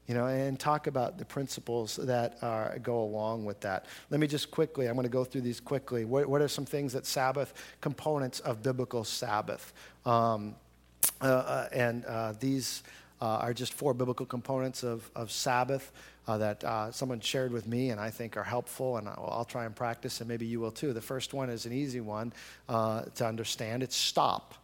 you 0.09 0.15
know, 0.15 0.25
and 0.25 0.59
talk 0.59 0.87
about 0.87 1.19
the 1.19 1.23
principles 1.23 1.97
that 1.97 2.39
are, 2.41 2.79
go 2.79 3.03
along 3.03 3.45
with 3.45 3.59
that. 3.59 3.85
Let 4.09 4.19
me 4.19 4.25
just 4.25 4.49
quickly, 4.49 4.87
I'm 4.87 4.95
going 4.95 5.03
to 5.03 5.09
go 5.09 5.23
through 5.23 5.41
these 5.41 5.59
quickly. 5.59 6.03
What, 6.03 6.25
what 6.25 6.41
are 6.41 6.47
some 6.47 6.65
things 6.65 6.93
that 6.93 7.05
Sabbath, 7.05 7.53
components 7.79 8.39
of 8.39 8.63
biblical 8.63 9.03
Sabbath? 9.03 9.71
Um, 10.07 10.55
uh, 11.21 11.25
uh, 11.25 11.69
and 11.71 12.05
uh, 12.05 12.33
these 12.39 12.81
uh, 13.21 13.37
are 13.37 13.53
just 13.53 13.71
four 13.71 13.93
biblical 13.93 14.25
components 14.25 14.81
of, 14.81 15.07
of 15.15 15.31
Sabbath 15.31 15.91
uh, 16.27 16.39
that 16.39 16.63
uh, 16.63 16.91
someone 16.91 17.19
shared 17.19 17.51
with 17.51 17.67
me 17.67 17.91
and 17.91 18.01
I 18.01 18.09
think 18.09 18.35
are 18.35 18.43
helpful, 18.43 18.97
and 18.97 19.07
I'll, 19.07 19.29
I'll, 19.31 19.45
try 19.45 19.65
and 19.65 19.75
practice, 19.75 20.21
and 20.21 20.27
maybe 20.27 20.47
you 20.47 20.59
will 20.59 20.71
too. 20.71 20.91
The 20.91 21.01
first 21.01 21.35
one 21.35 21.51
is 21.51 21.67
an 21.67 21.71
easy 21.71 22.01
one 22.01 22.33
to 22.67 23.05
understand 23.21 23.83
it's 23.83 23.95
stop. 23.95 24.55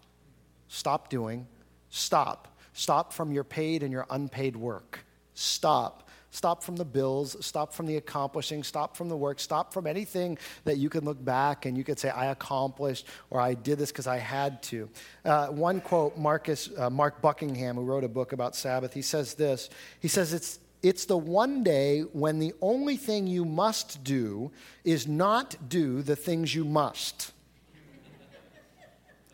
Stop 0.69 1.11
doing, 1.11 1.45
stop. 1.91 2.57
Stop 2.73 3.13
from 3.13 3.31
your 3.31 3.43
paid 3.43 3.83
and 3.83 3.91
your 3.91 4.07
unpaid 4.09 4.55
work. 4.55 5.04
Stop. 5.35 6.09
Stop 6.31 6.61
from 6.61 6.75
the 6.75 6.83
bills, 6.83 7.37
stop 7.39 7.73
from 7.73 7.85
the 7.85 7.95
accomplishing, 7.95 8.61
stop 8.61 8.97
from 8.97 9.07
the 9.07 9.15
work, 9.15 9.39
stop 9.39 9.71
from 9.71 9.87
anything 9.87 10.37
that 10.65 10.75
you 10.75 10.89
can 10.89 11.05
look 11.05 11.23
back 11.23 11.65
and 11.65 11.77
you 11.77 11.83
could 11.85 11.97
say, 11.97 12.09
I 12.09 12.25
accomplished 12.25 13.07
or 13.29 13.39
I 13.39 13.53
did 13.53 13.77
this 13.77 13.89
because 13.89 14.05
I 14.05 14.17
had 14.17 14.61
to. 14.63 14.89
Uh, 15.23 15.47
one 15.47 15.79
quote, 15.79 16.17
Marcus, 16.17 16.69
uh, 16.77 16.89
Mark 16.89 17.21
Buchanan, 17.21 17.77
who 17.77 17.83
wrote 17.83 18.03
a 18.03 18.09
book 18.09 18.33
about 18.33 18.53
Sabbath, 18.53 18.93
he 18.93 19.01
says 19.01 19.35
this 19.35 19.69
He 20.01 20.09
says, 20.09 20.33
it's, 20.33 20.59
it's 20.83 21.05
the 21.05 21.17
one 21.17 21.63
day 21.63 22.01
when 22.01 22.39
the 22.39 22.53
only 22.61 22.97
thing 22.97 23.27
you 23.27 23.45
must 23.45 24.03
do 24.03 24.51
is 24.83 25.07
not 25.07 25.55
do 25.69 26.01
the 26.01 26.17
things 26.17 26.53
you 26.53 26.65
must. 26.65 27.31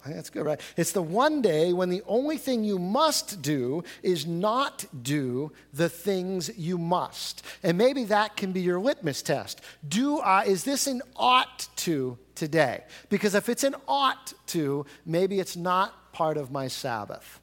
That's 0.06 0.30
good, 0.30 0.46
right? 0.46 0.62
It's 0.78 0.94
the 0.94 1.02
one 1.02 1.42
day 1.42 1.74
when 1.74 1.90
the 1.90 2.02
only 2.08 2.38
thing 2.38 2.64
you 2.64 2.80
must 2.80 3.42
do 3.42 3.84
is 4.02 4.26
not 4.26 4.86
do 5.04 5.52
the 5.74 5.90
things 5.90 6.50
you 6.58 6.78
must. 6.78 7.44
And 7.62 7.78
maybe 7.78 8.06
that 8.06 8.38
can 8.38 8.52
be 8.52 8.62
your 8.62 8.80
litmus 8.80 9.22
test. 9.22 9.62
Do 9.88 10.20
I, 10.20 10.46
is 10.46 10.64
this 10.64 10.88
an 10.88 11.02
ought 11.16 11.68
to 11.78 12.18
today? 12.36 12.84
Because 13.10 13.36
if 13.36 13.50
it's 13.50 13.64
an 13.64 13.76
ought 13.88 14.34
to, 14.48 14.86
maybe 15.06 15.40
it's 15.40 15.56
not 15.56 16.14
part 16.14 16.38
of 16.38 16.52
my 16.52 16.68
Sabbath. 16.68 17.41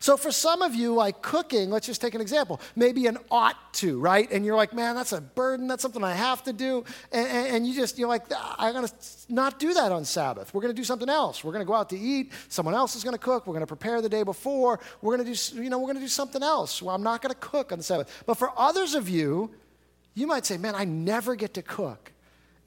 So 0.00 0.16
for 0.16 0.32
some 0.32 0.62
of 0.62 0.74
you, 0.74 0.94
like 0.94 1.20
cooking, 1.20 1.70
let's 1.70 1.86
just 1.86 2.00
take 2.00 2.14
an 2.14 2.22
example. 2.22 2.58
Maybe 2.74 3.06
an 3.06 3.18
ought 3.30 3.74
to, 3.74 4.00
right? 4.00 4.30
And 4.32 4.46
you're 4.46 4.56
like, 4.56 4.72
man, 4.72 4.94
that's 4.94 5.12
a 5.12 5.20
burden. 5.20 5.68
That's 5.68 5.82
something 5.82 6.02
I 6.02 6.14
have 6.14 6.42
to 6.44 6.54
do. 6.54 6.84
And, 7.12 7.28
and, 7.28 7.66
you 7.66 7.74
just, 7.74 7.98
you're 7.98 8.08
like, 8.08 8.24
I'm 8.58 8.72
going 8.72 8.88
to 8.88 8.94
not 9.28 9.58
do 9.58 9.74
that 9.74 9.92
on 9.92 10.06
Sabbath. 10.06 10.54
We're 10.54 10.62
going 10.62 10.74
to 10.74 10.80
do 10.80 10.84
something 10.84 11.10
else. 11.10 11.44
We're 11.44 11.52
going 11.52 11.64
to 11.64 11.68
go 11.68 11.74
out 11.74 11.90
to 11.90 11.98
eat. 11.98 12.32
Someone 12.48 12.74
else 12.74 12.96
is 12.96 13.04
going 13.04 13.12
to 13.12 13.18
cook. 13.18 13.46
We're 13.46 13.52
going 13.52 13.60
to 13.60 13.66
prepare 13.66 14.00
the 14.00 14.08
day 14.08 14.22
before. 14.22 14.80
We're 15.02 15.18
going 15.18 15.26
to 15.26 15.34
do, 15.34 15.62
you 15.62 15.68
know, 15.68 15.78
we're 15.78 15.86
going 15.86 15.96
to 15.96 16.02
do 16.02 16.08
something 16.08 16.42
else. 16.42 16.80
Well, 16.80 16.94
I'm 16.94 17.02
not 17.02 17.20
going 17.20 17.34
to 17.34 17.38
cook 17.38 17.70
on 17.70 17.76
the 17.76 17.84
Sabbath. 17.84 18.22
But 18.24 18.38
for 18.38 18.58
others 18.58 18.94
of 18.94 19.06
you, 19.06 19.50
you 20.14 20.26
might 20.26 20.46
say, 20.46 20.56
man, 20.56 20.74
I 20.74 20.84
never 20.84 21.34
get 21.34 21.52
to 21.54 21.62
cook. 21.62 22.10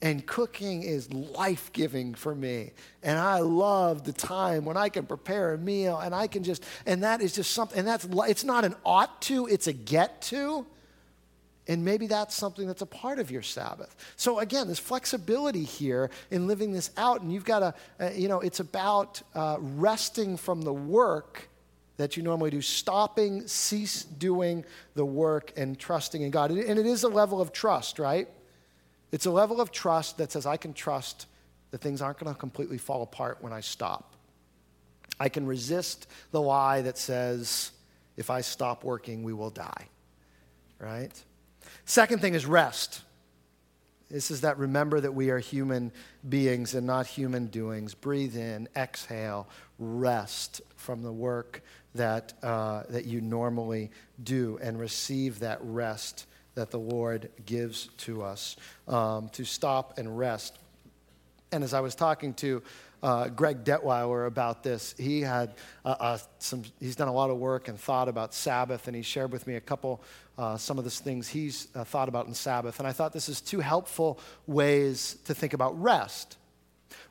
And 0.04 0.26
cooking 0.26 0.82
is 0.82 1.10
life 1.14 1.72
giving 1.72 2.12
for 2.12 2.34
me. 2.34 2.72
And 3.02 3.18
I 3.18 3.38
love 3.38 4.04
the 4.04 4.12
time 4.12 4.66
when 4.66 4.76
I 4.76 4.90
can 4.90 5.06
prepare 5.06 5.54
a 5.54 5.58
meal 5.58 5.98
and 5.98 6.14
I 6.14 6.26
can 6.26 6.44
just, 6.44 6.62
and 6.84 7.02
that 7.02 7.22
is 7.22 7.32
just 7.32 7.52
something, 7.52 7.78
and 7.78 7.88
that's, 7.88 8.06
it's 8.28 8.44
not 8.44 8.66
an 8.66 8.74
ought 8.84 9.22
to, 9.22 9.46
it's 9.46 9.66
a 9.66 9.72
get 9.72 10.20
to. 10.22 10.66
And 11.68 11.86
maybe 11.86 12.06
that's 12.06 12.34
something 12.34 12.66
that's 12.66 12.82
a 12.82 12.86
part 12.86 13.18
of 13.18 13.30
your 13.30 13.40
Sabbath. 13.40 13.96
So 14.16 14.40
again, 14.40 14.66
there's 14.66 14.78
flexibility 14.78 15.64
here 15.64 16.10
in 16.30 16.46
living 16.46 16.72
this 16.72 16.90
out. 16.98 17.22
And 17.22 17.32
you've 17.32 17.46
got 17.46 17.60
to, 17.60 17.74
uh, 17.98 18.10
you 18.10 18.28
know, 18.28 18.40
it's 18.40 18.60
about 18.60 19.22
uh, 19.34 19.56
resting 19.58 20.36
from 20.36 20.60
the 20.60 20.74
work 20.74 21.48
that 21.96 22.18
you 22.18 22.22
normally 22.22 22.50
do, 22.50 22.60
stopping, 22.60 23.46
cease 23.46 24.02
doing 24.04 24.66
the 24.96 25.06
work, 25.06 25.54
and 25.56 25.78
trusting 25.78 26.20
in 26.20 26.30
God. 26.30 26.50
And 26.50 26.78
it 26.78 26.84
is 26.84 27.04
a 27.04 27.08
level 27.08 27.40
of 27.40 27.52
trust, 27.52 27.98
right? 27.98 28.28
It's 29.14 29.26
a 29.26 29.30
level 29.30 29.60
of 29.60 29.70
trust 29.70 30.18
that 30.18 30.32
says, 30.32 30.44
I 30.44 30.56
can 30.56 30.72
trust 30.72 31.28
that 31.70 31.80
things 31.80 32.02
aren't 32.02 32.18
going 32.18 32.34
to 32.34 32.36
completely 32.36 32.78
fall 32.78 33.00
apart 33.04 33.38
when 33.40 33.52
I 33.52 33.60
stop. 33.60 34.16
I 35.20 35.28
can 35.28 35.46
resist 35.46 36.08
the 36.32 36.42
lie 36.42 36.82
that 36.82 36.98
says, 36.98 37.70
if 38.16 38.28
I 38.28 38.40
stop 38.40 38.82
working, 38.82 39.22
we 39.22 39.32
will 39.32 39.50
die. 39.50 39.86
Right? 40.80 41.12
Second 41.84 42.22
thing 42.22 42.34
is 42.34 42.44
rest. 42.44 43.02
This 44.10 44.32
is 44.32 44.40
that 44.40 44.58
remember 44.58 45.00
that 45.00 45.14
we 45.14 45.30
are 45.30 45.38
human 45.38 45.92
beings 46.28 46.74
and 46.74 46.84
not 46.84 47.06
human 47.06 47.46
doings. 47.46 47.94
Breathe 47.94 48.36
in, 48.36 48.68
exhale, 48.74 49.48
rest 49.78 50.60
from 50.74 51.04
the 51.04 51.12
work 51.12 51.62
that, 51.94 52.32
uh, 52.42 52.82
that 52.88 53.04
you 53.04 53.20
normally 53.20 53.92
do 54.24 54.58
and 54.60 54.76
receive 54.76 55.38
that 55.38 55.60
rest 55.62 56.26
that 56.54 56.70
the 56.70 56.78
Lord 56.78 57.30
gives 57.44 57.86
to 57.98 58.22
us 58.22 58.56
um, 58.88 59.28
to 59.30 59.44
stop 59.44 59.98
and 59.98 60.18
rest. 60.18 60.58
And 61.52 61.62
as 61.62 61.74
I 61.74 61.80
was 61.80 61.94
talking 61.94 62.34
to 62.34 62.62
uh, 63.02 63.28
Greg 63.28 63.64
Detweiler 63.64 64.26
about 64.26 64.62
this, 64.62 64.94
he 64.98 65.20
had 65.20 65.54
uh, 65.84 65.94
uh, 66.00 66.18
some. 66.38 66.62
He's 66.80 66.96
done 66.96 67.08
a 67.08 67.12
lot 67.12 67.30
of 67.30 67.36
work 67.36 67.68
and 67.68 67.78
thought 67.78 68.08
about 68.08 68.32
Sabbath, 68.32 68.86
and 68.86 68.96
he 68.96 69.02
shared 69.02 69.30
with 69.30 69.46
me 69.46 69.56
a 69.56 69.60
couple, 69.60 70.02
uh, 70.38 70.56
some 70.56 70.78
of 70.78 70.84
the 70.84 70.90
things 70.90 71.28
he's 71.28 71.68
uh, 71.74 71.84
thought 71.84 72.08
about 72.08 72.26
in 72.26 72.34
Sabbath. 72.34 72.78
And 72.78 72.88
I 72.88 72.92
thought 72.92 73.12
this 73.12 73.28
is 73.28 73.40
two 73.42 73.60
helpful 73.60 74.18
ways 74.46 75.18
to 75.26 75.34
think 75.34 75.52
about 75.52 75.80
rest. 75.80 76.38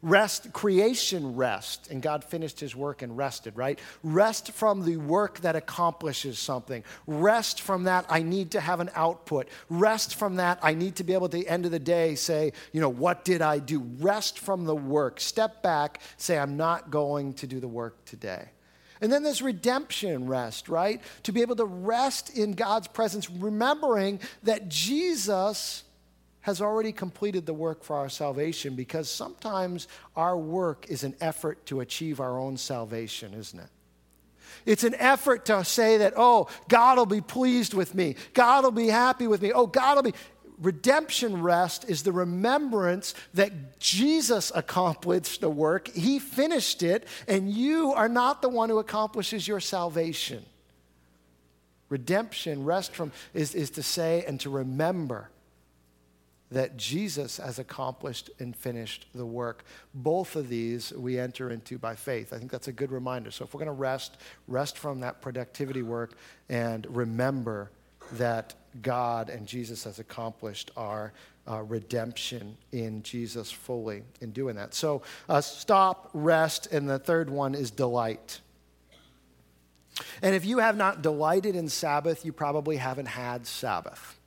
Rest, 0.02 0.54
creation 0.54 1.36
rest, 1.36 1.90
and 1.90 2.02
God 2.02 2.24
finished 2.24 2.60
his 2.60 2.76
work 2.76 3.02
and 3.02 3.18
rested, 3.18 3.56
right? 3.56 3.80
Rest 4.04 4.52
from 4.52 4.86
the 4.86 4.98
work 4.98 5.40
that 5.42 5.56
accomplishes 5.56 6.40
something. 6.40 6.84
Rest 7.08 7.62
from 7.62 7.86
that, 7.86 8.06
I 8.10 8.22
need 8.22 8.52
to 8.52 8.60
have 8.60 8.80
an 8.80 8.90
output. 8.96 9.48
Rest 9.70 10.16
from 10.16 10.36
that, 10.38 10.60
I 10.62 10.74
need 10.74 10.98
to 10.98 11.04
be 11.04 11.14
able 11.14 11.30
to, 11.30 11.38
at 11.38 11.44
the 11.44 11.50
end 11.50 11.66
of 11.66 11.72
the 11.72 11.80
day, 11.80 12.16
say, 12.16 12.54
you 12.72 12.82
know, 12.82 12.90
what 12.90 13.26
did 13.26 13.42
I 13.42 13.60
do? 13.60 13.80
Rest 14.00 14.40
from 14.40 14.66
the 14.66 14.76
work. 14.76 15.20
Step 15.20 15.64
back, 15.64 16.02
say, 16.18 16.38
I'm 16.38 16.58
not 16.58 16.92
going 16.92 17.34
to 17.36 17.48
do 17.48 17.60
the 17.60 17.68
work 17.68 18.04
today. 18.06 18.50
And 19.02 19.12
then 19.12 19.24
there's 19.24 19.42
redemption 19.42 20.28
rest, 20.28 20.70
right? 20.70 21.02
To 21.24 21.34
be 21.34 21.42
able 21.42 21.58
to 21.58 21.66
rest 21.66 22.38
in 22.38 22.54
God's 22.54 22.88
presence, 22.88 23.30
remembering 23.30 24.22
that 24.44 24.70
Jesus 24.70 25.84
has 26.44 26.62
already 26.62 26.92
completed 26.92 27.46
the 27.46 27.54
work 27.54 27.84
for 27.84 27.96
our 27.96 28.10
salvation 28.10 28.76
because 28.76 29.10
sometimes 29.10 29.88
our 30.16 30.38
work 30.38 30.86
is 30.90 31.04
an 31.04 31.16
effort 31.22 31.66
to 31.66 31.80
achieve 31.80 32.20
our 32.20 32.38
own 32.38 32.58
salvation, 32.58 33.34
isn't 33.34 33.60
it? 33.60 33.70
It's 34.66 34.84
an 34.84 34.94
effort 34.96 35.46
to 35.46 35.64
say 35.64 35.98
that, 35.98 36.14
oh, 36.18 36.50
God 36.68 36.98
will 36.98 37.06
be 37.06 37.22
pleased 37.22 37.74
with 37.74 37.96
me. 37.96 38.16
God 38.34 38.66
will 38.66 38.72
be 38.72 38.88
happy 38.88 39.26
with 39.26 39.42
me. 39.42 39.52
Oh, 39.54 39.68
God 39.68 39.96
will 39.96 40.12
be. 40.12 40.18
Redemption 40.60 41.42
rest 41.42 41.90
is 41.90 42.04
the 42.04 42.12
remembrance 42.12 43.16
that 43.34 43.80
Jesus 43.80 44.52
accomplished 44.54 45.42
the 45.42 45.50
work. 45.50 45.88
He 45.90 46.20
finished 46.20 46.84
it, 46.84 47.08
and 47.28 47.50
you 47.50 47.94
are 47.94 48.10
not 48.10 48.42
the 48.42 48.50
one 48.50 48.70
who 48.70 48.80
accomplishes 48.80 49.48
your 49.48 49.60
salvation. 49.60 50.46
Redemption, 51.90 52.66
rest 52.66 52.94
from, 52.94 53.12
is, 53.34 53.56
is 53.56 53.72
to 53.72 53.84
say 53.84 54.26
and 54.28 54.40
to 54.42 54.50
remember 54.50 55.30
that 56.54 56.78
Jesus 56.78 57.38
has 57.38 57.60
accomplished 57.60 58.30
and 58.40 58.56
finished 58.56 59.08
the 59.14 59.26
work. 59.26 59.66
Both 59.94 60.36
of 60.36 60.50
these 60.50 60.94
we 60.94 61.20
enter 61.20 61.50
into 61.50 61.78
by 61.78 61.96
faith. 61.96 62.32
I 62.32 62.38
think 62.38 62.52
that's 62.52 62.68
a 62.68 62.72
good 62.72 62.92
reminder. 62.92 63.32
So 63.32 63.44
if 63.44 63.54
we're 63.54 63.60
going 63.60 63.68
to 63.68 63.74
rest, 63.74 64.18
rest 64.48 64.78
from 64.78 65.00
that 65.02 65.22
productivity 65.22 65.82
work 65.82 66.14
and 66.50 66.86
remember 66.90 67.72
that 68.14 68.54
God 68.82 69.30
and 69.30 69.48
Jesus 69.48 69.84
has 69.84 70.00
accomplished 70.00 70.72
our 70.78 71.14
uh, 71.50 71.62
redemption 71.62 72.58
in 72.72 73.04
Jesus 73.04 73.52
fully 73.52 74.04
in 74.22 74.32
doing 74.32 74.56
that. 74.56 74.74
So 74.74 75.02
uh, 75.28 75.42
stop, 75.42 76.10
rest, 76.14 76.68
and 76.72 76.90
the 76.90 77.00
third 77.00 77.30
one 77.30 77.56
is 77.56 77.72
delight. 77.72 78.40
And 80.22 80.36
if 80.36 80.46
you 80.46 80.60
have 80.60 80.78
not 80.78 81.02
delighted 81.02 81.56
in 81.56 81.70
Sabbath, 81.70 82.26
you 82.26 82.32
probably 82.32 82.78
haven't 82.78 83.08
had 83.08 83.46
Sabbath. 83.46 84.20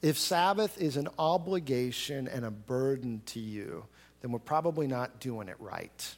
If 0.00 0.18
Sabbath 0.18 0.80
is 0.80 0.96
an 0.96 1.08
obligation 1.18 2.28
and 2.28 2.44
a 2.44 2.50
burden 2.50 3.22
to 3.26 3.40
you, 3.40 3.84
then 4.20 4.30
we're 4.30 4.38
probably 4.38 4.86
not 4.86 5.20
doing 5.20 5.48
it 5.48 5.56
right. 5.58 6.14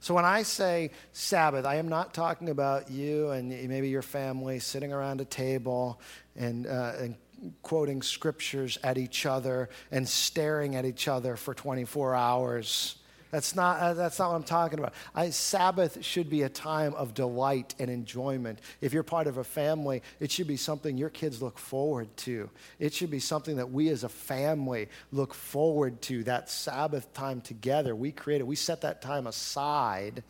So 0.00 0.14
when 0.14 0.24
I 0.24 0.42
say 0.42 0.90
Sabbath, 1.12 1.64
I 1.64 1.76
am 1.76 1.88
not 1.88 2.12
talking 2.12 2.50
about 2.50 2.90
you 2.90 3.30
and 3.30 3.48
maybe 3.48 3.88
your 3.88 4.02
family 4.02 4.58
sitting 4.58 4.92
around 4.92 5.20
a 5.20 5.24
table 5.24 6.00
and, 6.36 6.66
uh, 6.66 6.92
and 6.98 7.16
quoting 7.62 8.02
scriptures 8.02 8.78
at 8.84 8.98
each 8.98 9.26
other 9.26 9.70
and 9.90 10.08
staring 10.08 10.76
at 10.76 10.84
each 10.84 11.08
other 11.08 11.36
for 11.36 11.54
24 11.54 12.14
hours 12.14 12.96
that's 13.34 13.56
not, 13.56 13.80
uh, 13.80 13.94
that's 13.94 14.20
not 14.20 14.30
what 14.30 14.36
I'm 14.36 14.44
talking 14.44 14.78
about. 14.78 14.94
I, 15.12 15.30
Sabbath 15.30 16.04
should 16.04 16.30
be 16.30 16.42
a 16.42 16.48
time 16.48 16.94
of 16.94 17.14
delight 17.14 17.74
and 17.80 17.90
enjoyment. 17.90 18.60
If 18.80 18.92
you're 18.92 19.02
part 19.02 19.26
of 19.26 19.38
a 19.38 19.44
family, 19.44 20.04
it 20.20 20.30
should 20.30 20.46
be 20.46 20.56
something 20.56 20.96
your 20.96 21.10
kids 21.10 21.42
look 21.42 21.58
forward 21.58 22.16
to. 22.18 22.48
It 22.78 22.94
should 22.94 23.10
be 23.10 23.18
something 23.18 23.56
that 23.56 23.72
we 23.72 23.88
as 23.88 24.04
a 24.04 24.08
family 24.08 24.88
look 25.10 25.34
forward 25.34 26.00
to, 26.02 26.22
that 26.24 26.48
Sabbath 26.48 27.12
time 27.12 27.40
together. 27.40 27.96
We 27.96 28.12
created, 28.12 28.44
we 28.44 28.54
set 28.54 28.82
that 28.82 29.02
time 29.02 29.26
aside 29.26 30.22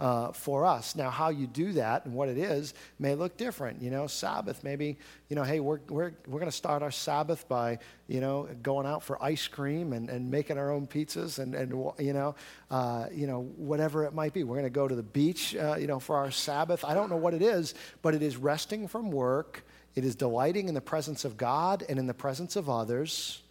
uh, 0.00 0.32
for 0.32 0.64
us. 0.64 0.96
Now, 0.96 1.10
how 1.10 1.28
you 1.28 1.46
do 1.46 1.74
that 1.74 2.06
and 2.06 2.14
what 2.14 2.30
it 2.30 2.38
is 2.38 2.72
may 2.98 3.14
look 3.14 3.36
different. 3.36 3.82
You 3.82 3.90
know, 3.90 4.06
Sabbath, 4.06 4.64
maybe, 4.64 4.96
you 5.28 5.36
know, 5.36 5.42
hey, 5.42 5.60
we're, 5.60 5.80
we're, 5.88 6.12
we're 6.26 6.40
going 6.40 6.50
to 6.50 6.56
start 6.56 6.82
our 6.82 6.90
Sabbath 6.90 7.46
by, 7.48 7.78
you 8.08 8.20
know, 8.20 8.48
going 8.62 8.86
out 8.86 9.02
for 9.02 9.22
ice 9.22 9.46
cream 9.46 9.92
and, 9.92 10.08
and 10.08 10.30
making 10.30 10.56
our 10.56 10.70
own 10.70 10.86
pizzas 10.86 11.38
and, 11.38 11.54
and 11.54 11.70
you, 11.98 12.14
know, 12.14 12.34
uh, 12.70 13.06
you 13.12 13.26
know, 13.26 13.42
whatever 13.56 14.04
it 14.04 14.14
might 14.14 14.32
be. 14.32 14.42
We're 14.42 14.56
going 14.56 14.64
to 14.64 14.70
go 14.70 14.88
to 14.88 14.94
the 14.94 15.02
beach, 15.02 15.54
uh, 15.54 15.76
you 15.78 15.86
know, 15.86 16.00
for 16.00 16.16
our 16.16 16.30
Sabbath. 16.30 16.82
I 16.82 16.94
don't 16.94 17.10
know 17.10 17.16
what 17.16 17.34
it 17.34 17.42
is, 17.42 17.74
but 18.00 18.14
it 18.14 18.22
is 18.22 18.38
resting 18.38 18.88
from 18.88 19.10
work. 19.10 19.64
It 19.94 20.04
is 20.06 20.16
delighting 20.16 20.68
in 20.68 20.74
the 20.74 20.80
presence 20.80 21.26
of 21.26 21.36
God 21.36 21.84
and 21.86 21.98
in 21.98 22.06
the 22.06 22.14
presence 22.14 22.56
of 22.56 22.70
others. 22.70 23.42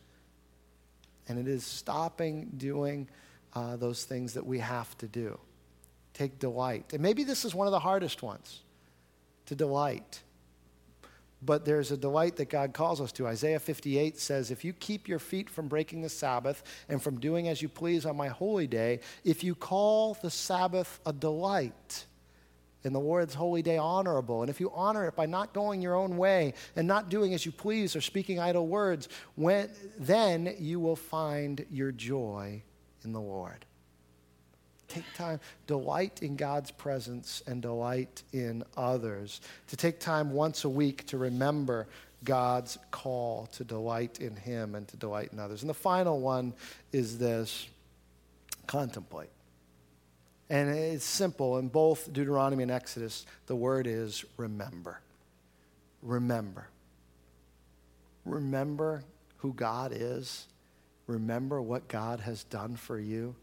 And 1.28 1.38
it 1.38 1.48
is 1.48 1.64
stopping 1.64 2.50
doing 2.58 3.08
uh, 3.54 3.76
those 3.76 4.04
things 4.04 4.34
that 4.34 4.48
we 4.48 4.58
have 4.60 4.98
to 4.98 5.08
do. 5.08 5.38
Take 6.20 6.38
delight. 6.38 6.92
And 6.92 7.02
maybe 7.02 7.24
this 7.24 7.46
is 7.46 7.56
one 7.56 7.66
of 7.66 7.72
the 7.72 7.80
hardest 7.80 8.22
ones 8.22 8.60
to 9.46 9.56
delight. 9.56 10.22
But 11.42 11.64
there's 11.64 11.92
a 11.92 11.98
delight 11.98 12.36
that 12.36 12.50
God 12.50 12.74
calls 12.74 13.00
us 13.00 13.14
to. 13.14 13.26
Isaiah 13.26 13.58
58 13.58 14.20
says, 14.20 14.52
If 14.52 14.66
you 14.66 14.74
keep 14.74 15.08
your 15.08 15.20
feet 15.20 15.50
from 15.50 15.70
breaking 15.70 16.02
the 16.02 16.10
Sabbath 16.10 16.62
and 16.90 17.02
from 17.02 17.22
doing 17.22 17.48
as 17.48 17.62
you 17.62 17.70
please 17.70 18.06
on 18.06 18.18
my 18.18 18.28
holy 18.28 18.68
day, 18.68 19.00
if 19.24 19.46
you 19.46 19.56
call 19.56 20.18
the 20.22 20.30
Sabbath 20.30 21.00
a 21.06 21.14
delight, 21.14 22.06
and 22.84 22.94
the 22.94 23.00
Lord's 23.00 23.34
holy 23.34 23.62
day 23.62 23.78
honorable. 23.78 24.42
And 24.42 24.50
if 24.50 24.60
you 24.60 24.72
honor 24.74 25.06
it 25.08 25.16
by 25.16 25.26
not 25.26 25.54
going 25.54 25.82
your 25.82 25.96
own 25.96 26.18
way 26.18 26.54
and 26.76 26.86
not 26.86 27.10
doing 27.10 27.34
as 27.34 27.46
you 27.46 27.54
please 27.54 27.96
or 27.96 28.02
speaking 28.02 28.40
idle 28.40 28.68
words, 28.68 29.08
when, 29.36 29.70
then 29.98 30.54
you 30.60 30.82
will 30.82 30.96
find 30.98 31.66
your 31.72 31.94
joy 31.94 32.62
in 33.06 33.14
the 33.14 33.22
Lord. 33.22 33.66
Take 34.90 35.06
time, 35.14 35.40
delight 35.68 36.22
in 36.22 36.36
God's 36.36 36.72
presence 36.72 37.44
and 37.48 37.62
delight 37.62 38.24
in 38.34 38.64
others. 38.76 39.40
To 39.68 39.78
take 39.78 40.00
time 40.00 40.32
once 40.32 40.66
a 40.66 40.70
week 40.70 41.06
to 41.08 41.18
remember 41.18 41.88
God's 42.24 42.78
call 42.92 43.48
to 43.54 43.64
delight 43.64 44.20
in 44.20 44.36
Him 44.36 44.76
and 44.76 44.88
to 44.90 44.98
delight 44.98 45.30
in 45.32 45.40
others. 45.40 45.62
And 45.62 45.70
the 45.70 45.76
final 45.76 46.20
one 46.20 46.54
is 46.92 47.18
this 47.18 47.68
contemplate. 48.68 49.30
And 50.50 50.70
it's 50.70 51.06
simple. 51.06 51.60
In 51.60 51.68
both 51.68 52.12
Deuteronomy 52.12 52.64
and 52.64 52.72
Exodus, 52.72 53.26
the 53.46 53.56
word 53.56 53.86
is 53.86 54.26
remember. 54.38 55.00
Remember. 56.02 56.68
Remember 58.26 59.04
who 59.38 59.54
God 59.54 59.92
is. 59.94 60.48
Remember 61.08 61.62
what 61.62 61.88
God 61.88 62.20
has 62.22 62.44
done 62.44 62.76
for 62.76 63.00
you. 63.00 63.36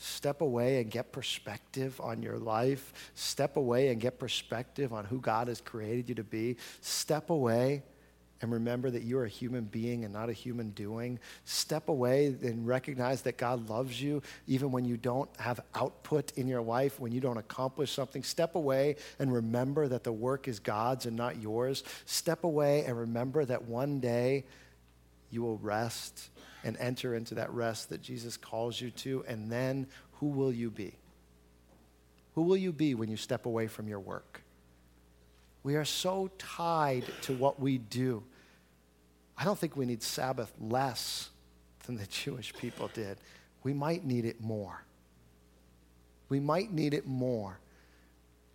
Step 0.00 0.42
away 0.42 0.80
and 0.80 0.92
get 0.92 1.10
perspective 1.10 2.00
on 2.00 2.22
your 2.22 2.38
life. 2.38 3.10
Step 3.16 3.56
away 3.56 3.88
and 3.88 4.00
get 4.00 4.20
perspective 4.20 4.92
on 4.92 5.04
who 5.04 5.20
God 5.20 5.48
has 5.48 5.60
created 5.60 6.08
you 6.08 6.14
to 6.14 6.22
be. 6.22 6.56
Step 6.80 7.30
away 7.30 7.82
and 8.40 8.52
remember 8.52 8.90
that 8.90 9.02
you're 9.02 9.24
a 9.24 9.28
human 9.28 9.64
being 9.64 10.04
and 10.04 10.12
not 10.14 10.28
a 10.28 10.32
human 10.32 10.70
doing. 10.70 11.18
Step 11.44 11.88
away 11.88 12.26
and 12.26 12.64
recognize 12.64 13.22
that 13.22 13.38
God 13.38 13.68
loves 13.68 14.00
you 14.00 14.22
even 14.46 14.70
when 14.70 14.84
you 14.84 14.96
don't 14.96 15.28
have 15.40 15.58
output 15.74 16.30
in 16.36 16.46
your 16.46 16.62
life, 16.62 17.00
when 17.00 17.10
you 17.10 17.20
don't 17.20 17.36
accomplish 17.36 17.90
something. 17.90 18.22
Step 18.22 18.54
away 18.54 18.94
and 19.18 19.32
remember 19.32 19.88
that 19.88 20.04
the 20.04 20.12
work 20.12 20.46
is 20.46 20.60
God's 20.60 21.06
and 21.06 21.16
not 21.16 21.42
yours. 21.42 21.82
Step 22.06 22.44
away 22.44 22.84
and 22.84 22.96
remember 22.96 23.44
that 23.44 23.64
one 23.64 23.98
day 23.98 24.44
you 25.28 25.42
will 25.42 25.58
rest 25.58 26.30
and 26.64 26.76
enter 26.78 27.14
into 27.14 27.36
that 27.36 27.52
rest 27.52 27.90
that 27.90 28.02
Jesus 28.02 28.36
calls 28.36 28.80
you 28.80 28.90
to. 28.90 29.24
And 29.28 29.50
then 29.50 29.86
who 30.14 30.26
will 30.26 30.52
you 30.52 30.70
be? 30.70 30.94
Who 32.34 32.42
will 32.42 32.56
you 32.56 32.72
be 32.72 32.94
when 32.94 33.10
you 33.10 33.16
step 33.16 33.46
away 33.46 33.66
from 33.66 33.88
your 33.88 34.00
work? 34.00 34.42
We 35.62 35.76
are 35.76 35.84
so 35.84 36.30
tied 36.38 37.04
to 37.22 37.32
what 37.32 37.60
we 37.60 37.78
do. 37.78 38.22
I 39.36 39.44
don't 39.44 39.58
think 39.58 39.76
we 39.76 39.86
need 39.86 40.02
Sabbath 40.02 40.52
less 40.60 41.30
than 41.86 41.96
the 41.96 42.06
Jewish 42.08 42.54
people 42.54 42.90
did. 42.94 43.18
We 43.62 43.72
might 43.72 44.04
need 44.04 44.24
it 44.24 44.40
more. 44.40 44.84
We 46.28 46.40
might 46.40 46.72
need 46.72 46.94
it 46.94 47.06
more. 47.06 47.58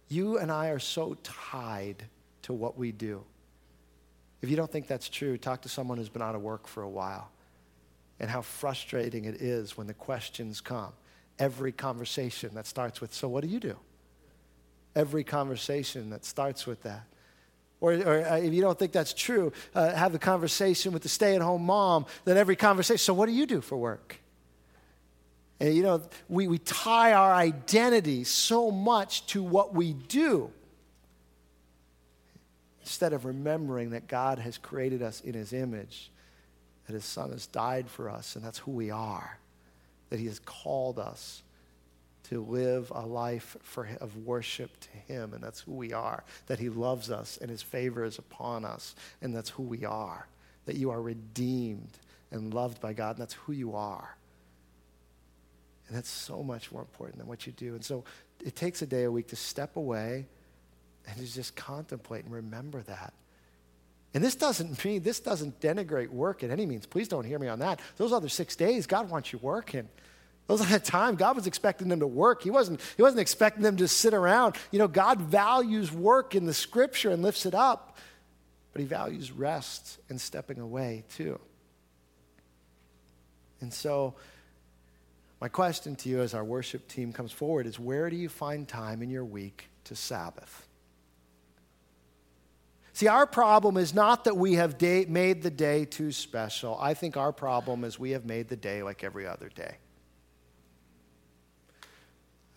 You 0.08 0.38
and 0.38 0.52
I 0.52 0.70
are 0.70 0.80
so 0.80 1.18
tied 1.24 2.06
to 2.44 2.54
what 2.54 2.78
we 2.78 2.92
do. 2.92 3.24
If 4.42 4.50
you 4.50 4.56
don't 4.56 4.72
think 4.72 4.88
that's 4.88 5.10
true, 5.10 5.38
talk 5.38 5.62
to 5.62 5.70
someone 5.70 5.98
who's 5.98 6.10
been 6.10 6.22
out 6.22 6.36
of 6.36 6.42
work 6.42 6.68
for 6.68 6.84
a 6.84 6.90
while 6.90 7.30
and 8.24 8.32
how 8.32 8.42
frustrating 8.42 9.26
it 9.26 9.42
is 9.42 9.76
when 9.78 9.86
the 9.86 9.94
questions 9.94 10.62
come. 10.62 10.94
Every 11.38 11.74
conversation 11.74 12.52
that 12.54 12.66
starts 12.66 13.02
with, 13.02 13.14
So, 13.14 13.28
what 13.28 13.42
do 13.42 13.50
you 13.50 13.60
do? 13.60 13.76
Every 14.96 15.26
conversation 15.26 16.10
that 16.12 16.24
starts 16.24 16.66
with 16.66 16.84
that. 16.84 17.04
Or, 17.82 17.96
or 17.96 18.26
uh, 18.26 18.38
if 18.38 18.54
you 18.54 18.62
don't 18.62 18.80
think 18.80 18.94
that's 18.94 19.14
true, 19.14 19.52
uh, 19.76 19.94
have 19.94 20.14
the 20.14 20.20
conversation 20.20 20.94
with 20.94 21.04
the 21.04 21.10
stay 21.10 21.36
at 21.36 21.42
home 21.42 21.66
mom 21.66 22.06
that 22.24 22.38
every 22.38 22.56
conversation, 22.56 23.00
So, 23.00 23.14
what 23.14 23.26
do 23.26 23.34
you 23.34 23.46
do 23.46 23.60
for 23.60 23.76
work? 23.76 24.22
And 25.60 25.76
you 25.76 25.84
know, 25.84 26.02
we, 26.30 26.48
we 26.48 26.60
tie 26.60 27.12
our 27.12 27.34
identity 27.34 28.24
so 28.24 28.72
much 28.72 29.28
to 29.28 29.44
what 29.44 29.74
we 29.74 29.92
do 29.92 30.50
instead 32.80 33.12
of 33.12 33.26
remembering 33.26 33.90
that 33.90 34.08
God 34.08 34.40
has 34.40 34.58
created 34.58 35.02
us 35.02 35.20
in 35.20 35.34
his 35.34 35.52
image, 35.52 36.10
that 36.88 36.94
his 36.94 37.06
son 37.06 37.32
has 37.32 37.48
died 37.48 37.90
for 37.90 38.10
us, 38.10 38.36
and 38.36 38.44
that's 38.44 38.60
who 38.60 38.72
we 38.72 38.92
are, 38.92 39.38
that 40.10 40.20
he 40.20 40.28
has 40.28 40.40
called 40.40 41.00
us 41.00 41.44
to 42.24 42.42
live 42.42 42.92
a 42.96 43.06
life 43.06 43.58
for, 43.62 43.88
of 44.00 44.16
worship 44.26 44.72
to 44.80 45.14
him, 45.14 45.34
and 45.34 45.44
that's 45.44 45.62
who 45.62 45.74
we 45.74 45.94
are, 45.94 46.24
that 46.48 46.60
he 46.60 46.70
loves 46.70 47.12
us 47.12 47.38
and 47.42 47.50
his 47.50 47.62
favor 47.62 48.04
is 48.04 48.18
upon 48.18 48.66
us, 48.66 48.96
and 49.22 49.36
that's 49.36 49.50
who 49.50 49.64
we 49.64 49.86
are, 49.86 50.28
that 50.66 50.76
you 50.76 50.90
are 50.90 51.02
redeemed 51.02 52.00
and 52.32 52.54
loved 52.54 52.82
by 52.82 52.94
God, 52.94 53.12
and 53.12 53.22
that's 53.22 53.34
who 53.34 53.52
you 53.52 53.76
are. 53.76 54.16
And 55.88 55.98
that's 55.98 56.10
so 56.10 56.42
much 56.42 56.72
more 56.72 56.82
important 56.82 57.20
than 57.20 57.28
what 57.28 57.46
you 57.46 57.54
do. 57.54 57.76
And 57.76 57.84
so 57.84 58.04
it 58.44 58.56
takes 58.56 58.82
a 58.82 58.86
day 58.86 59.04
a 59.04 59.12
week 59.12 59.28
to 59.28 59.36
step 59.36 59.76
away 59.76 60.26
and 61.08 61.18
to 61.18 61.32
just 61.32 61.56
contemplate 61.56 62.24
and 62.24 62.34
remember 62.34 62.82
that. 62.84 63.14
And 64.14 64.24
this 64.24 64.36
doesn't 64.36 64.84
mean, 64.86 65.04
this 65.04 65.20
doesn't 65.20 65.60
denigrate 65.60 66.10
work 66.10 66.44
in 66.44 66.52
any 66.52 66.66
means. 66.66 66.86
Please 66.86 67.08
don't 67.08 67.26
hear 67.26 67.40
me 67.40 67.48
on 67.48 67.60
that. 67.60 67.80
Those 67.98 68.14
other 68.14 68.30
six 68.30 68.56
days, 68.56 68.88
God 68.88 69.10
wants 69.10 69.34
you 69.34 69.40
working. 69.40 69.90
Those 70.48 70.68
the 70.68 70.80
time 70.80 71.16
God 71.16 71.36
was 71.36 71.48
expecting 71.48 71.88
them 71.88 72.02
to 72.02 72.08
work. 72.08 72.44
He 72.44 72.50
wasn't, 72.50 72.82
he 72.98 73.02
wasn't 73.02 73.22
expecting 73.22 73.64
them 73.64 73.78
to 73.78 73.88
sit 73.88 74.14
around. 74.14 74.56
You 74.72 74.80
know, 74.80 74.90
God 74.90 75.22
values 75.22 75.92
work 75.92 76.36
in 76.36 76.46
the 76.46 76.54
scripture 76.54 77.12
and 77.12 77.24
lifts 77.24 77.46
it 77.46 77.56
up, 77.56 77.98
but 78.74 78.82
he 78.82 78.86
values 78.86 79.32
rest 79.32 80.00
and 80.10 80.20
stepping 80.20 80.60
away 80.60 81.06
too. 81.16 81.40
And 83.62 83.74
so, 83.74 84.16
my 85.40 85.48
question 85.48 85.96
to 85.98 86.10
you 86.10 86.22
as 86.22 86.34
our 86.34 86.44
worship 86.44 86.88
team 86.90 87.14
comes 87.14 87.32
forward 87.32 87.66
is 87.66 87.80
where 87.80 88.10
do 88.10 88.16
you 88.18 88.28
find 88.28 88.68
time 88.68 89.02
in 89.02 89.10
your 89.10 89.26
week 89.26 89.70
to 89.86 89.96
Sabbath? 89.96 90.68
See, 92.94 93.08
our 93.08 93.26
problem 93.26 93.78
is 93.78 93.94
not 93.94 94.26
that 94.26 94.38
we 94.38 94.54
have 94.54 94.78
day, 94.78 95.06
made 95.06 95.42
the 95.42 95.50
day 95.50 95.84
too 95.84 96.12
special. 96.12 96.78
I 96.80 96.94
think 96.94 97.18
our 97.18 97.32
problem 97.32 97.84
is 97.84 97.98
we 97.98 98.12
have 98.12 98.26
made 98.26 98.50
the 98.50 98.56
day 98.56 98.84
like 98.84 99.04
every 99.04 99.26
other 99.26 99.50
day. 99.50 99.78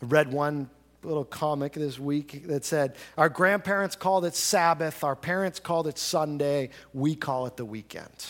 I 0.02 0.04
read 0.04 0.30
one 0.30 0.68
little 1.02 1.24
comic 1.24 1.72
this 1.72 1.98
week 1.98 2.46
that 2.48 2.66
said, 2.66 2.96
Our 3.16 3.30
grandparents 3.30 3.96
called 3.96 4.26
it 4.26 4.34
Sabbath, 4.34 5.02
our 5.02 5.16
parents 5.16 5.58
called 5.58 5.86
it 5.86 5.96
Sunday, 5.96 6.68
we 6.92 7.14
call 7.14 7.46
it 7.46 7.56
the 7.56 7.64
weekend. 7.64 8.26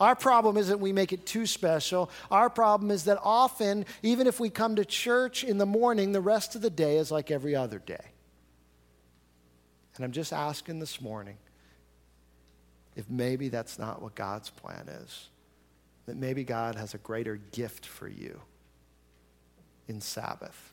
Our 0.00 0.14
problem 0.14 0.58
isn't 0.58 0.80
we 0.80 0.92
make 0.92 1.14
it 1.14 1.24
too 1.24 1.46
special. 1.46 2.10
Our 2.30 2.50
problem 2.50 2.90
is 2.90 3.04
that 3.04 3.18
often, 3.22 3.86
even 4.02 4.26
if 4.26 4.38
we 4.38 4.50
come 4.50 4.76
to 4.76 4.84
church 4.84 5.44
in 5.44 5.56
the 5.56 5.64
morning, 5.64 6.12
the 6.12 6.20
rest 6.20 6.54
of 6.54 6.60
the 6.60 6.68
day 6.68 6.98
is 6.98 7.10
like 7.10 7.30
every 7.30 7.54
other 7.56 7.78
day. 7.78 8.04
And 9.96 10.04
I'm 10.04 10.12
just 10.12 10.32
asking 10.32 10.80
this 10.80 11.00
morning 11.00 11.36
if 12.96 13.08
maybe 13.08 13.48
that's 13.48 13.78
not 13.78 14.02
what 14.02 14.14
God's 14.14 14.50
plan 14.50 14.88
is. 14.88 15.28
That 16.06 16.16
maybe 16.16 16.44
God 16.44 16.74
has 16.74 16.94
a 16.94 16.98
greater 16.98 17.36
gift 17.36 17.86
for 17.86 18.08
you 18.08 18.40
in 19.88 20.00
Sabbath. 20.00 20.72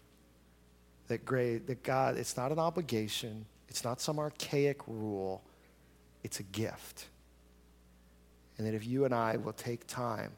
That, 1.07 1.25
great, 1.25 1.67
that 1.67 1.83
God, 1.83 2.17
it's 2.17 2.37
not 2.37 2.51
an 2.51 2.59
obligation, 2.59 3.45
it's 3.69 3.83
not 3.83 4.01
some 4.01 4.19
archaic 4.19 4.87
rule, 4.87 5.41
it's 6.23 6.39
a 6.39 6.43
gift. 6.43 7.07
And 8.57 8.67
that 8.67 8.73
if 8.73 8.85
you 8.85 9.05
and 9.05 9.13
I 9.13 9.37
will 9.37 9.53
take 9.53 9.87
time 9.87 10.31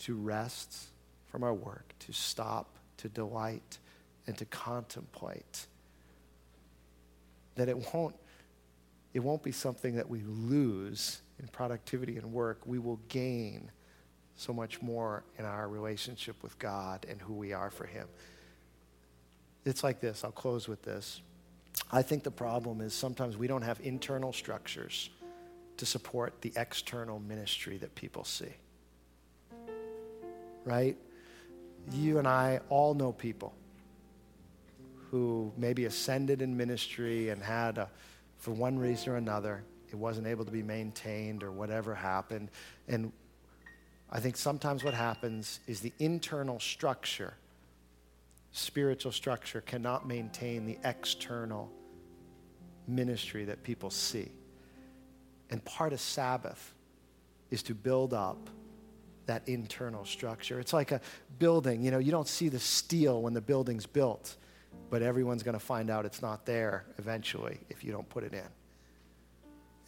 to 0.00 0.14
rest 0.14 0.86
from 1.26 1.42
our 1.42 1.54
work, 1.54 1.94
to 2.00 2.12
stop, 2.12 2.76
to 2.98 3.08
delight, 3.08 3.78
and 4.26 4.36
to 4.38 4.44
contemplate, 4.44 5.66
that 7.60 7.68
it 7.68 7.94
won't, 7.94 8.14
it 9.12 9.20
won't 9.20 9.42
be 9.42 9.52
something 9.52 9.96
that 9.96 10.08
we 10.08 10.22
lose 10.22 11.20
in 11.38 11.48
productivity 11.48 12.16
and 12.16 12.32
work. 12.32 12.60
We 12.64 12.78
will 12.78 13.00
gain 13.08 13.70
so 14.34 14.52
much 14.52 14.80
more 14.80 15.24
in 15.38 15.44
our 15.44 15.68
relationship 15.68 16.42
with 16.42 16.58
God 16.58 17.06
and 17.08 17.20
who 17.20 17.34
we 17.34 17.52
are 17.52 17.70
for 17.70 17.84
Him. 17.84 18.08
It's 19.66 19.84
like 19.84 20.00
this. 20.00 20.24
I'll 20.24 20.32
close 20.32 20.68
with 20.68 20.82
this. 20.82 21.20
I 21.92 22.02
think 22.02 22.22
the 22.22 22.30
problem 22.30 22.80
is 22.80 22.94
sometimes 22.94 23.36
we 23.36 23.46
don't 23.46 23.62
have 23.62 23.78
internal 23.82 24.32
structures 24.32 25.10
to 25.76 25.86
support 25.86 26.40
the 26.40 26.52
external 26.56 27.20
ministry 27.20 27.76
that 27.78 27.94
people 27.94 28.24
see. 28.24 28.54
Right? 30.64 30.96
You 31.92 32.18
and 32.18 32.26
I 32.26 32.60
all 32.68 32.94
know 32.94 33.12
people 33.12 33.54
who 35.10 35.52
maybe 35.56 35.86
ascended 35.86 36.40
in 36.40 36.56
ministry 36.56 37.30
and 37.30 37.42
had, 37.42 37.78
a, 37.78 37.90
for 38.38 38.52
one 38.52 38.78
reason 38.78 39.12
or 39.12 39.16
another, 39.16 39.64
it 39.88 39.96
wasn't 39.96 40.26
able 40.26 40.44
to 40.44 40.52
be 40.52 40.62
maintained 40.62 41.42
or 41.42 41.50
whatever 41.50 41.94
happened. 41.94 42.48
And 42.86 43.12
I 44.10 44.20
think 44.20 44.36
sometimes 44.36 44.84
what 44.84 44.94
happens 44.94 45.60
is 45.66 45.80
the 45.80 45.92
internal 45.98 46.60
structure, 46.60 47.34
spiritual 48.52 49.10
structure, 49.10 49.60
cannot 49.60 50.06
maintain 50.06 50.64
the 50.64 50.78
external 50.84 51.70
ministry 52.86 53.44
that 53.46 53.64
people 53.64 53.90
see. 53.90 54.30
And 55.50 55.64
part 55.64 55.92
of 55.92 56.00
Sabbath 56.00 56.74
is 57.50 57.64
to 57.64 57.74
build 57.74 58.14
up 58.14 58.48
that 59.26 59.48
internal 59.48 60.04
structure. 60.04 60.60
It's 60.60 60.72
like 60.72 60.92
a 60.92 61.00
building, 61.40 61.82
you 61.82 61.90
know, 61.90 61.98
you 61.98 62.12
don't 62.12 62.28
see 62.28 62.48
the 62.48 62.60
steel 62.60 63.22
when 63.22 63.34
the 63.34 63.40
building's 63.40 63.86
built 63.86 64.36
but 64.90 65.02
everyone's 65.02 65.42
going 65.42 65.58
to 65.58 65.64
find 65.64 65.88
out 65.88 66.04
it's 66.04 66.20
not 66.20 66.44
there 66.44 66.84
eventually 66.98 67.58
if 67.68 67.84
you 67.84 67.92
don't 67.92 68.08
put 68.08 68.24
it 68.24 68.32
in. 68.32 68.48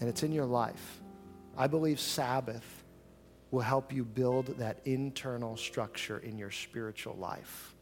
And 0.00 0.08
it's 0.08 0.22
in 0.22 0.32
your 0.32 0.46
life. 0.46 1.00
I 1.56 1.66
believe 1.66 2.00
Sabbath 2.00 2.84
will 3.50 3.60
help 3.60 3.92
you 3.92 4.04
build 4.04 4.58
that 4.58 4.78
internal 4.84 5.56
structure 5.56 6.18
in 6.18 6.38
your 6.38 6.50
spiritual 6.50 7.14
life 7.16 7.74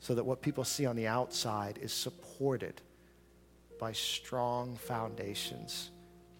so 0.00 0.14
that 0.14 0.24
what 0.24 0.40
people 0.40 0.64
see 0.64 0.86
on 0.86 0.96
the 0.96 1.06
outside 1.06 1.78
is 1.82 1.92
supported 1.92 2.80
by 3.78 3.92
strong 3.92 4.76
foundations 4.76 5.90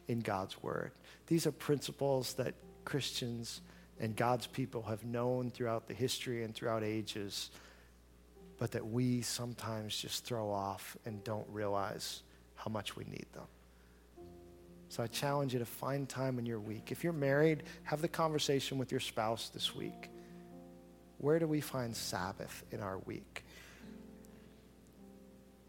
in 0.08 0.20
God's 0.20 0.62
Word. 0.62 0.92
These 1.26 1.46
are 1.46 1.52
principles 1.52 2.34
that 2.34 2.54
Christians 2.84 3.60
and 3.98 4.14
God's 4.14 4.46
people 4.46 4.82
have 4.82 5.04
known 5.04 5.50
throughout 5.50 5.88
the 5.88 5.94
history 5.94 6.44
and 6.44 6.54
throughout 6.54 6.82
ages 6.84 7.50
but 8.58 8.72
that 8.72 8.86
we 8.86 9.22
sometimes 9.22 9.96
just 9.96 10.24
throw 10.24 10.50
off 10.50 10.96
and 11.04 11.22
don't 11.24 11.46
realize 11.50 12.22
how 12.54 12.70
much 12.70 12.96
we 12.96 13.04
need 13.04 13.26
them. 13.32 13.46
So 14.88 15.02
I 15.02 15.08
challenge 15.08 15.52
you 15.52 15.58
to 15.58 15.66
find 15.66 16.08
time 16.08 16.38
in 16.38 16.46
your 16.46 16.60
week. 16.60 16.90
If 16.90 17.02
you're 17.02 17.12
married, 17.12 17.64
have 17.82 18.00
the 18.00 18.08
conversation 18.08 18.78
with 18.78 18.90
your 18.90 19.00
spouse 19.00 19.48
this 19.48 19.74
week. 19.74 20.10
Where 21.18 21.38
do 21.38 21.46
we 21.46 21.60
find 21.60 21.94
Sabbath 21.94 22.64
in 22.70 22.80
our 22.80 22.98
week? 22.98 23.44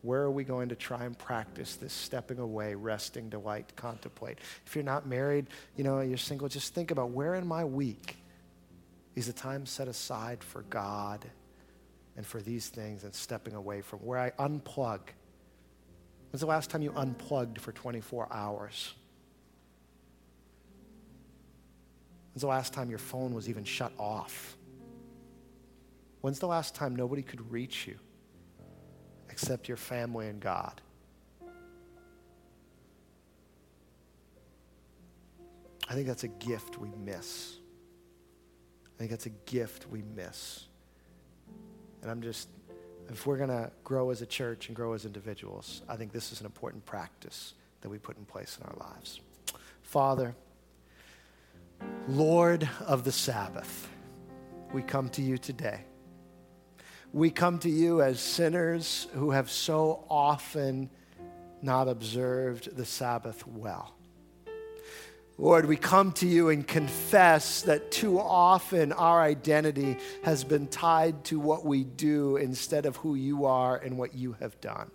Where 0.03 0.21
are 0.21 0.31
we 0.31 0.43
going 0.43 0.69
to 0.69 0.75
try 0.75 1.03
and 1.05 1.17
practice 1.17 1.75
this 1.75 1.91
stepping 1.91 2.39
away, 2.39 2.75
resting, 2.75 3.29
delight, 3.29 3.75
contemplate? 3.75 4.37
If 4.65 4.75
you're 4.75 4.85
not 4.85 5.07
married, 5.07 5.47
you 5.75 5.83
know, 5.83 5.99
you're 5.99 6.17
single, 6.17 6.47
just 6.47 6.73
think 6.73 6.91
about 6.91 7.09
where 7.09 7.35
in 7.35 7.47
my 7.47 7.65
week 7.65 8.17
is 9.15 9.27
the 9.27 9.33
time 9.33 9.65
set 9.65 9.87
aside 9.87 10.43
for 10.43 10.61
God 10.63 11.25
and 12.17 12.25
for 12.25 12.41
these 12.41 12.67
things 12.67 13.03
and 13.03 13.13
stepping 13.13 13.53
away 13.53 13.81
from 13.81 13.99
where 13.99 14.19
I 14.19 14.31
unplug. 14.31 14.99
When's 16.31 16.41
the 16.41 16.47
last 16.47 16.69
time 16.69 16.81
you 16.81 16.91
unplugged 16.95 17.61
for 17.61 17.71
24 17.71 18.27
hours? 18.31 18.93
When's 22.33 22.41
the 22.41 22.47
last 22.47 22.73
time 22.73 22.89
your 22.89 22.99
phone 22.99 23.33
was 23.33 23.47
even 23.47 23.63
shut 23.63 23.93
off? 23.97 24.57
When's 26.21 26.39
the 26.39 26.47
last 26.47 26.75
time 26.75 26.95
nobody 26.95 27.21
could 27.21 27.51
reach 27.51 27.87
you 27.87 27.97
except 29.29 29.67
your 29.67 29.77
family 29.77 30.27
and 30.27 30.39
God? 30.39 30.81
I 35.89 35.93
think 35.93 36.07
that's 36.07 36.23
a 36.23 36.27
gift 36.27 36.79
we 36.79 36.89
miss. 36.89 37.57
I 38.85 38.97
think 38.97 39.11
that's 39.11 39.27
a 39.27 39.35
gift 39.45 39.87
we 39.89 40.01
miss. 40.01 40.65
And 42.07 42.13
I'm 42.13 42.21
just, 42.21 42.47
if 43.09 43.27
we're 43.27 43.35
going 43.35 43.49
to 43.49 43.69
grow 43.83 44.11
as 44.11 44.21
a 44.21 44.25
church 44.25 44.67
and 44.67 44.75
grow 44.77 44.93
as 44.93 45.03
individuals, 45.03 45.81
I 45.89 45.97
think 45.97 46.13
this 46.13 46.31
is 46.31 46.39
an 46.39 46.45
important 46.45 46.85
practice 46.85 47.53
that 47.81 47.89
we 47.89 47.97
put 47.97 48.17
in 48.17 48.23
place 48.23 48.57
in 48.57 48.65
our 48.65 48.89
lives. 48.93 49.19
Father, 49.81 50.33
Lord 52.07 52.69
of 52.85 53.03
the 53.03 53.11
Sabbath, 53.11 53.89
we 54.71 54.83
come 54.83 55.09
to 55.09 55.21
you 55.21 55.37
today. 55.37 55.81
We 57.11 57.29
come 57.29 57.59
to 57.59 57.69
you 57.69 58.01
as 58.01 58.21
sinners 58.21 59.07
who 59.13 59.31
have 59.31 59.49
so 59.49 60.05
often 60.09 60.89
not 61.61 61.89
observed 61.89 62.73
the 62.77 62.85
Sabbath 62.85 63.45
well. 63.45 63.96
Lord, 65.39 65.67
we 65.67 65.77
come 65.77 66.13
to 66.13 66.27
you 66.27 66.49
and 66.49 66.67
confess 66.67 67.61
that 67.63 67.91
too 67.91 68.19
often 68.19 68.91
our 68.91 69.21
identity 69.21 69.97
has 70.23 70.43
been 70.43 70.67
tied 70.67 71.25
to 71.25 71.39
what 71.39 71.63
we 71.63 71.83
do 71.83 72.37
instead 72.37 72.87
of 72.87 72.95
who 72.97 73.13
you 73.13 73.45
are 73.45 73.77
and 73.77 73.99
what 73.99 74.15
you 74.15 74.35
have 74.39 74.59
done. 74.61 74.89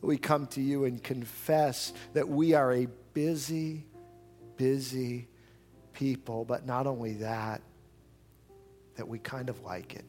We 0.00 0.18
come 0.18 0.48
to 0.48 0.60
you 0.60 0.84
and 0.84 1.00
confess 1.02 1.92
that 2.14 2.28
we 2.28 2.54
are 2.54 2.72
a 2.72 2.88
busy, 3.14 3.86
busy 4.56 5.28
people, 5.92 6.44
but 6.44 6.66
not 6.66 6.88
only 6.88 7.14
that, 7.14 7.62
that 8.96 9.06
we 9.06 9.20
kind 9.20 9.48
of 9.48 9.62
like 9.62 9.94
it 9.94 10.04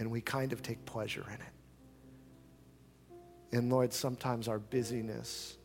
and 0.00 0.10
we 0.10 0.20
kind 0.20 0.52
of 0.52 0.62
take 0.62 0.84
pleasure 0.84 1.24
in 1.28 1.34
it. 1.34 3.56
And 3.56 3.70
Lord, 3.70 3.92
sometimes 3.92 4.48
our 4.48 4.58
busyness 4.58 5.56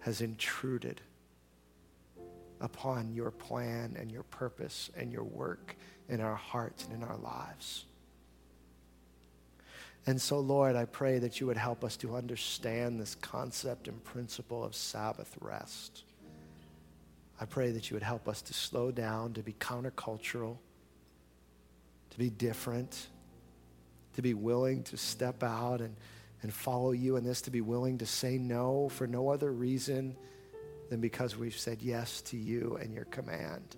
has 0.00 0.20
intruded 0.20 1.00
upon 2.62 3.12
your 3.12 3.30
plan 3.30 3.96
and 3.98 4.10
your 4.10 4.22
purpose 4.22 4.90
and 4.96 5.12
your 5.12 5.24
work 5.24 5.76
in 6.08 6.20
our 6.20 6.36
hearts 6.36 6.84
and 6.84 6.94
in 6.94 7.02
our 7.02 7.18
lives. 7.18 7.84
And 10.06 10.20
so, 10.20 10.40
Lord, 10.40 10.74
I 10.74 10.84
pray 10.84 11.18
that 11.18 11.40
you 11.40 11.46
would 11.46 11.56
help 11.56 11.84
us 11.84 11.96
to 11.98 12.16
understand 12.16 13.00
this 13.00 13.14
concept 13.16 13.88
and 13.88 14.02
principle 14.02 14.64
of 14.64 14.74
Sabbath 14.74 15.36
rest. 15.40 16.04
I 17.40 17.44
pray 17.44 17.72
that 17.72 17.90
you 17.90 17.94
would 17.94 18.02
help 18.02 18.28
us 18.28 18.42
to 18.42 18.54
slow 18.54 18.90
down, 18.90 19.32
to 19.34 19.42
be 19.42 19.52
countercultural, 19.52 20.56
to 22.10 22.18
be 22.18 22.30
different, 22.30 23.08
to 24.14 24.22
be 24.22 24.34
willing 24.34 24.82
to 24.84 24.96
step 24.96 25.42
out 25.42 25.80
and, 25.80 25.96
and 26.42 26.52
follow 26.52 26.92
you 26.92 27.16
in 27.16 27.24
this, 27.24 27.42
to 27.42 27.50
be 27.50 27.60
willing 27.60 27.98
to 27.98 28.06
say 28.06 28.38
no 28.38 28.88
for 28.88 29.06
no 29.06 29.30
other 29.30 29.52
reason 29.52 30.16
than 30.92 31.00
because 31.00 31.38
we've 31.38 31.56
said 31.56 31.80
yes 31.80 32.20
to 32.20 32.36
you 32.36 32.78
and 32.82 32.92
your 32.92 33.06
command. 33.06 33.76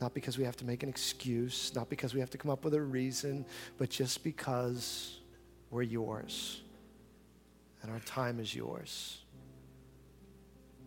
Not 0.00 0.12
because 0.12 0.36
we 0.36 0.42
have 0.42 0.56
to 0.56 0.64
make 0.64 0.82
an 0.82 0.88
excuse, 0.88 1.72
not 1.76 1.88
because 1.88 2.12
we 2.12 2.18
have 2.18 2.30
to 2.30 2.38
come 2.38 2.50
up 2.50 2.64
with 2.64 2.74
a 2.74 2.80
reason, 2.80 3.46
but 3.76 3.88
just 3.88 4.24
because 4.24 5.20
we're 5.70 5.82
yours 5.82 6.60
and 7.82 7.92
our 7.92 8.00
time 8.00 8.40
is 8.40 8.52
yours. 8.52 9.18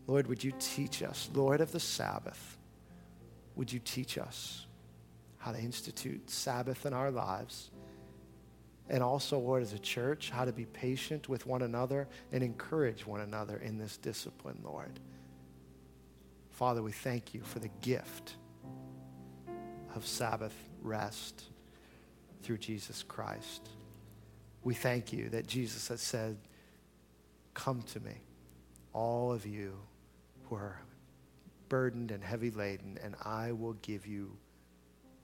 Lord, 0.05 0.27
would 0.27 0.43
you 0.43 0.51
teach 0.59 1.01
us, 1.01 1.29
Lord 1.33 1.61
of 1.61 1.71
the 1.71 1.79
Sabbath, 1.79 2.57
would 3.55 3.71
you 3.71 3.79
teach 3.79 4.17
us 4.17 4.65
how 5.37 5.53
to 5.53 5.59
institute 5.59 6.29
Sabbath 6.29 6.85
in 6.85 6.93
our 6.93 7.09
lives? 7.09 7.70
And 8.91 9.01
also, 9.01 9.39
Lord, 9.39 9.63
as 9.63 9.71
a 9.71 9.79
church, 9.79 10.31
how 10.31 10.43
to 10.43 10.51
be 10.51 10.65
patient 10.65 11.29
with 11.29 11.45
one 11.45 11.61
another 11.61 12.09
and 12.33 12.43
encourage 12.43 13.07
one 13.07 13.21
another 13.21 13.55
in 13.55 13.77
this 13.77 13.95
discipline, 13.95 14.59
Lord. 14.65 14.99
Father, 16.49 16.83
we 16.83 16.91
thank 16.91 17.33
you 17.33 17.39
for 17.41 17.59
the 17.59 17.69
gift 17.79 18.35
of 19.95 20.05
Sabbath 20.05 20.53
rest 20.81 21.45
through 22.43 22.57
Jesus 22.57 23.01
Christ. 23.01 23.69
We 24.61 24.73
thank 24.73 25.13
you 25.13 25.29
that 25.29 25.47
Jesus 25.47 25.87
has 25.87 26.01
said, 26.01 26.37
Come 27.53 27.83
to 27.93 28.01
me, 28.01 28.17
all 28.91 29.31
of 29.31 29.45
you 29.45 29.77
who 30.49 30.55
are 30.55 30.81
burdened 31.69 32.11
and 32.11 32.21
heavy 32.21 32.51
laden, 32.51 32.99
and 33.01 33.15
I 33.23 33.53
will 33.53 33.73
give 33.81 34.05
you 34.05 34.35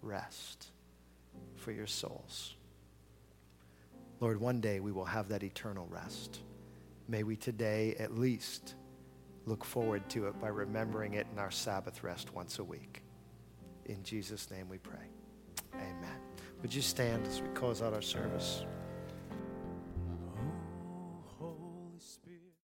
rest 0.02 0.68
for 1.58 1.74
your 1.74 1.88
souls. 1.88 2.57
Lord, 4.20 4.40
one 4.40 4.60
day 4.60 4.80
we 4.80 4.92
will 4.92 5.06
have 5.06 5.30
that 5.30 5.44
eternal 5.44 5.88
rest. 5.90 6.42
May 7.08 7.24
we 7.24 7.36
today 7.36 7.96
at 8.00 8.18
least 8.18 8.76
look 9.46 9.64
forward 9.64 10.10
to 10.10 10.28
it 10.28 10.40
by 10.42 10.48
remembering 10.48 11.14
it 11.14 11.28
in 11.32 11.40
our 11.40 11.52
Sabbath 11.52 12.04
rest 12.04 12.34
once 12.34 12.60
a 12.60 12.64
week. 12.64 13.04
In 13.86 14.04
Jesus' 14.04 14.50
name 14.50 14.68
we 14.68 14.80
pray. 14.80 15.08
Amen. 15.76 16.20
Would 16.62 16.74
you 16.74 16.82
stand 16.82 17.28
as 17.28 17.42
we 17.42 17.48
close 17.50 17.82
out 17.82 17.94
our 17.94 18.02
service? 18.02 18.66